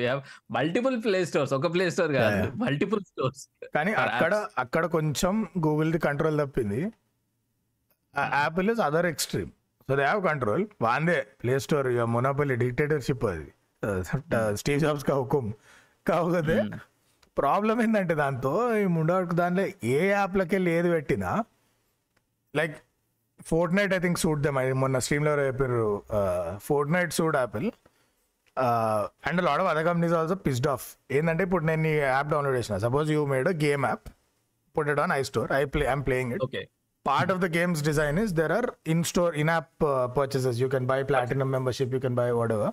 మల్టిపుల్ 0.57 0.97
ప్లే 1.07 1.21
స్టోర్స్ 1.31 1.55
ఒక 1.59 1.73
ప్లే 1.75 1.87
స్టోర్ 1.97 2.13
కాదు 2.19 2.45
మల్టిపుల్ 2.65 3.03
స్టోర్స్ 3.11 3.43
కానీ 3.77 3.95
అక్కడ 4.05 4.33
అక్కడ 4.59 4.85
కొంచెం 4.97 5.35
గూగుల్ 5.67 5.93
ది 5.97 6.03
కంట్రోల్ 6.09 6.39
తప్పింది 6.43 6.81
Apple 8.37 8.71
is 8.75 8.83
other 8.89 9.09
extreme 9.13 9.51
so 9.89 9.97
they 9.97 10.05
have 10.05 10.23
control 10.29 10.65
వాందే 10.83 11.19
play 11.43 11.55
store 11.67 11.89
ఇక 11.93 12.07
మునపల్లి 12.15 12.57
డిక్టేటర్షిప్ 12.63 13.25
అది. 13.33 13.49
స్టీవ్ 14.61 14.81
జాబ్స్ 14.81 15.05
కా 15.09 15.15
హుకుం. 15.21 15.47
కాకపోతే 16.07 16.57
ప్రాబ్లం 17.39 17.83
ఏంటంటే 17.83 18.15
దాంతో 18.15 18.77
ఈ 18.77 18.85
ముండవరకు 18.85 19.35
దాంట్లో 19.35 19.65
ఏ 19.85 20.09
యాప్లకి 20.09 20.55
వెళ్ళి 20.55 20.71
ఏది 20.71 20.91
పెట్టినా 20.91 21.45
like 22.57 22.77
Fortnite 23.75 23.95
I 23.95 23.99
think 23.99 24.19
sue 24.19 24.41
them 24.41 24.59
మొన్న 24.81 24.99
స్ట్రీమ్లో 24.99 25.47
చెప్పారు 25.47 26.03
Fortnite 26.93 27.13
sue 27.13 27.37
Apple. 27.37 27.71
And 29.27 29.43
lot 29.43 29.61
of 29.61 29.69
other 29.69 29.85
companies 29.85 30.15
also 30.15 30.35
pissed 30.35 30.69
off 30.69 30.97
ఏంటంటే 31.11 31.45
ఇప్పుడు 31.45 31.65
నేను 31.65 31.87
ఈ 31.87 31.97
యాప్ 31.97 32.29
డౌన్లోడ్ 32.29 32.57
చేసిన. 32.57 32.79
Suppose 32.79 33.11
you 33.11 33.27
made 33.27 33.49
game 33.65 33.87
app 33.87 34.09
put 34.79 34.89
it 34.89 35.01
on 35.01 35.13
I 35.13 35.23
store 35.23 35.53
I 35.53 35.65
play 35.65 35.87
I'm 35.87 36.07
playing 36.07 36.33
it 36.33 36.45
okay 36.49 36.69
part 37.07 37.31
of 37.33 37.39
the 37.43 37.49
game's 37.49 37.81
design 37.87 38.19
is 38.23 38.31
there 38.39 38.53
are 38.57 38.67
in-store 38.93 39.31
in-app 39.43 39.85
uh, 39.91 40.07
purchases. 40.17 40.61
You 40.63 40.69
can 40.75 40.85
buy 40.91 40.99
platinum 41.11 41.49
membership 41.55 41.89
you 41.95 42.01
can 42.05 42.15
buy 42.19 42.27
whatever. 42.39 42.69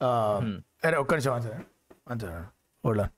Uh, 0.00 0.38
అరే 0.86 0.96
ఒక్క 1.02 1.14
నిమిషం 1.14 1.32
one 1.34 1.44
second. 1.46 1.64
One 2.10 2.18
second. 2.24 3.12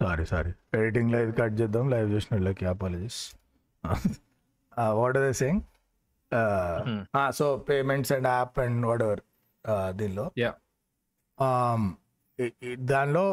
Sorry 0.00 0.24
sorry 0.32 0.52
editing 0.78 1.10
live 1.14 1.30
cut 1.40 1.56
చేద్దాం 1.60 1.86
live 1.94 2.08
చేసిన 2.14 2.32
వాళ్ళకి 2.36 2.66
apologies 2.72 3.20
what 5.00 5.16
are 5.18 5.24
they 5.26 5.32
saying 5.42 5.62
so 7.38 7.46
payments 7.70 8.12
and 8.16 8.28
app 8.34 8.58
and 8.64 8.84
whatever 9.06 9.22
దీనిలో. 10.00 10.26
Yeah 10.44 10.52
um, 11.38 11.82
దానిలో 12.90 13.24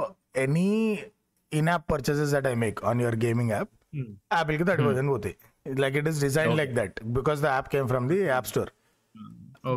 any 0.44 0.70
in 1.52 1.70
app 1.74 1.86
purchases 1.92 2.32
that 2.36 2.48
I 2.54 2.56
make 2.64 2.80
on 2.90 3.00
your 3.04 3.18
gaming 3.26 3.52
app 3.58 3.72
యాపిల్కి 4.38 4.66
thirty 4.70 4.84
percent 4.88 5.10
పోతాయి. 5.14 5.36
Like 5.66 5.96
it 6.00 6.08
is 6.12 6.20
design 6.26 6.54
like 6.60 6.74
that 6.80 6.98
because 7.18 7.40
the 7.46 7.50
app 7.56 7.70
came 7.76 7.88
from 7.92 8.08
the 8.12 8.18
app 8.34 8.48
store 8.52 8.72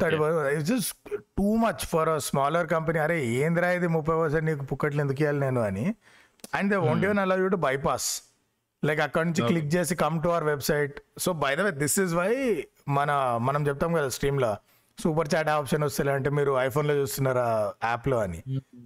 thirty 0.02 0.18
percent 0.22 0.48
it's 0.56 0.68
just 0.72 1.12
too 1.38 1.48
much 1.64 1.84
for 1.92 2.10
a 2.14 2.18
smaller 2.30 2.66
company 2.74 3.00
అరే 3.06 3.18
ఏందిరా 3.42 3.70
ఇది 3.78 3.90
ముప్పై 3.98 4.16
percent 4.22 4.46
నీకు 4.50 4.64
పుక్కట్లు 4.72 5.02
ఎందుకు 5.04 5.22
ఇవ్వాలి 5.24 5.40
నేను 5.46 5.62
అని. 5.70 5.86
And 6.54 6.70
they 6.70 6.76
won't 6.76 7.04
even 7.04 7.18
allow 7.18 7.38
you 7.38 7.48
to 7.48 7.56
bypass 7.66 8.08
like 8.82 9.00
అక్కడ 9.00 9.22
నుంచి 9.26 9.42
క్లిక్ 9.42 9.76
చేసి 9.76 9.94
come 9.96 10.22
to 10.22 10.28
our 10.28 10.44
website 10.44 10.96
so 11.18 11.32
by 11.42 11.56
the 11.56 11.60
way 11.60 11.70
this 11.78 11.98
is 12.00 12.14
why 12.14 12.30
మన 12.88 13.10
మనం 13.40 13.68
చెప్తాం 13.68 13.92
కదా 13.94 14.08
స్ట్రీమ్లో 14.08 14.52
సూపర్ 14.98 15.28
చాట్ 15.34 15.48
ఆప్షన్ 15.48 15.84
వస్తుంది 15.84 16.10
అంటే 16.10 16.30
మీరు 16.30 16.58
ఐఫోన్లో 16.58 16.94
చూస్తున్నారా 16.94 17.44
యాప్లో 17.84 18.18
అని. 18.18 18.40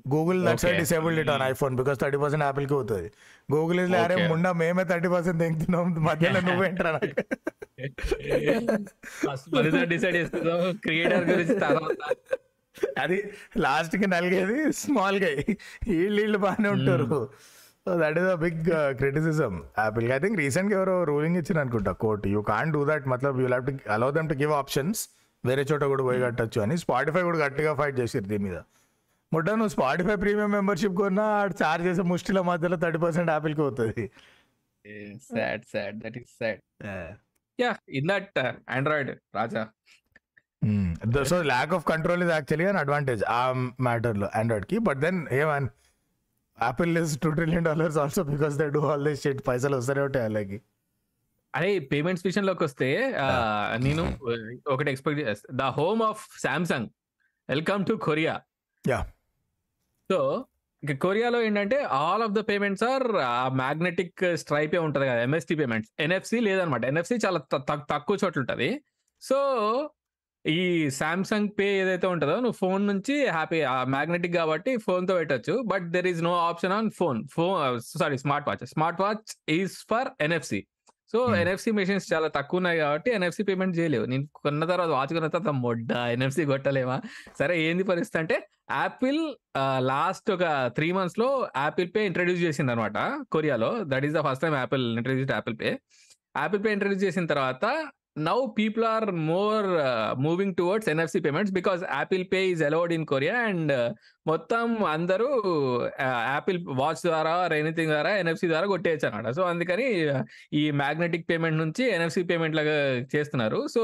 Google 0.08 0.40
that's. 0.46 0.66
Disabled 0.78 1.20
it 1.20 1.30
on 1.30 1.42
iPhone 1.42 1.76
because 1.76 1.98
thirty 1.98 2.16
percent 2.16 2.44
యాపిల్కి 2.44 2.74
పోతుంది. 2.74 3.08
గూగుల్ 3.48 3.80
ఇస్ 3.80 3.94
అరే. 3.94 4.28
ముండా 4.28 4.52
మేమే 4.52 4.84
థర్టీ 4.84 5.08
పర్సెంట్ 5.08 5.40
తెంగుతున్నాం 5.42 5.94
మధ్యలో 6.04 6.40
నువ్వేంట్రా 6.50 6.92
నాకు? 6.92 7.14
డిసైడ్ 9.84 10.18
క్రియేటర్ 10.82 11.24
గురించి 11.30 11.58
తర్వాత. 11.58 12.00
అది 13.02 13.18
లాస్ట్కి 13.64 14.06
నలిగేది 14.14 14.58
స్మాల్గా. 14.82 15.30
వీళ్ళు 15.88 16.20
వీళ్ళు 16.22 16.38
బాగానే 16.46 16.68
ఉంటారు. 16.76 17.06
So 17.86 17.92
that 18.02 18.18
is 18.20 18.28
a 18.34 18.36
big 18.44 18.62
criticism. 19.00 19.54
Apple 19.78 20.12
I 20.16 20.18
think 20.24 20.38
రీసెంట్గా 20.44 20.76
ఎవరో 20.80 20.96
రూలింగ్ 21.12 21.38
ఇచ్చిన 21.42 21.64
అనుకుంటా 21.64 21.92
court. 22.04 22.26
You 22.34 22.42
can 22.52 22.72
do 22.76 22.82
that 22.92 23.06
మతలబ్ 23.14 23.40
you 23.44 23.48
to 23.70 23.74
allow 23.96 24.10
them 24.18 24.30
to 24.32 24.36
give 24.42 24.54
options 24.62 25.02
వేరే 25.44 25.62
చోట 25.70 25.84
కూడా 25.92 26.02
పోయి 26.02 26.20
కట్టచ్చు 26.26 26.58
అని 26.64 26.76
స్పాటిఫై 26.84 27.22
కూడా 27.28 27.38
గట్టిగా 27.44 27.72
ఫైట్ 27.80 27.96
చేసారు 28.00 28.26
దీని 28.32 28.44
మీద. 28.48 28.58
ముట్ట 29.32 29.48
నువ్వు 29.60 29.72
స్పాటిఫై 29.74 30.16
ప్రీమియం 30.22 30.50
మెంబర్షిప్ 30.50 30.96
కొన్నా 31.00 31.26
చార్జ్ 31.60 31.84
చేసే 31.88 32.02
ముష్టిల 32.12 32.40
మధ్యలో 32.50 32.76
థర్టీ 32.84 32.98
పర్సెంట్ 33.04 33.30
యాపిల్కి 33.34 33.62
అవుతుంది 33.66 34.02
sad 35.28 35.62
sad 35.72 35.96
that 36.04 36.16
is 36.20 36.32
sad 36.40 36.60
yeah 37.58 37.70
in 37.98 38.08
that 38.12 38.38
Android 38.76 39.10
Raja. 39.38 39.62
So 41.30 41.36
lack 41.52 41.72
of 41.76 41.84
control 41.92 42.22
is 42.26 42.32
actually 42.36 42.66
an 42.72 42.78
advantage 42.82 43.22
ఆ 43.38 43.40
మ్యాటర్లో 43.86 44.28
ఆండ్రాయిడ్కి. 44.40 44.78
బట్ 44.88 45.00
దెన్ 45.06 45.18
ఏమన్ 45.40 45.66
Apple 46.58 46.92
is 47.02 47.12
two 47.24 47.30
trillion 47.38 47.66
dollars 47.70 47.98
also 48.04 48.22
because 48.32 48.54
they 48.62 48.66
do 48.76 48.82
all 48.92 49.04
this 49.08 49.22
shit 49.26 49.42
పైసలు 49.48 49.76
వస్తూనే 49.80 50.02
ఉంటాయి 50.08 50.24
వాళ్ళకి. 50.26 50.58
అరే 51.54 51.70
payments 51.92 52.24
విషయంలోకి 52.26 52.64
వస్తే 52.68 52.88
నేను 53.86 54.04
ఒకటి 54.74 54.90
expect 54.92 55.46
the 55.60 55.66
home 55.78 56.02
of 56.02 56.22
Samsung 56.44 56.88
welcome 57.48 57.82
to 57.90 57.94
Korea 58.06 58.34
yeah 58.84 59.00
so 60.10 60.18
ఇక 60.82 60.94
కొరియాలో 61.02 61.38
ఏంటంటే 61.42 61.76
all 61.98 62.22
of 62.22 62.32
the 62.38 62.40
payments 62.48 62.84
are 62.92 63.04
magnetic 63.60 64.22
స్ట్రైపే 64.42 64.80
ఉంటుంది 64.86 65.06
కదా 65.10 65.20
ఎంఎస్టీ 65.28 65.54
పేమెంట్స్ 65.60 65.90
ఎన్ఎఫ్సి 66.06 66.38
లేదనమాట. 66.46 66.84
ఎన్ఎఫ్సి 66.84 67.16
చాలా 67.26 67.38
తక్కువ 67.92 68.14
చోట్ల 68.24 68.40
ఉంటుంది. 68.40 68.68
సో 69.22 69.38
ఈ 70.44 70.90
సామ్సంగ్ 70.98 71.50
పే 71.58 71.66
ఏదైతే 71.82 72.06
ఉంటుందో 72.06 72.34
నువ్వు 72.44 72.58
ఫోన్ 72.62 72.82
నుంచి 72.90 73.14
హ్యాపీ 73.36 73.58
మ్యాగ్నెటిక్ 73.94 74.34
కాబట్టి 74.34 74.70
phone 74.86 75.04
తో 75.08 75.14
పెట్టొచ్చు. 75.20 75.54
But 75.72 75.86
there 75.94 76.08
is 76.10 76.22
no 76.28 76.32
option 76.48 76.74
on 76.78 76.88
phone 76.98 77.20
phone 77.34 77.54
sorry 78.02 78.18
smart 78.24 78.48
watch 78.48 78.64
smart 78.74 79.00
watch 79.04 79.30
is 79.58 79.76
for 79.90 80.10
NFC 80.26 80.60
so. 81.12 81.18
NFC 81.40 81.70
machines 81.78 82.06
చాలా 82.12 82.28
తక్కువ 82.36 82.60
ఉన్నాయి 82.60 82.78
కాబట్టి 82.82 83.10
ఎన్ఎఫ్సి 83.16 83.42
పేమెంట్ 83.48 83.74
చేయలేవు. 83.78 84.04
నేను 84.12 84.24
కొన్న 84.44 84.64
తర్వాత 84.70 84.90
వాచ్ 84.98 85.12
కొన్న 85.16 85.28
తర్వాత 85.34 85.52
మొడ్డ 85.64 85.90
ఎన్ఎఫ్సి 86.14 86.44
కొట్టలేమా? 86.52 86.96
సరే 87.40 87.54
ఏంది 87.66 87.84
పరిస్థితి 87.90 88.18
అంటే 88.22 88.36
యాపిల్ 88.82 89.20
లాస్ట్ 89.92 90.30
ఒక 90.36 90.44
త్రీ 90.76 90.88
మంత్స్లో 90.98 91.28
యాపిల్ 91.64 91.90
పే 91.96 92.02
ఇంట్రడ్యూస్ 92.10 92.42
చేసింది 92.46 92.72
అనమాట 92.74 92.98
కొరియాలో. 93.34 93.70
That 93.92 94.06
is 94.08 94.16
the 94.18 94.22
first 94.28 94.44
time 94.46 94.56
Apple 94.62 94.86
introduce 95.00 95.32
Apple 95.38 95.56
Pay 95.62 95.70
Apple 96.42 96.62
Pay 96.66 96.72
introduce 96.76 97.04
చేసిన 97.08 97.26
తర్వాత 97.34 97.64
now 98.16 98.46
people 98.58 98.84
are 98.84 99.10
more 99.10 99.66
moving 100.18 100.54
towards 100.54 100.88
NFC 100.88 101.20
payments 101.20 101.52
because 101.52 101.82
Apple 101.90 102.24
Pay 102.32 102.46
is 102.46 102.62
allowed 102.62 102.92
in 102.92 103.06
Korea 103.06 103.34
and 103.34 103.72
మొత్తం 104.26 104.84
అందరూ 104.84 105.28
Apple 106.34 106.66
watch 106.68 107.02
ద్వారా 107.06 107.46
anything 107.56 107.88
ద్వారా 107.88 108.16
NFC 108.16 108.48
ద్వారా 108.48 108.66
కొట్టేయచ్చు 108.66 109.08
అనమాట 109.08 109.30
so 109.30 109.42
అందుకని 109.42 109.88
ఈ 110.52 110.70
మ్యాగ్నెటిక్ 110.70 111.30
పేమెంట్ 111.30 111.58
నుంచి 111.58 111.90
ఎన్ఎఫ్సి 111.90 112.22
పేమెంట్ 112.22 112.56
లాగా 112.56 112.78
చేస్తున్నారు. 113.16 113.66
So 113.66 113.82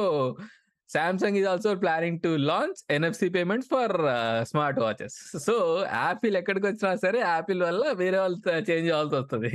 Samsung 0.91 1.37
is 1.37 1.47
also 1.47 1.75
planning 1.75 2.19
to 2.21 2.29
launch 2.29 2.81
NFC 2.91 3.29
payments 3.29 3.69
for 3.69 3.95
smart 4.43 4.81
watches 4.81 5.19
so 5.47 5.85
Apple 5.93 6.37
ఎక్కడికి 6.37 6.67
వచ్చినా 6.67 6.97
సరే 6.97 7.21
యాపిల్ 7.21 7.63
వల్ల 7.63 7.93
వేరే 7.93 8.19
వాళ్ళు 8.19 8.39
చేంజ్ 8.71 8.91
అవ్వాల్సి 8.91 9.17
వస్తుంది. 9.17 9.51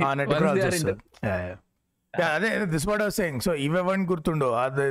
అదే 2.24 2.50
this 2.64 2.88
what 2.88 3.02
of 3.02 3.14
saying 3.14 3.40
so 3.40 3.54
ఇవెవన్ 3.54 4.02
గుర్తుండో. 4.06 4.48
అది 4.64 4.86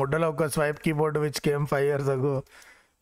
ముడ్డలో 0.00 0.28
ఒక 0.30 0.46
swipe 0.56 0.78
keyboard 0.86 1.18
which 1.18 1.40
came 1.40 1.66
five 1.66 1.86
years 1.86 2.08
ago 2.08 2.34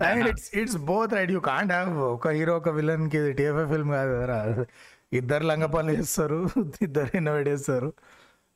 and 0.01 0.29
it's 0.29 0.57
it's 0.57 0.77
both 0.77 1.15
right 1.15 1.31
you 1.31 1.41
can't 1.41 1.73
have 1.73 1.99
ఒక 2.15 2.29
హీరో 2.29 2.57
ఒక 2.57 2.69
విలన్కి 2.69 3.33
టీఎఫ్ఐ 3.33 3.67
ఫిల్మ్ 3.75 3.91
కాదు 3.91 4.15
కదా 4.23 4.39
ఇద్దరు 5.13 5.45
లంగ 5.45 5.67
పనులు 5.67 5.93
చేస్తారు 5.99 6.39
ఇద్దరు 6.83 7.11
ఇన్నోవేట్ 7.17 7.49
చేస్తారు. 7.49 7.91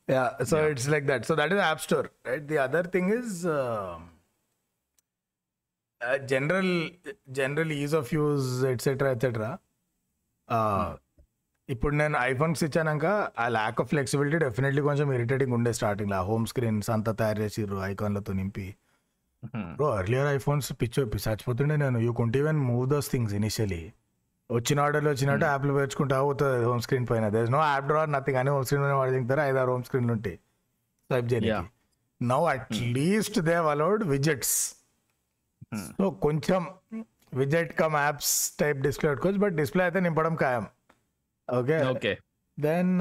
Yeah 0.07 0.23
so 0.49 0.57
it's 0.67 0.89
like 0.89 1.05
that 1.05 1.25
so 1.25 1.35
that 1.35 1.53
is 1.53 1.61
app 1.61 1.81
store 1.81 2.07
right 2.27 2.45
the 2.45 2.57
other 2.57 2.87
thing 2.87 3.11
is 3.13 3.37
general 6.25 6.73
general 7.29 7.71
ease 7.71 7.95
of 7.95 8.13
use 8.13 8.65
etcetera 8.65 9.11
etcetera 9.11 9.51
ఇప్పుడు 11.69 11.95
నేను 11.95 12.17
ఐఫోన్స్ 12.17 12.63
ఇచ్చాక 12.63 13.05
ఆ 13.39 13.47
ల్యాక్ 13.47 13.81
ఆఫ్ 13.81 13.89
ఫ్లెక్సిబిలిటీ 13.89 14.37
డెఫినెట్లీ 14.37 14.81
కొంచెం 14.81 15.13
ఇరిటేటింగ్ 15.13 15.53
ఉండే 15.53 15.73
స్టార్టింగ్ 15.73 16.11
ఆ 16.11 16.21
హోమ్ 16.21 16.45
స్క్రీన్స్ 16.45 16.89
అంతా 16.89 17.11
తయారు 17.11 17.41
చేసిర్రు 17.41 17.83
ఐకాన్లతో 17.83 18.33
నింపి. 18.33 18.75
బ్రో 19.77 19.99
ఎర్లియర్ 19.99 20.27
ఐఫోన్స్ 20.27 20.73
పిచ్చో 20.81 21.03
చచ్చిపోతుండే 21.03 21.75
నేను. 21.75 21.99
You 21.99 22.13
can't 22.13 22.37
even 22.37 22.57
move 22.57 22.89
those 22.89 23.11
things 23.11 23.33
initially 23.33 23.93
వచ్చిన 24.51 24.79
ఆర్డర్లు 24.79 25.09
వచ్చినట్టు 25.09 25.45
యాప్లు 25.45 25.73
పేర్చుకుంటా 25.73 26.17
అవుతుంది 26.17 26.65
హోమ్ 26.65 26.81
స్క్రీన్ 26.81 27.07
పైన. 27.11 27.29
There's 27.29 27.51
no 27.51 27.59
app 27.59 27.87
drawer 27.87 28.11
nothing 28.11 28.37
అని 28.37 28.49
హోమ్ 28.49 28.63
స్క్రీన్ 28.63 28.83
వాడు 28.83 29.11
దిగుతారు 29.11 29.41
ఐదు 29.41 29.57
ఆరు 29.57 29.71
హోమ్ 29.71 29.83
స్క్రీన్లు 29.83 30.13
ఉంటాయి. 30.13 30.39
స్వైప్. 31.09 31.33
చేయడానికి 31.33 31.69
now 32.21 32.45
at least 32.45 33.39
they 33.39 33.53
allowed 33.53 34.03
widgets. 34.03 34.75
So 35.97 36.09
కొంచెం 36.09 36.67
విజెట్ 37.33 37.73
కమ్ 37.79 37.95
యాప్స్ 37.95 38.57
టైప్ 38.59 38.77
డిస్ప్లే 38.77 39.09
పెట్టుకోవచ్చు 39.09 39.39
బట్ 39.39 39.53
డిస్ప్లే 39.53 39.83
అయితే 39.83 39.99
నింపడం 39.99 40.35
ఖాయం. 40.35 40.65
ఓకే. 41.47 41.77
ఓకే. 41.85 42.13
దెన్ 42.57 42.91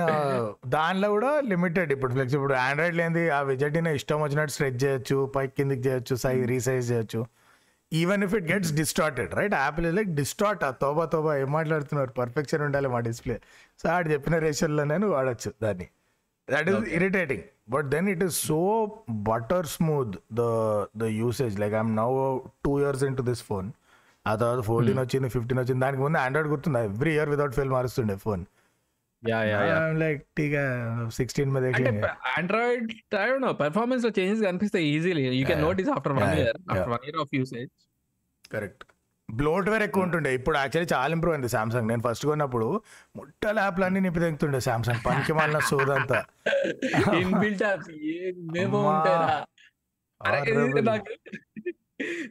దానిలో 0.67 1.09
కూడా 1.11 1.41
లిమిటెడ్ 1.41 1.91
ఇప్పుడు 1.93 2.13
ఫ్లెక్స్ 2.13 2.35
ఇప్పుడు 2.35 2.55
ఆండ్రాయిడ్ 2.67 2.97
లేనిది 2.97 3.31
ఆ 3.31 3.41
విజెట్ 3.41 3.77
ఇష్టం 3.99 4.21
వచ్చినట్టు 4.23 4.53
స్ట్రెచ్ 4.53 4.85
చేయొచ్చు 4.85 5.33
పైకి 5.35 5.55
కిందికి 5.57 5.83
చేయొచ్చు 5.89 6.15
సైజ్ 6.15 6.45
రీసైజ్ 6.47 6.87
చేయొచ్చు. 6.93 7.21
Even 7.93 8.23
if 8.25 8.35
it 8.35 8.47
gets 8.53 8.73
distorted 8.73 9.33
right 9.35 9.55
Apple 9.55 9.87
is 9.87 9.97
like 9.97 10.13
distort 10.21 10.63
Tauba 10.81 11.05
తోబా 11.05 11.33
ఏం 11.37 11.51
మాట్లాడుతున్నారు? 11.53 12.13
పర్ఫెక్షన్ 12.21 12.63
ఉండాలి 12.63 12.89
మా 12.89 13.01
డిస్ప్లే 13.01 13.37
సో 13.83 13.89
ఆడు 13.89 14.09
చెప్పిన 14.11 14.39
రేషన్లోనే 14.39 14.97
నువ్వు 14.99 15.17
వాడచ్చు 15.17 15.53
దాన్ని. 15.63 15.89
That 16.49 16.69
is 16.71 16.89
irritating 16.99 17.45
but 17.71 17.87
then 17.87 18.09
it 18.09 18.25
is 18.25 18.39
so 18.49 18.61
butter 19.29 19.67
smooth 19.67 20.17
the 20.33 20.43
the 20.97 21.11
usage 21.23 21.61
like 21.61 21.75
I'm 21.75 21.95
now 21.97 22.11
two 22.65 22.81
years 22.81 23.05
in 23.05 23.17
to 23.17 23.23
this 23.23 23.43
phone 23.43 23.69
ఆ 24.27 24.33
తర్వాత 24.37 24.61
ఫోర్టీన్ 24.67 25.01
వచ్చింది 25.01 25.29
ఫిఫ్టీన్ 25.35 25.61
వచ్చింది 25.61 25.81
దానికి 25.85 26.03
ముందు 26.05 26.19
ఆండ్రాయిడ్ 26.19 26.51
గుర్తుంది? 26.53 26.81
Every 26.91 27.13
year 27.15 27.31
without 27.33 27.55
fail 27.57 27.73
మారుస్తుండే 27.75 28.17
phone 28.25 28.43
yeah 29.23 29.41
yeah 29.49 29.59
yeah. 29.67 29.75
Like 30.01 30.23
sixteen 31.19 31.51
మీద 31.55 31.65
అంటే 31.71 31.91
Android 32.33 32.89
I 33.17 33.27
don't 33.27 33.45
know 33.45 33.53
పెర్ఫార్మెన్స్లో 33.61 34.11
చేంజెస్ 34.17 34.43
కనిపిస్తాయి 34.49 34.87
easily 34.95 35.23
you 35.31 35.45
can 35.45 35.53
Yeah. 35.55 35.67
Notice 35.69 35.91
after 35.95 36.15
one 36.17 36.25
Yeah, 36.25 36.41
year. 36.41 36.59
After 36.71 36.93
one 36.95 37.05
year 37.07 37.21
of 37.23 37.33
usage 37.39 37.71
correct 38.51 38.83
bloatware 39.71 39.85
ఎక్కువ 39.85 40.07
ఉంటుండే. 40.07 40.31
ఇప్పుడు 40.39 40.57
actually 40.59 40.89
చాలా 40.93 41.13
improve 41.17 41.35
అయింది 41.35 41.51
Samsung 41.53 41.89
నేను 41.89 42.03
ఫస్ట్ 42.07 42.25
కొన్నప్పుడు 42.29 42.67
ముట్టల 43.17 43.59
యాప్లు 43.65 43.85
అన్ని 43.87 44.01
నింపి 44.05 44.21
తెగుతుండే 44.25 44.61
సామ్సంగ్ 44.67 45.01
పనికి 45.07 45.35
మాలిన 45.39 45.61
సోదంతా 45.71 46.19
ఇన్ 47.21 47.33
బిల్ట్ 47.41 47.63
యాప్స్ 47.65 47.91
ఏమేమో. 48.17 48.83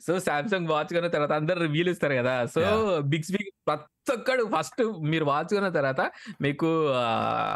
సో 0.08 0.20
సామ్సంగ్ 0.20 0.68
వాచ్ 0.68 0.94
కొన్న 0.94 1.08
తర్వాత 1.08 1.32
అందరు 1.32 1.60
రివ్యూలు 1.60 1.90
ఇస్తారు 1.90 2.14
కదా. 2.14 2.46
సో 2.46 2.62
బిగ్స్బీ 3.02 3.52
ప్రతి 3.68 4.14
ఒక్కడు 4.14 4.50
ఫస్ట్ 4.58 4.94
మీరు 5.00 5.26
వాచ్ 5.26 5.54
కొన్న 5.54 5.70
తర్వాత 5.70 6.12
మీకు 6.42 6.88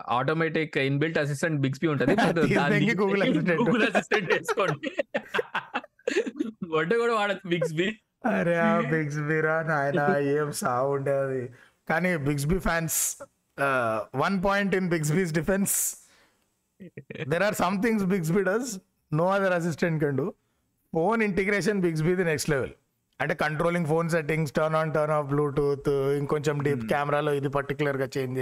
ఆటోమేటిక్ 0.10 0.78
ఇన్బిల్ట్ 0.78 1.20
అసిస్టెంట్ 1.20 1.62
బిగ్స్బీ 1.62 1.88
ఉంటుంది. 1.88 2.16
తీసేయండి 2.16 2.96
Google 2.96 3.24
Assistant. 3.24 3.64
గూగుల్ 3.64 3.84
అసిస్టెంట్ 3.84 4.34
వేసుకోండి. 4.34 4.92
ఒడ్డు 6.74 6.96
కూడా 6.96 7.14
వాడచ్చు 7.14 7.50
బిగ్స్బీ 7.50 8.00
అరే 8.26 8.56
ఆ 8.56 8.80
బిగ్స్ 8.80 9.20
బీరా 9.20 9.64
నాయన 9.64 10.18
ఏం 10.22 10.52
ఉండేది. 10.92 11.50
కానీ 11.90 12.18
Bixby 12.18 12.60
fans 12.60 13.22
one 14.16 14.44
point 14.46 14.76
in 14.76 14.90
Bixby's 14.90 15.34
defence 15.34 15.96
there 17.28 17.44
are 17.44 17.54
some 17.54 17.84
things 17.84 18.06
Bixby 18.06 18.44
does 18.44 18.80
no 19.14 19.32
other 19.32 19.54
assistant 19.54 20.04
can 20.04 20.18
do 20.18 20.34
phone 20.96 21.24
integration 21.24 21.82
Bixby 21.82 22.16
the 22.16 22.24
next 22.24 22.50
level 22.50 22.74
అంటే 23.22 23.34
controlling 23.34 23.86
phone 23.86 24.10
settings 24.10 24.52
turn 24.52 24.76
on 24.76 24.94
turn 24.94 25.12
off 25.12 25.28
Bluetooth 25.28 25.90
ఇంకొంచెం 26.18 26.64
deep 26.64 26.84
కెమెరాలో 26.86 27.34
ఇది 27.34 27.50
పర్టికులర్గా 27.50 28.08
change 28.18 28.40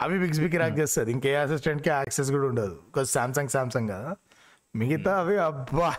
అవి 0.00 0.18
బిగ్స్బీకి 0.18 0.56
rack 0.56 0.78
చేస్తుంది. 0.78 1.10
ఇంకే 1.12 1.36
అసిస్టెంట్కి 1.36 1.90
access 1.90 2.30
కూడా 2.30 2.46
ఉండదు. 2.46 2.74
బికాస్ 2.74 3.10
సామ్సంగ్ 3.10 3.48
సామ్సంగ్ 3.48 3.88
కదా. 3.88 4.16
మిగతా 4.76 5.12
అవి 5.18 5.36
అబ్బా 5.36 5.94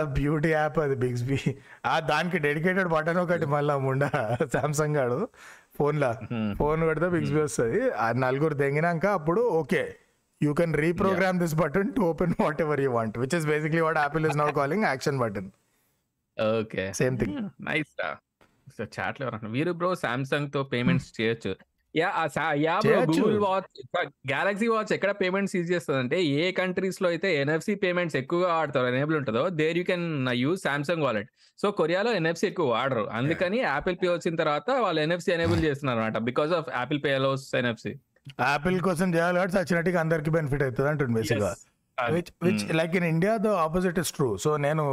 అ 0.00 0.02
బ్యూటీ 0.02 0.48
యాప్ 0.48 0.78
అది 0.78 0.94
బిగ్స్బీ 0.94 1.38
ఆ 1.86 2.00
దానికి 2.00 2.38
డెడికేటెడ్ 2.38 2.88
బటన్ 2.88 3.16
ఒకటి 3.16 3.46
మళ్ళా 3.46 3.78
ముండ 3.78 4.04
సామ్సంగ్ 4.52 4.96
గాడు. 4.96 5.28
ఫోన్ 5.78 6.00
లా. 6.00 6.10
ఫోన్ 6.58 6.82
పెడితే 6.82 7.08
బిగ్స్బీ 7.08 7.40
వస్తుంది. 7.40 7.90
ఆ 7.90 8.12
నలుగురు 8.12 8.54
తెంగినాక 8.54 9.06
అప్పుడు 9.06 9.40
okay 9.40 9.96
you 10.44 10.52
can 10.60 10.74
reprogram 10.84 11.38
this 11.44 11.56
button 11.62 11.92
to 11.96 12.02
open 12.10 12.34
whatever 12.66 12.82
you 12.86 12.92
want 12.98 13.18
which 13.22 13.36
is 13.40 13.46
basically 13.52 13.82
what 13.86 14.00
Apple 14.04 14.26
is 14.30 14.38
now 14.42 14.48
calling 14.60 14.86
action 14.92 15.20
button 15.24 15.50
okay 16.36 16.84
same 17.00 17.16
thing 17.20 17.36
nice 17.68 17.94
so 18.76 18.84
చాట్లో 18.96 19.26
వీరు 19.56 19.72
బ్రో 19.80 19.88
సామ్సంగ్తో 20.02 20.60
పేమెంట్స్ 20.72 21.08
చేయొచ్చు. 21.16 21.50
Yeah 21.94 22.08
yeah 22.64 22.76
bro. 22.84 22.94
Google 23.10 23.36
watch 23.44 23.66
Galaxy 24.30 24.68
watch 24.72 24.92
ఎక్కడ 24.96 25.10
payments 25.20 25.52
use 25.56 25.68
చేస్తుంది 25.74 25.98
అంటే 26.04 26.18
ఏ 26.38 26.46
కంట్రీస్లో 26.58 27.08
అయితే 27.08 27.28
NFC 27.42 27.74
payments 27.84 28.16
ఎక్కువగా 28.20 28.48
వాడతారు 28.54 28.88
ఎనేబుల్ 28.92 29.16
ఉంటుందో 29.20 29.44
there 29.60 29.78
you 29.80 29.84
can 29.90 30.06
use 30.42 30.60
Samsung 30.66 31.04
wallet 31.06 31.28
so 31.58 31.70
కొరియాలో 31.80 32.12
ఎన్ఎఫ్సి 32.20 32.46
ఎక్కువ 32.50 32.66
వాడరు. 32.74 33.04
అందుకని 33.18 33.58
యాపిల్ 33.66 33.98
పే 34.02 34.08
వచ్చిన 34.08 34.34
తర్వాత 34.42 34.68
వాళ్ళు 34.84 35.00
ఎన్ఎఫ్సి 35.06 35.32
ఎనేబుల్ 35.36 35.62
చేస్తున్నారు 35.66 36.00
అనమాట 36.00 36.18
because 36.30 36.54
of 36.58 36.70
Apple 36.78 37.00
Pay 37.04 37.12
allows 37.20 37.46
NFC 37.60 37.92
Apple 38.44 38.76
కోసం 38.86 39.08
చేయాలి 39.14 39.36
కాబట్టి 39.38 39.56
సచ్చినట్టుగా 39.58 39.98
అందరికి 40.04 40.30
బెనిఫిట్ 40.36 40.62
అవుతుంది 40.62 40.88
అంటుంది 40.92 41.14
బేసిక్గా 41.18 41.52
which 41.98 42.30
which 42.46 42.64
like 42.80 42.94
in 43.00 43.08
India 43.10 43.34
the 43.44 43.50
opposite 43.64 43.98
is 44.02 44.12
true 44.12 44.30
so 44.44 44.52
నేను 44.64 44.84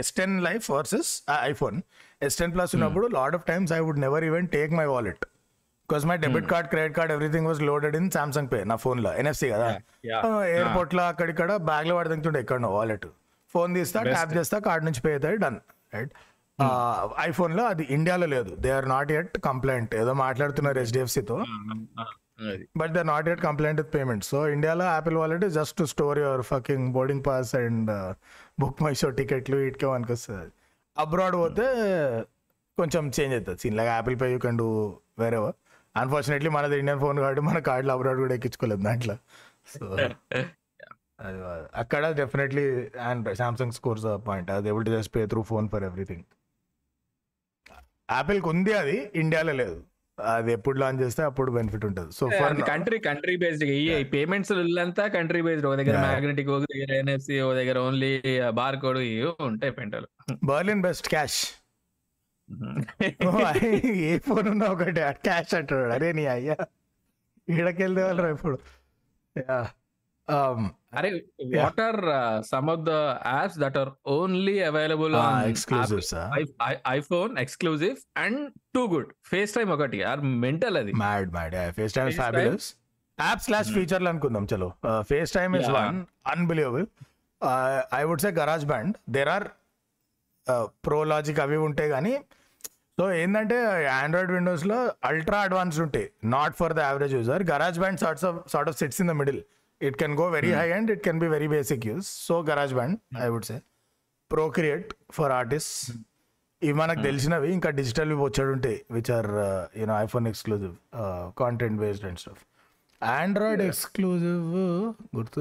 S 0.00 0.10
ten 0.18 0.34
life 0.42 0.66
versus 0.70 1.10
iPhone 1.44 1.76
S 2.22 2.36
ten 2.40 2.52
plus 2.56 2.72
ఉన్నప్పుడు 2.78 3.06
lot 3.16 3.36
of 3.38 3.46
times 3.48 3.72
I 3.72 3.80
would 3.86 4.02
never 4.04 4.24
even 4.24 4.48
take 4.52 4.72
my 4.72 4.86
wallet 4.92 5.22
because 5.88 6.04
my 6.10 6.16
debit 6.18 6.46
card 6.52 6.68
credit 6.72 6.94
card 6.98 7.12
everything 7.14 7.46
was 7.46 7.60
loaded 7.62 7.96
in 7.96 8.10
Samsung 8.10 8.50
Pay 8.52 8.60
నా 8.64 8.76
ఫోన్లో 8.84 9.10
NFC 9.14 9.48
కదా. 9.50 9.66
ఎయిర్పోర్ట్లో 10.52 11.02
అక్కడిక్కడ 11.10 11.50
బ్యాగ్లో 11.68 11.94
పడుతుంటుండే 11.98 12.40
ఎక్కడ 12.44 12.68
wallet 12.76 13.06
phone 13.54 13.72
తీస్తా 13.76 13.98
tap 14.08 14.32
చేస్తా 14.38 14.58
కార్డ్ 14.68 14.84
నుంచి 14.84 15.00
పే 15.04 15.12
అవుతాయి 15.12 15.38
డన్ 15.44 15.58
రైట్ 15.92 16.14
ఐఫోన్లో 17.26 17.62
అది 17.72 17.84
ఇండియాలో 17.94 18.26
లేదు. 18.34 18.50
They 18.64 18.70
are 18.72 18.88
not 18.88 19.10
at 19.18 19.34
compliant 19.46 19.92
ఏదో 20.00 20.12
మాట్లాడుతున్నారు 20.22 20.78
హెచ్డిఎఫ్సితో 20.82 21.36
but 22.80 22.92
they 22.96 23.02
not 23.04 23.28
at 23.32 23.40
compliant 23.40 23.80
with 23.80 23.92
payment 23.96 24.24
so 24.24 24.38
ఇండియాలో 24.48 24.84
Apple 24.84 25.16
wallet 25.16 25.44
just 25.58 25.80
store 25.92 26.18
your 26.18 26.42
fucking 26.42 26.86
boarding 26.96 27.24
pass 27.28 27.52
and 27.62 27.90
BookMyShow 29.02 29.10
టికెట్లు 29.20 29.58
మనకి 29.86 30.12
వస్తుంది 30.12 30.50
అబ్రాడ్ 30.96 31.36
పోతే 31.42 31.66
కొంచెం 32.78 33.04
చేంజ్ 33.16 33.34
అవుతుంది 33.34 33.58
సీన్ 33.62 33.76
లాగా 33.78 33.92
Apple 33.98 34.16
Pay 34.22 34.26
you 34.32 34.38
can 34.38 34.58
do 34.62 34.68
wherever 35.22 35.56
unfortunately 35.94 36.50
మనది 36.50 36.76
ఇండియన్ 36.82 37.00
ఫోన్ 37.04 37.18
కాబట్టి 37.22 37.42
మన 37.48 37.58
కార్డులో 37.68 37.92
అబ్రాడ్ 37.96 38.20
కూడా 38.24 38.34
ఎక్కించుకోలేదు 38.38 38.82
దాంట్లో. 38.88 39.16
సో 39.74 39.84
అది 41.26 41.40
అక్కడ 41.82 42.04
definitely 42.20 42.64
and 43.08 43.28
Samsung 43.40 43.74
scores 43.76 44.06
point 44.26 44.48
అది 44.54 44.68
able 44.72 44.84
to 44.88 44.92
just 44.96 45.12
pay 45.16 45.20
through 45.32 45.42
phone 45.50 45.66
for 45.72 45.84
everything 45.88 46.24
యాపిల్కి 48.10 48.48
ఉంది 48.52 48.72
అది 48.80 48.96
ఇండియాలో 49.22 49.52
లేదు. 49.60 49.76
అది 50.18 50.52
ఎప్పుడు 50.52 50.78
లాంచ్ 50.78 51.02
చేస్తే 51.02 51.22
అప్పుడు 51.22 51.52
బెనిఫిట్ 51.52 51.84
ఉంటుంది. 51.84 52.12
So 52.12 52.28
for 52.28 52.60
country 52.60 52.98
country 52.98 53.36
based 53.36 53.64
ఈ 53.64 54.04
పేమెంట్స్ 54.04 54.52
అంతా 54.52 55.06
కంట్రీ 55.06 55.42
బేస్డ్ 55.42 55.66
ఒక 55.66 55.74
దగ్గర. 55.74 55.96
మ్యాగ్నెటిక్ 56.00 56.48
ఒక 56.48 56.64
దగ్గర 56.74 56.92
ఎన్ఎఫ్సి 56.94 57.40
ఒక 57.40 57.54
దగ్గర 57.54 57.78
ఓన్లీ 57.78 58.40
బార్ 58.50 58.76
కోడ్ 58.76 58.98
ఇవి 58.98 59.26
ఉంటాయి 59.40 59.72
పెంటలు. 59.72 60.08
బర్లిన్ 60.44 60.82
బెస్ట్ 60.82 61.08
క్యాష్ 61.08 61.40
ఏ 63.94 64.18
ఫోన్ 64.18 64.48
ఉన్నా 64.48 64.66
ఒకటి. 64.66 65.00
క్యాష్ 65.10 65.54
అంటాడు 65.54 65.88
అరే 65.88 66.12
నీ 66.12 66.26
అయ్యా. 66.26 66.56
ఈడకెళ్తే 67.48 68.02
వాళ్ళు 68.02 68.26
ఇప్పుడు. 68.26 68.58
Um, 70.28 70.60
అరే 70.98 71.08
what 71.54 71.80
are 71.80 71.98
some 72.50 72.68
of 72.70 72.82
the 72.82 72.94
apps 73.32 73.58
that 73.58 73.76
are 73.76 73.90
only 74.14 74.56
available 74.68 75.14
ah, 75.14 75.24
on 75.24 75.48
exclusives 75.50 76.10
ah. 76.14 76.28
IPhone 76.94 77.32
exclusive 77.38 77.98
and 78.16 78.40
two 78.74 78.82
good 78.86 79.10
FaceTime 79.56 79.70
ఒకటి 79.76 80.00
ఆర్ 80.12 80.22
మెంటల్ 80.44 80.78
అది 80.82 80.94
mad 81.04 81.32
mad 81.32 81.56
FaceTime 81.94 82.10
FaceTime? 82.10 82.22
Fabulous 82.22 82.68
app 83.18 83.42
slash. 83.42 83.72
ఫీచర్లు 83.74 84.08
అనుకుందాం 84.08 84.46
చలో 84.52 84.70
FaceTime 85.32 85.52
is 85.56 85.68
Yeah. 85.68 85.80
One 85.80 85.98
unbelievable 86.32 86.86
I 87.94 88.02
would 88.10 88.22
say 88.22 88.32
GarageBand 88.66 88.94
there 89.16 89.30
are 89.34 89.46
pro 90.86 90.98
logic 91.10 91.38
అవి 91.40 91.58
ఉంటాయి 91.66 91.90
కానీ 91.90 92.14
so 92.98 93.04
ఏంటంటే 93.12 93.56
Android 93.94 94.32
విండోస్లో 94.32 94.76
అల్ట్రా 95.08 95.38
అడ్వాన్స్డ్ 95.40 95.82
ఉంటాయి 95.84 96.06
not 96.34 96.54
for 96.60 96.72
the 96.72 96.82
average 96.88 97.14
user 97.14 97.42
GarageBand 97.78 98.00
sorts 98.04 98.24
of 98.24 98.38
sort 98.52 98.68
of 98.72 98.76
sits 98.82 99.00
in 99.00 99.10
the 99.12 99.16
middle 99.20 99.40
it 99.80 99.96
can 100.00 100.14
go 100.18 100.26
very. 100.34 100.50
High 100.54 100.68
and 100.72 100.90
it 100.90 101.02
can 101.04 101.20
be 101.20 101.28
very 101.28 101.48
basic 101.52 101.84
use 101.86 102.08
so 102.26 102.36
GarageBand 102.74 102.98
I 103.20 103.28
would 103.28 103.46
say 103.46 103.56
Procreate 104.30 104.88
for 105.12 105.32
artist 105.32 105.74
ఇవి 106.62 106.74
మనకు 106.74 106.98
Hmm. 106.98 107.06
తెలిసినవి 107.06 107.48
ఇంకా 107.54 107.70
digital 107.78 108.12
వచ్చాడు 108.20 108.50
ఉంటాయి 108.52 108.78
which 108.90 109.10
are 109.10 109.28
you know 109.80 109.94
iPhone 109.98 110.26
exclusive 110.28 110.74
content 111.38 111.78
based 111.80 112.06
and 112.08 112.20
stuff 112.22 112.42
Android 113.02 113.62
exclusive 113.62 114.44
గుర్తు 115.16 115.40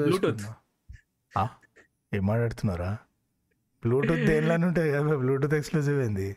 ఏం 2.12 2.24
మాట్లాడుతున్నారా? 2.26 2.90
Bluetooth 3.84 4.24
దేనిలోనే 4.28 4.66
ఉంటాయి 4.68 4.90
కదా 4.92 5.16
బ్లూటూత్ 5.22 5.56
ఎక్స్క్లూజివ్ 5.58 5.98
ఏంది? 6.02 6.28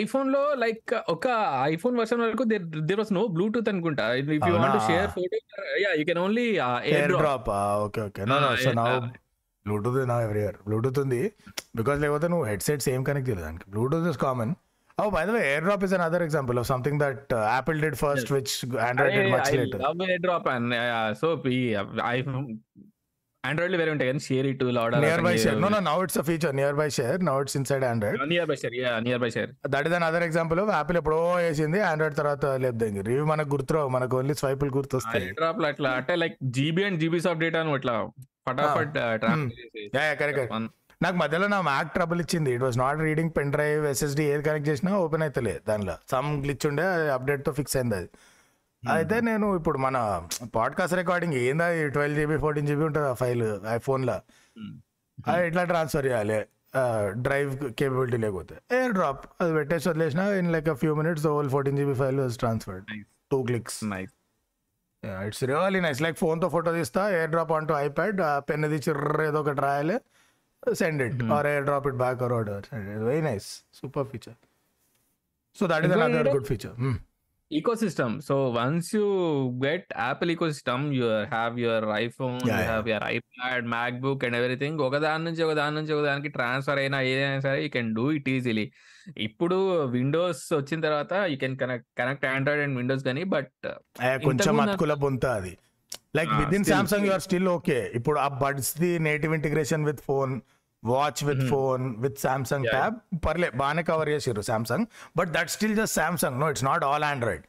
ఐఫోన్లో 0.00 0.42
లైక్ 0.62 0.92
ఒక 1.14 1.26
ఐఫోన్ 1.72 1.96
వర్షన్ 2.00 2.22
వరకు 2.24 2.44
దేర్ 2.88 3.00
వాస్ 3.00 3.12
నో 3.18 3.22
బ్లూటూత్ 3.36 3.70
అనుకుంటా. 3.72 4.06
If 4.20 4.30
you 4.48 4.52
want? 4.56 4.78
Share 4.88 5.10
photo 5.16 5.38
yeah 5.84 5.90
you 6.00 6.04
can 6.10 6.22
only 6.26 6.46
AirDrop 7.22 7.50
okay 7.86 8.02
okay 8.08 8.24
no 8.32 8.38
no 8.46 8.50
so 8.64 8.72
నా. 8.80 8.86
బ్లూటూత్ 9.66 10.00
నా 10.10 10.16
ఎవరి 10.26 10.40
ఇయర్ 10.44 10.58
బ్లూటూత్ 10.66 10.98
ఉంది. 11.04 11.22
బికాస్ 11.78 11.98
లేకపోతే 12.04 12.28
నువ్వు 12.34 12.46
హెడ్ 12.50 12.64
సెట్స్ 12.68 12.88
ఏం 12.94 13.02
కనెక్ట్ 13.08 13.28
చేయలేదు 13.30 13.46
దానికి. 13.48 13.66
Bluetooth 13.74 14.08
is 14.12 14.20
common 14.26 14.52
oh 14.98 15.04
by 15.16 15.22
the 15.28 15.30
way 15.34 15.40
AirDrop 15.66 15.84
is 15.86 15.94
another 15.98 16.24
example 16.26 16.56
of 16.62 16.68
something 16.70 16.98
that 17.02 17.30
Apple 17.54 17.78
did 17.84 17.98
first 18.02 18.30
which 18.36 18.54
Android 18.88 19.16
did 19.18 19.30
much 19.34 19.50
later 19.58 19.82
AirDrop 20.26 20.48
and 20.54 20.74
so 21.20 21.28
iPhone 22.10 22.44
Android 23.48 23.74
వేరే 23.80 23.90
ఉంటాయి 23.94 24.08
కానీ 24.10 24.22
share 24.26 24.46
it 24.50 24.62
Nearby 25.26 25.32
share 25.44 25.58
no 25.64 25.68
no 25.74 25.78
now 25.86 25.94
it's 26.06 26.18
a 26.22 26.24
feature 26.28 26.54
Nearby 26.80 26.88
share 26.96 27.20
now 27.28 27.34
it's 27.44 27.56
inside 27.60 27.84
Android 27.90 28.24
Nearby 28.50 28.56
share 28.62 28.74
yeah 28.80 28.92
Nearby 29.24 29.30
share 29.36 29.50
that 29.74 29.86
is 29.90 29.94
another 29.98 30.24
example 30.28 30.60
of 30.64 30.72
Apple 30.78 30.98
ఎప్పుడో 31.00 31.20
వేసింది 31.44 31.80
Android 31.90 32.16
తర్వాత 32.20 32.46
లేపుదంగి 32.64 33.04
review 33.08 33.24
మనకు 33.32 33.50
గుర్తురావు 33.54 33.90
మనకు 33.96 34.16
only 34.18 34.34
స్వైపులు 34.40 34.72
గుర్తొస్తాయి. 34.78 35.30
Drop 35.38 35.62
అట్లా 35.70 35.92
అంటే 36.00 36.16
like 36.22 36.36
GB 36.58 36.84
and 36.88 37.00
GBs 37.04 37.28
of 37.32 37.40
data 37.44 37.62
అట్లా 37.78 37.96
ఫటాఫట్ 38.48 38.94
కరెక్ట్ 40.22 40.52
నాకు 41.04 41.16
మధ్యలో 41.20 41.46
నా 41.52 41.58
మ్యాక్ 41.68 41.90
ట్రబుల్ 41.94 42.20
ఇచ్చింది. 42.22 42.50
It 42.56 42.64
was 42.64 42.78
not 42.82 42.98
reading 43.06 43.30
pen 43.36 43.52
drive 43.54 43.82
SSD 43.90 44.24
ఏది 44.32 44.42
కనెక్ట్ 44.48 44.68
చేసినా 44.70 44.90
ఓపెన్ 45.04 45.22
అవుతలే 45.26 45.54
దానిలో. 45.68 45.94
సమ్ 46.12 46.28
గ్లిచ్ 46.42 46.64
ఉండే 46.70 46.84
అప్డేట్తో 47.14 47.52
ఫిక్స్ 47.58 47.76
అయింది 47.78 47.96
అది. 48.00 48.08
అయితే 48.84 49.20
నేను 49.20 49.56
ఇప్పుడు 49.56 49.78
మన 49.78 50.26
పాడ్కాస్ట్ 50.56 50.96
రికార్డింగ్ 50.96 51.34
ఏందా 51.34 51.88
ట్వెల్వ్ 51.88 52.18
జీబీ 52.18 52.36
ఫోర్టీన్ 52.36 52.66
జీబీ 52.66 52.84
ఉంటుంది 52.84 53.08
ఆ 53.08 53.12
ఫైల్ 53.12 53.60
ఐఫోన్లో 53.68 54.20
అది 55.28 55.46
ఎట్లా 55.46 55.64
ట్రాన్స్ఫర్ 55.64 56.06
చేయాలి. 56.06 56.46
డ్రైవ్ 57.10 57.72
కేపబిలిటీ 57.72 58.16
లేకపోతే. 58.16 58.54
ఎయిర్ 58.72 58.92
డ్రాప్ 58.92 59.26
అది 59.40 59.54
పెట్టేసి 59.54 59.88
వదిలేసిన 59.88 60.20
in 60.20 60.52
like 60.52 60.74
few 60.74 60.94
minutes 60.94 61.26
whole 61.26 61.50
fourteen 61.50 61.76
GB 61.76 61.94
file 61.94 62.32
transferred 62.32 62.84
two 63.30 63.42
clicks 63.42 63.84
it's 65.26 65.44
really 65.44 65.80
nice 65.80 66.02
like 66.02 66.18
ఫోన్తో 66.18 66.48
ఫోటో 66.48 66.72
తీస్తా 66.72 67.10
AirDrop 67.30 67.52
on 67.52 67.68
to 67.68 67.72
iPad 67.72 68.20
pen 68.50 68.64
Chirra 68.64 69.22
ఏదో 69.22 69.40
ఒకటి 69.40 69.60
రాయాలి 69.60 70.00
send 70.74 71.02
it. 71.02 71.22
Or 71.32 71.46
AirDrop 71.64 71.86
it 71.86 71.96
back 71.96 72.22
or 72.22 72.32
order 72.32 72.64
very 73.04 73.20
nice 73.20 73.64
super 73.74 74.06
feature 74.06 74.34
so 75.56 75.66
that 75.66 75.84
is 75.84 75.92
another 75.92 76.18
అంటే- 76.18 76.34
good 76.34 76.46
feature 76.46 76.74
ecosystem. 77.50 78.22
So 78.22 78.50
once 78.50 78.92
you 78.92 79.06
get 79.60 79.84
apple 80.00 80.28
ecosystem 80.28 80.92
you 80.92 81.08
have 81.30 81.58
your 81.58 81.80
iphone 81.96 82.38
Yeah, 82.40 82.50
you 82.50 82.52
yeah. 82.54 82.70
have 82.72 82.86
your 82.86 83.00
ipad 83.10 83.64
macbook 83.66 84.22
and 84.22 84.34
everything. 84.34 84.74
ఒక 84.78 84.96
దాని 84.96 85.24
నుంచి 85.24 85.42
ఒక 85.42 85.52
దాని 85.52 85.76
నుంచి 85.76 85.92
ఒక 85.92 86.02
దానికి 86.02 86.28
transfer 86.28 86.78
అయినా 86.78 87.00
ఏదైనా 87.02 87.40
సరే 87.40 87.62
you 87.62 87.68
can 87.68 87.94
do 87.94 88.12
it 88.12 88.28
easily 88.28 88.66
ఇప్పుడు 89.18 89.58
విండోస్ 89.86 90.52
వచ్చిన 90.52 90.80
తర్వాత 90.80 91.12
you 91.12 91.36
can 91.36 91.56
connect 91.56 91.88
connect 91.98 92.26
Android 92.26 92.64
and 92.64 92.76
Windows 92.76 93.04
కానీ 93.04 93.24
బట్ 93.24 93.52
కొంచెం 94.24 94.60
అతుకుల 94.60 94.96
అది. 95.36 95.54
Like 96.16 96.30
with 96.32 96.54
in 96.54 96.64
still- 96.64 96.76
Samsung 96.76 97.06
you're 97.06 97.20
still 97.20 97.48
okay 97.48 97.90
ఇప్పుడు 97.94 98.18
ఆ 98.20 98.28
buds 98.42 98.78
the 98.80 98.98
native 98.98 99.34
integration 99.34 99.84
with 99.84 100.00
phone 100.00 100.32
watch 100.82 101.22
with. 101.24 101.42
Phone 101.48 101.84
with 101.98 102.18
Samsung. 102.18 102.66
Tab 102.70 102.96
పర్లే 103.26 103.48
బాగానే 103.56 103.82
కవర్ 103.88 104.10
చేసారు 104.12 104.42
Samsung 104.46 104.86
but 105.16 105.30
that 105.32 105.50
still 105.50 105.76
just 105.76 105.96
Samsung 105.96 106.38
no 106.40 106.48
it's 106.50 106.64
not 106.64 106.84
all 106.84 107.06
Android 107.08 107.44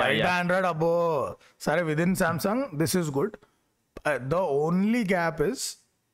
బయట 0.00 0.24
Android 0.32 0.68
అబ్బో. 0.68 0.92
సరే 1.60 1.82
with 1.82 2.00
in 2.00 2.16
Samsung 2.16 2.64
this 2.80 2.96
is 2.96 3.10
good 3.12 3.34
the 4.28 4.36
only 4.60 5.02
gap 5.10 5.42
is 5.42 5.64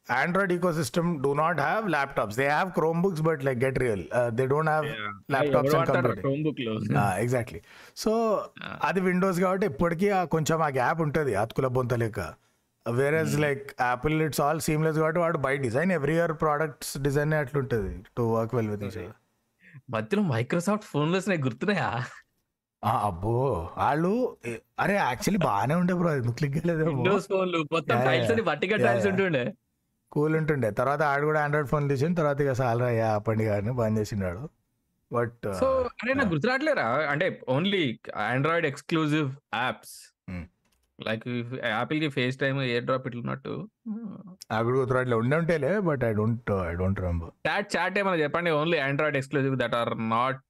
Android 0.07 0.53
ecosystem 0.73 1.09
do 1.23 1.35
not 1.35 1.61
have 1.61 1.89
laptops 1.91 2.37
they 2.37 2.47
have 2.47 2.69
Chromebooks 3.03 3.23
but 3.23 3.43
like 3.45 3.59
get 3.65 3.79
real 3.79 4.05
they 4.31 4.47
don't 4.47 4.71
have 4.71 4.87
laptops 5.33 5.75
exactly 7.19 7.61
so. 7.97 8.13
అది 8.83 9.01
Windows 9.01 9.41
కాబట్టి 9.41 9.67
ఇప్పటికీ 9.67 10.07
కొంచెం 10.29 10.63
ఆ 10.63 10.71
gap 10.75 11.03
ఉంటుంది 11.03 11.35
అతుకుల 11.37 11.67
బొంత 11.77 11.95
లెక్క 12.89 12.99
వేరేజ్ 12.99 13.35
like 13.41 13.65
Apple 13.81 14.23
it's 14.23 14.41
all 14.41 14.61
seamless 14.61 14.99
కాబట్టి 14.99 15.21
వాడు 15.21 15.39
by 15.39 15.57
design 15.57 15.93
every 15.93 16.15
year 16.15 16.35
products 16.41 16.99
design 16.99 17.35
అట్లుంటుంది 17.35 17.93
టు 18.17 18.23
వర్క్ 18.35 18.55
వెల్ 18.55 18.71
విత్ 18.71 18.85
మధ్యలో 19.91 20.23
మైక్రోసాఫ్ట్ 20.23 20.85
ఫోన్లో 20.85 21.19
గుర్తున్నాయా 21.39 21.91
అబ్బో! 23.03 23.33
వాళ్ళు 23.77 24.11
అరే 24.79 24.95
యాక్చువల్లీ 24.95 25.41
బాగానే 25.45 25.75
ఉండే 25.75 25.95
బ్రో 25.95 26.09
అది 26.09 26.33
క్లిక్ 26.33 26.59
ఫోన్లు 27.27 27.59
మొత్తం 27.73 27.97
టైల్స్. 28.05 28.31
అని 28.33 28.43
టైల్స్. 28.85 29.07
ఉంటుండే. 29.07 29.43
కూల్ 30.13 30.35
ఉంటుండే. 30.37 30.71
తర్వాత 30.71 31.03
ఆడు 31.03 31.25
కూడా 31.25 31.41
ఆండ్రాయిడ్ 31.41 31.69
ఫోన్ 31.69 31.89
తీసిన 31.89 32.15
తర్వాత 32.15 32.41
ఇక 32.41 32.53
సాలరా 32.53 32.87
అయ్యా 32.87 33.09
ఆపండి 33.15 33.45
కానీ 33.45 33.71
బంద్ 33.71 33.99
చేసినాడు 33.99 34.43
బట్ 35.11 35.45
సో 35.53 35.67
అరే 36.03 36.15
నాకు. 36.15 36.29
గుర్తురాట్లేరా 36.29 36.87
అంటే 37.13 37.27
only 37.49 37.83
Android 38.29 38.67
exclusive 38.67 39.29
apps. 39.55 39.97
Like 40.99 41.25
యాపిల్కి 41.73 42.09
face 42.17 42.37
time 42.43 42.59
air 42.65 42.87
drop 42.89 43.05
ఇట్లున్నట్టు 43.09 43.55
అక్కడ 44.57 44.73
గుర్తురాట్లే 44.79 45.17
ఉండే 45.23 45.37
ఉంటేలే 45.43 45.73
but 45.89 46.05
I 46.09 46.13
don't 46.21 46.51
I 46.71 46.73
don't 46.81 47.01
remember 47.05 47.33
chat 47.49 47.69
chat 47.77 47.99
ఏమైనా 48.01 48.19
చెప్పండి? 48.25 48.51
Only 48.61 48.79
Android 48.87 49.19
exclusive 49.21 49.57
that 49.63 49.77
are 49.81 49.93
not 50.15 50.41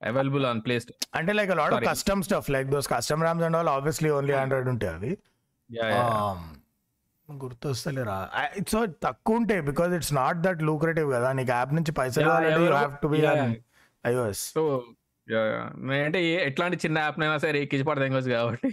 available 0.00 0.44
on 0.50 0.60
Play 0.66 0.74
Store 0.82 0.98
అంటే 1.18 1.32
like 1.38 1.50
lot 1.62 1.74
of. 1.76 1.84
Custom 1.90 2.22
stuff 2.28 2.50
like 2.56 2.68
those 2.74 2.88
custom 2.94 3.22
RAMs 3.26 3.46
and 3.48 3.58
all 3.60 3.72
obviously 3.76 4.10
only 4.18 4.34
Android 4.42 4.70
ఉంటాయి 4.74 4.92
అవి. 4.96 5.12
Um, 5.98 6.40
గుర్తొస్తలేరా? 7.28 8.16
So 8.72 8.78
తక్కువ 9.04 9.38
ఉంటాయి 9.40 9.60
because 9.68 9.92
it's 9.98 10.12
not 10.18 10.40
that 10.46 10.60
lucrative 10.68 11.08
కదా. 11.16 11.28
నీకు 11.38 11.52
app 11.56 11.72
నుంచి 11.78 11.92
పైసలు 11.98 12.32
you 12.48 12.66
have 12.72 12.92
to 13.02 13.08
be 13.14 13.20
iOS 14.04 14.42
so 14.56 14.62
అంటే 16.06 16.24
ఎట్లాంటి 16.24 16.76
చిన్న 16.76 16.98
యాప్ 16.98 17.20
అయినా 17.20 17.38
సరే 17.38 17.62
ఎక్కించి 17.62 17.84
పడతాం 17.84 18.12
కాబట్టి. 18.12 18.70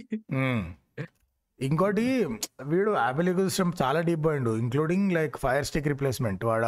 ఇంకోటి 1.60 2.26
వీడు 2.62 2.96
యాపిల్ 2.96 3.48
సిస్టమ్ 3.48 3.72
చాలా 3.82 4.00
డీప్ 4.00 4.24
పోయిండు 4.24 4.56
including 4.56 5.12
like 5.12 5.36
Fire 5.36 5.64
Stick 5.64 5.88
replacement 5.88 6.44
వాడు 6.44 6.66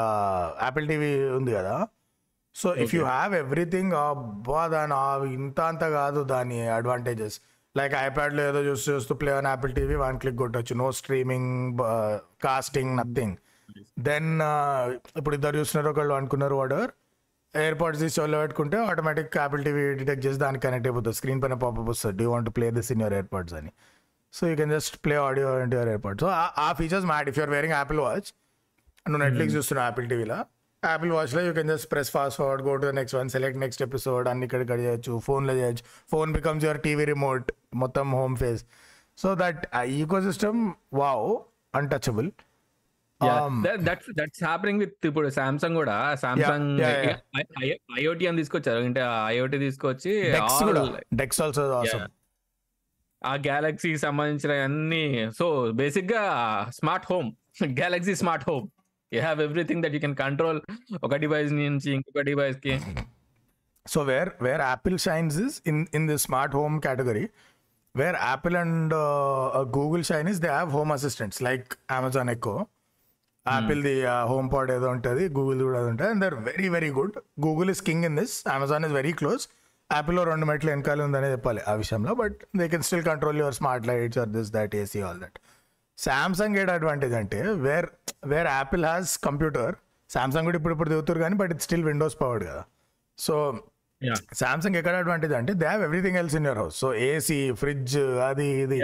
యాపిల్ 0.65 0.89
టీవీ 0.89 1.29
ఉంది 1.29 1.53
కదా? 1.53 1.87
So 2.55 2.75
if 2.75 2.95
you. 2.95 3.05
Have 3.05 3.35
everything 3.35 3.93
అబ్బా 3.93 4.67
దాని 4.67 5.35
ఇంత 5.35 5.61
అంత 5.61 5.81
కాదు 5.81 6.25
దాని 6.25 6.69
అడ్వాంటేజెస్ 6.69 7.41
లైక్ 7.77 7.95
ఐప్యాడ్లో 7.95 8.49
ఏదో 8.49 8.61
చూస్తూ 8.63 8.93
చూస్తూ 8.93 9.15
play 9.15 9.33
on 9.33 9.47
Apple 9.47 9.75
TV 9.75 9.95
one 9.95 10.19
click 10.19 10.37
కొట్టొచ్చు. 10.37 10.77
No 10.77 10.93
streaming 10.93 11.79
casting 12.45 12.97
nothing 12.97 13.37
then 13.99 14.43
ఇప్పుడు 15.17 15.35
ఇద్దరు 15.35 15.57
చూస్తున్నారు 15.57 15.91
ఒకళ్ళు 15.91 16.15
అనుకున్నారు 16.15 16.55
వాడర్ 16.55 16.91
ఎయిర్పోర్ట్స్ 17.57 18.03
తీసి 18.03 18.21
వాళ్ళు 18.21 18.39
పెట్టుకుంటే 18.39 18.77
ఆటోమేటిక్ 18.85 19.37
యాపిల్ 19.37 19.65
టీవీ 19.65 19.95
డిటెక్ట్ 19.95 20.27
చేసి 20.27 20.39
దానికి 20.39 20.67
కనెక్ట్ 20.67 20.87
అయిపోతుంది. 20.89 21.17
స్క్రీన్ 21.17 21.43
పైన 21.43 21.55
పాపప్ 21.55 21.89
వస్తుంది. 21.91 22.17
Do 22.23 22.31
want 22.31 22.51
play 22.57 22.71
this 22.71 22.93
in 22.93 23.01
your 23.01 23.15
airports 23.15 23.55
అని. 23.55 23.73
So 24.33 24.49
you 24.49 24.57
can 24.57 24.71
just 24.71 24.97
play 25.05 25.17
audio 25.17 25.49
into 25.63 25.77
your 25.77 25.89
airport 25.89 26.21
so 26.21 26.27
ఆ 26.67 26.73
features 26.79 27.07
mad 27.07 27.29
if 27.29 27.39
you're 27.39 27.51
wearing 27.51 27.75
Apple 27.75 28.01
Watch 28.01 28.29
నువ్వు 29.09 29.23
Netflix 29.25 29.57
చూస్తున్నావు 29.57 29.87
Apple 29.87 30.09
టీవీలో 30.09 30.39
Apple 30.85 31.13
వాచ్లో 31.13 31.43
you 31.43 31.53
can 31.53 31.69
just 31.69 31.93
press 31.93 32.11
fast 32.11 32.39
forward 32.39 32.63
go 32.63 32.77
to 32.77 32.87
next 32.87 33.17
one 33.17 33.29
select 33.29 33.61
next 33.61 33.83
episode 33.83 34.29
అన్ని 34.29 34.45
ఇక్కడ 34.45 34.61
ఇక్కడ 34.61 34.81
చేయొచ్చు 34.81 35.19
ఫోన్లో 35.19 35.55
చేయొచ్చు. 35.55 35.85
Phone 36.11 36.33
becomes 36.33 36.65
your 36.65 36.81
TV 36.81 37.05
remote 37.05 37.53
మొత్తం 37.75 38.13
home 38.13 38.37
face 38.37 38.65
so 39.19 39.35
that 39.35 39.63
ecosystem 40.21 40.73
wow 40.93 41.29
untouchable 41.75 42.31
that's 43.87 44.11
that's 44.19 44.43
happening 44.45 44.81
with 44.81 45.07
ఇప్పుడు 45.11 45.29
Samsung 45.29 45.77
కూడా 45.77 45.97
Samsung 46.15 46.83
IoT 48.03 48.27
అని 48.31 48.39
తీసుకొచ్చారు 48.43 48.83
అంటే 48.89 49.03
ఐఓటి 49.37 49.59
తీసుకొచ్చి 49.59 50.13
డెక్స్ 51.23 51.41
ఆల్సో 51.47 51.99
ఆ 53.23 53.35
గ్యాలక్సీ 53.49 53.91
సంబంధించిన 53.97 54.53
అన్ని 54.69 55.05
సో 55.39 55.47
బేసిక్గా 55.73 56.23
smart 56.81 57.07
home 57.13 57.29
Galaxy 57.81 58.15
smart 58.23 58.47
home 58.51 58.67
you 59.13 59.21
have 59.21 59.41
everything 59.41 59.83
that 59.85 59.95
you 59.95 60.01
can 60.01 60.17
control 60.25 60.61
ఒక 61.03 61.15
డివైస్ 61.17 61.53
నుంచి 61.53 61.91
ఇంకొక 61.99 62.25
డివైస్కి 62.31 62.75
So 63.87 64.05
where 64.05 64.35
where 64.39 64.61
Apple 64.63 64.97
shines 64.97 65.37
is 65.37 65.61
in 65.67 65.87
in 65.93 66.07
the 66.07 66.19
smart 66.19 66.53
home 66.53 66.81
category. 66.81 67.29
Where 67.95 68.17
Apple 68.17 68.57
and 68.57 68.93
uh, 68.93 69.49
uh, 69.49 69.65
Google 69.65 70.03
shine 70.03 70.27
is 70.27 70.41
they 70.41 70.49
have 70.49 70.71
home 70.71 70.91
assistants 70.91 71.41
like 71.41 71.77
Hmm. 73.47 73.57
Amazon 73.57 74.07
HomePod 74.53 74.71
ఏదో 74.71 74.89
ఉంటుంది 74.91 75.25
Google 75.39 75.59
కూడా 75.63 75.79
అది 75.81 75.89
ఉంటుంది 75.91 76.11
and 76.11 76.23
there 76.25 76.35
very 76.47 76.69
very 76.69 76.91
good 76.91 77.17
Google 77.41 77.71
is 77.71 77.83
king 77.83 78.05
in 78.05 78.17
this 78.21 78.35
Amazon 78.49 78.85
is 78.85 78.93
very 78.93 79.13
close 79.13 79.43
యాపిల్లో 79.91 80.25
రెండు 80.25 80.47
మెట్లు 80.47 80.71
వెనకాల 80.71 81.03
ఉందనే 81.03 81.31
చెప్పాలి 81.31 81.61
ఆ 81.69 81.75
విషయంలో 81.75 82.15
but 82.15 82.39
they 82.57 82.69
can 82.69 82.83
still 82.83 83.05
control 83.05 83.39
your 83.39 83.55
smart 83.55 83.87
lights 83.87 84.19
or 84.19 84.29
this 84.29 84.51
that 84.53 84.75
AC 84.75 85.03
all 85.03 85.21
that 85.21 85.37
Samsung 85.99 86.57
add 86.57 86.71
advantage 86.71 87.15
అంటే 87.15 87.41
where 87.67 87.89
where 88.27 88.47
Apple 88.47 88.85
has 88.85 89.19
computer 89.19 89.75
Samsung 90.11 90.45
కూడా 90.45 90.57
ఇప్పుడు 90.57 90.75
ఇప్పుడు 90.75 90.91
దిగుతారు 90.91 91.19
కానీ 91.19 91.35
but 91.35 91.53
it 91.53 91.63
still 91.63 91.85
Windows 91.85 92.21
powered 92.23 92.45
కదా. 92.45 92.65
సో 93.19 93.35
సామ్సంగ్ 94.39 94.77
ఎక్కడ 94.79 94.95
అడ్వాంటేజ్ 95.01 95.35
అంటే 95.37 95.53
they 95.55 95.67
have 95.67 95.83
everything 95.87 96.19
else 96.21 96.35
in 96.39 96.47
your 96.49 96.61
house 96.61 96.77
so 96.81 96.89
AC 97.07 97.39
fridge 97.61 97.95
అది 98.27 98.47
ఇది. 98.63 98.79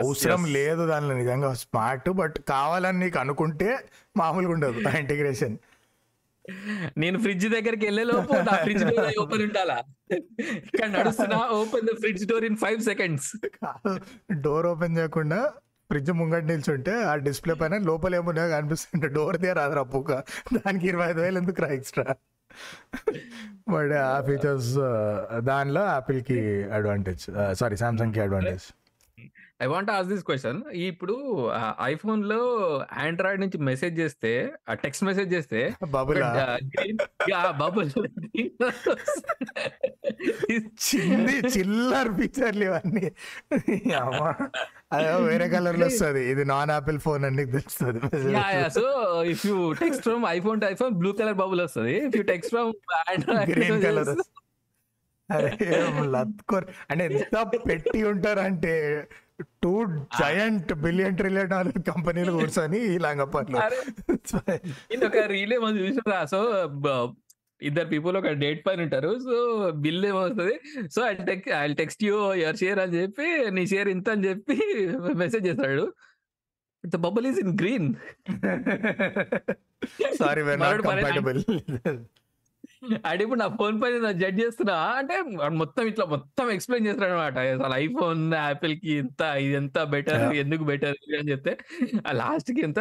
అవసరం 0.00 0.42
లేదు 0.56 0.82
దానిలో 0.90 1.14
నిజంగా 1.20 1.50
స్మార్ట్ 1.62 2.08
బట్ 2.20 2.36
కావాలని 2.50 3.00
నీకు 3.04 3.18
అనుకుంటే 3.22 3.70
మామూలుగా 4.16 4.52
ఉండదు 4.56 4.82
ఆ 4.86 4.94
ఇంటిగ్రేషన్ 5.02 5.56
నేను 7.02 7.18
ఫ్రిడ్జ్ 7.24 7.46
దగ్గరికి 7.52 7.84
వెళ్ళే 7.88 8.02
లోపు 8.08 8.32
నా 8.46 8.54
ఫ్రిడ్జ్ 8.64 8.82
డోర్ 8.88 9.06
ఓపెన్ 9.20 9.42
ఉండాలా? 9.44 9.76
ఇక్కడ 10.64 10.88
నడుస్తున్నా 10.96 11.38
open 11.58 11.86
the 11.86 11.94
fridge 12.02 12.24
door 12.30 12.46
in 12.48 12.58
five 12.62 12.80
seconds 12.88 13.28
door 14.44 14.66
open 14.72 14.96
చేయకుండా 14.98 15.38
ఫ్రిడ్జ్ 15.90 16.10
ముంగట 16.18 16.44
నిల్చుంటే 16.50 16.94
ఆ 17.06 17.14
డిస్ప్లే 17.26 17.54
పైన 17.60 17.78
లోపల 17.88 18.18
ఏమున్నా 18.18 18.44
కనిపిస్తుంటే 18.52 19.08
డోర్ 19.16 19.38
దే 19.42 19.52
రాదు 19.58 19.76
రప్పుక 19.80 20.10
దానికి 20.56 20.86
ఇరవై 20.90 21.08
ఐదు 21.10 21.20
వేలు 21.20 21.38
ఎందుకు 21.42 21.62
రా 21.64 21.70
ఎక్స్ట్రా 21.76 22.06
బట్ 23.72 23.92
ఆ 23.92 24.20
ఫీచర్స్ 24.20 24.72
దానిలో 25.44 25.82
యాపిల్కి 25.86 26.40
advantage 26.72 27.24
sorry 27.52 27.76
సామ్సంగ్కి 27.76 28.20
advantage 28.20 28.66
I 29.64 29.66
want 29.72 29.90
ask 29.96 30.08
this 30.12 30.24
question 30.28 30.60
ఇప్పుడు 30.88 31.16
ఐఫోన్లో 31.92 32.40
ఆండ్రాయిడ్ 33.04 33.42
నుంచి 33.44 33.58
మెసేజ్ 33.70 33.94
చేస్తే 34.02 34.32
టెక్స్ట్ 34.84 35.04
మెసేజ్ 35.10 35.30
చేస్తే 35.36 35.60
బబుల్? 35.96 36.20
బబుల్ 37.62 37.90
చిన్ని 40.86 41.36
చిల్లర్ 41.54 42.10
ఫీచర్లు 42.18 42.64
ఇవన్నీ. 42.68 43.06
అదే 44.94 45.08
వేరే 45.28 45.46
కలర్లో 45.54 45.86
వస్తుంది. 45.90 46.22
ఇది 46.32 46.42
నాన్ 46.52 46.72
ఆపిల్ 46.76 46.98
ఫోన్ 47.06 47.22
అని 47.26 47.36
నీకు 47.38 47.52
తెలుస్తుంది. 47.56 48.00
So 48.78 48.84
if 49.32 49.42
you 49.48 49.56
text 49.82 50.04
from 50.08 50.24
iPhone 50.36 50.60
to 50.62 50.66
iPhone 50.74 50.94
blue 51.02 51.12
colour 51.20 51.36
bubble 51.42 51.62
వస్తుంది. 51.66 51.94
If 52.06 52.16
you 52.20 52.24
text 52.32 52.52
from 52.54 52.70
green 53.52 53.82
colour 53.86 54.10
Android 54.10 54.32
అరే 55.28 55.50
లత్కోర్. 56.14 56.64
అంటే 56.90 57.04
ఎంత 57.10 57.36
పెట్టి 57.68 58.00
ఉంటారంటే 58.12 58.74
two 59.42 59.84
giant 60.20 60.74
billion 60.74 61.16
trillion 61.16 61.48
dollar 61.48 61.78
కంపెనీలు 61.78 62.32
కూర్చొని 62.32 62.94
ఈ 62.94 62.98
లంగపట్లు 62.98 63.58
ఒక 65.06 65.16
రీలే 65.16 65.56
చూసినా 65.56 66.24
సో 66.24 66.40
ఇద్దరు 67.62 67.88
పీపుల్ 67.88 68.16
ఒక 68.16 68.26
డేట్ 68.26 68.66
పైన 68.66 68.82
ఉంటారు. 68.82 69.18
సో 69.18 69.70
బిల్ 69.70 70.06
ఏమవుతుంది 70.06 70.60
so 70.88 71.06
I 71.06 71.14
tech 71.14 71.48
I 71.48 71.74
text 71.74 72.04
you 72.04 72.34
your 72.34 72.56
share 72.56 72.78
అని 72.78 72.92
చెప్పి 72.92 73.50
నీ 73.50 73.66
షేర్ 73.66 73.88
ఇంత 73.88 74.10
అని 74.10 74.28
చెప్పి 74.28 74.56
మెసేజ్ 75.14 75.46
చేస్తాడు. 75.46 75.92
The 76.86 76.96
bubble 76.96 77.26
is 77.26 77.38
in 77.38 77.58
green 77.60 77.94
sorry 80.18 80.42
compatible 80.42 81.44
అంటే 83.08 83.20
ఇప్పుడు 83.24 83.40
నా 83.42 83.48
ఫోన్ 83.60 83.76
పైన 83.82 84.10
జడ్జ్ 84.22 84.40
చేస్తున్నా. 84.42 84.76
అంటే 85.00 85.14
మొత్తం 85.62 85.82
ఇట్లా 85.90 86.04
మొత్తం 86.14 86.46
ఎక్స్ప్లెయిన్ 86.54 86.86
చేస్తాడు 86.88 87.12
అనమాట 87.12 87.38
అసలు 87.56 87.74
ఐఫోన్ 87.84 88.22
యాపిల్కి 88.40 88.90
ఇంత 89.02 89.22
ఇది 89.44 89.54
ఎంత 89.60 89.78
బెటర్. 89.94 90.24
ఎందుకు 90.42 90.64
బెటర్ 90.70 90.96
అని 91.20 91.30
చెప్తే 91.32 91.52
ఆ 92.08 92.12
లాస్ట్కి 92.22 92.62
ఎంత? 92.68 92.80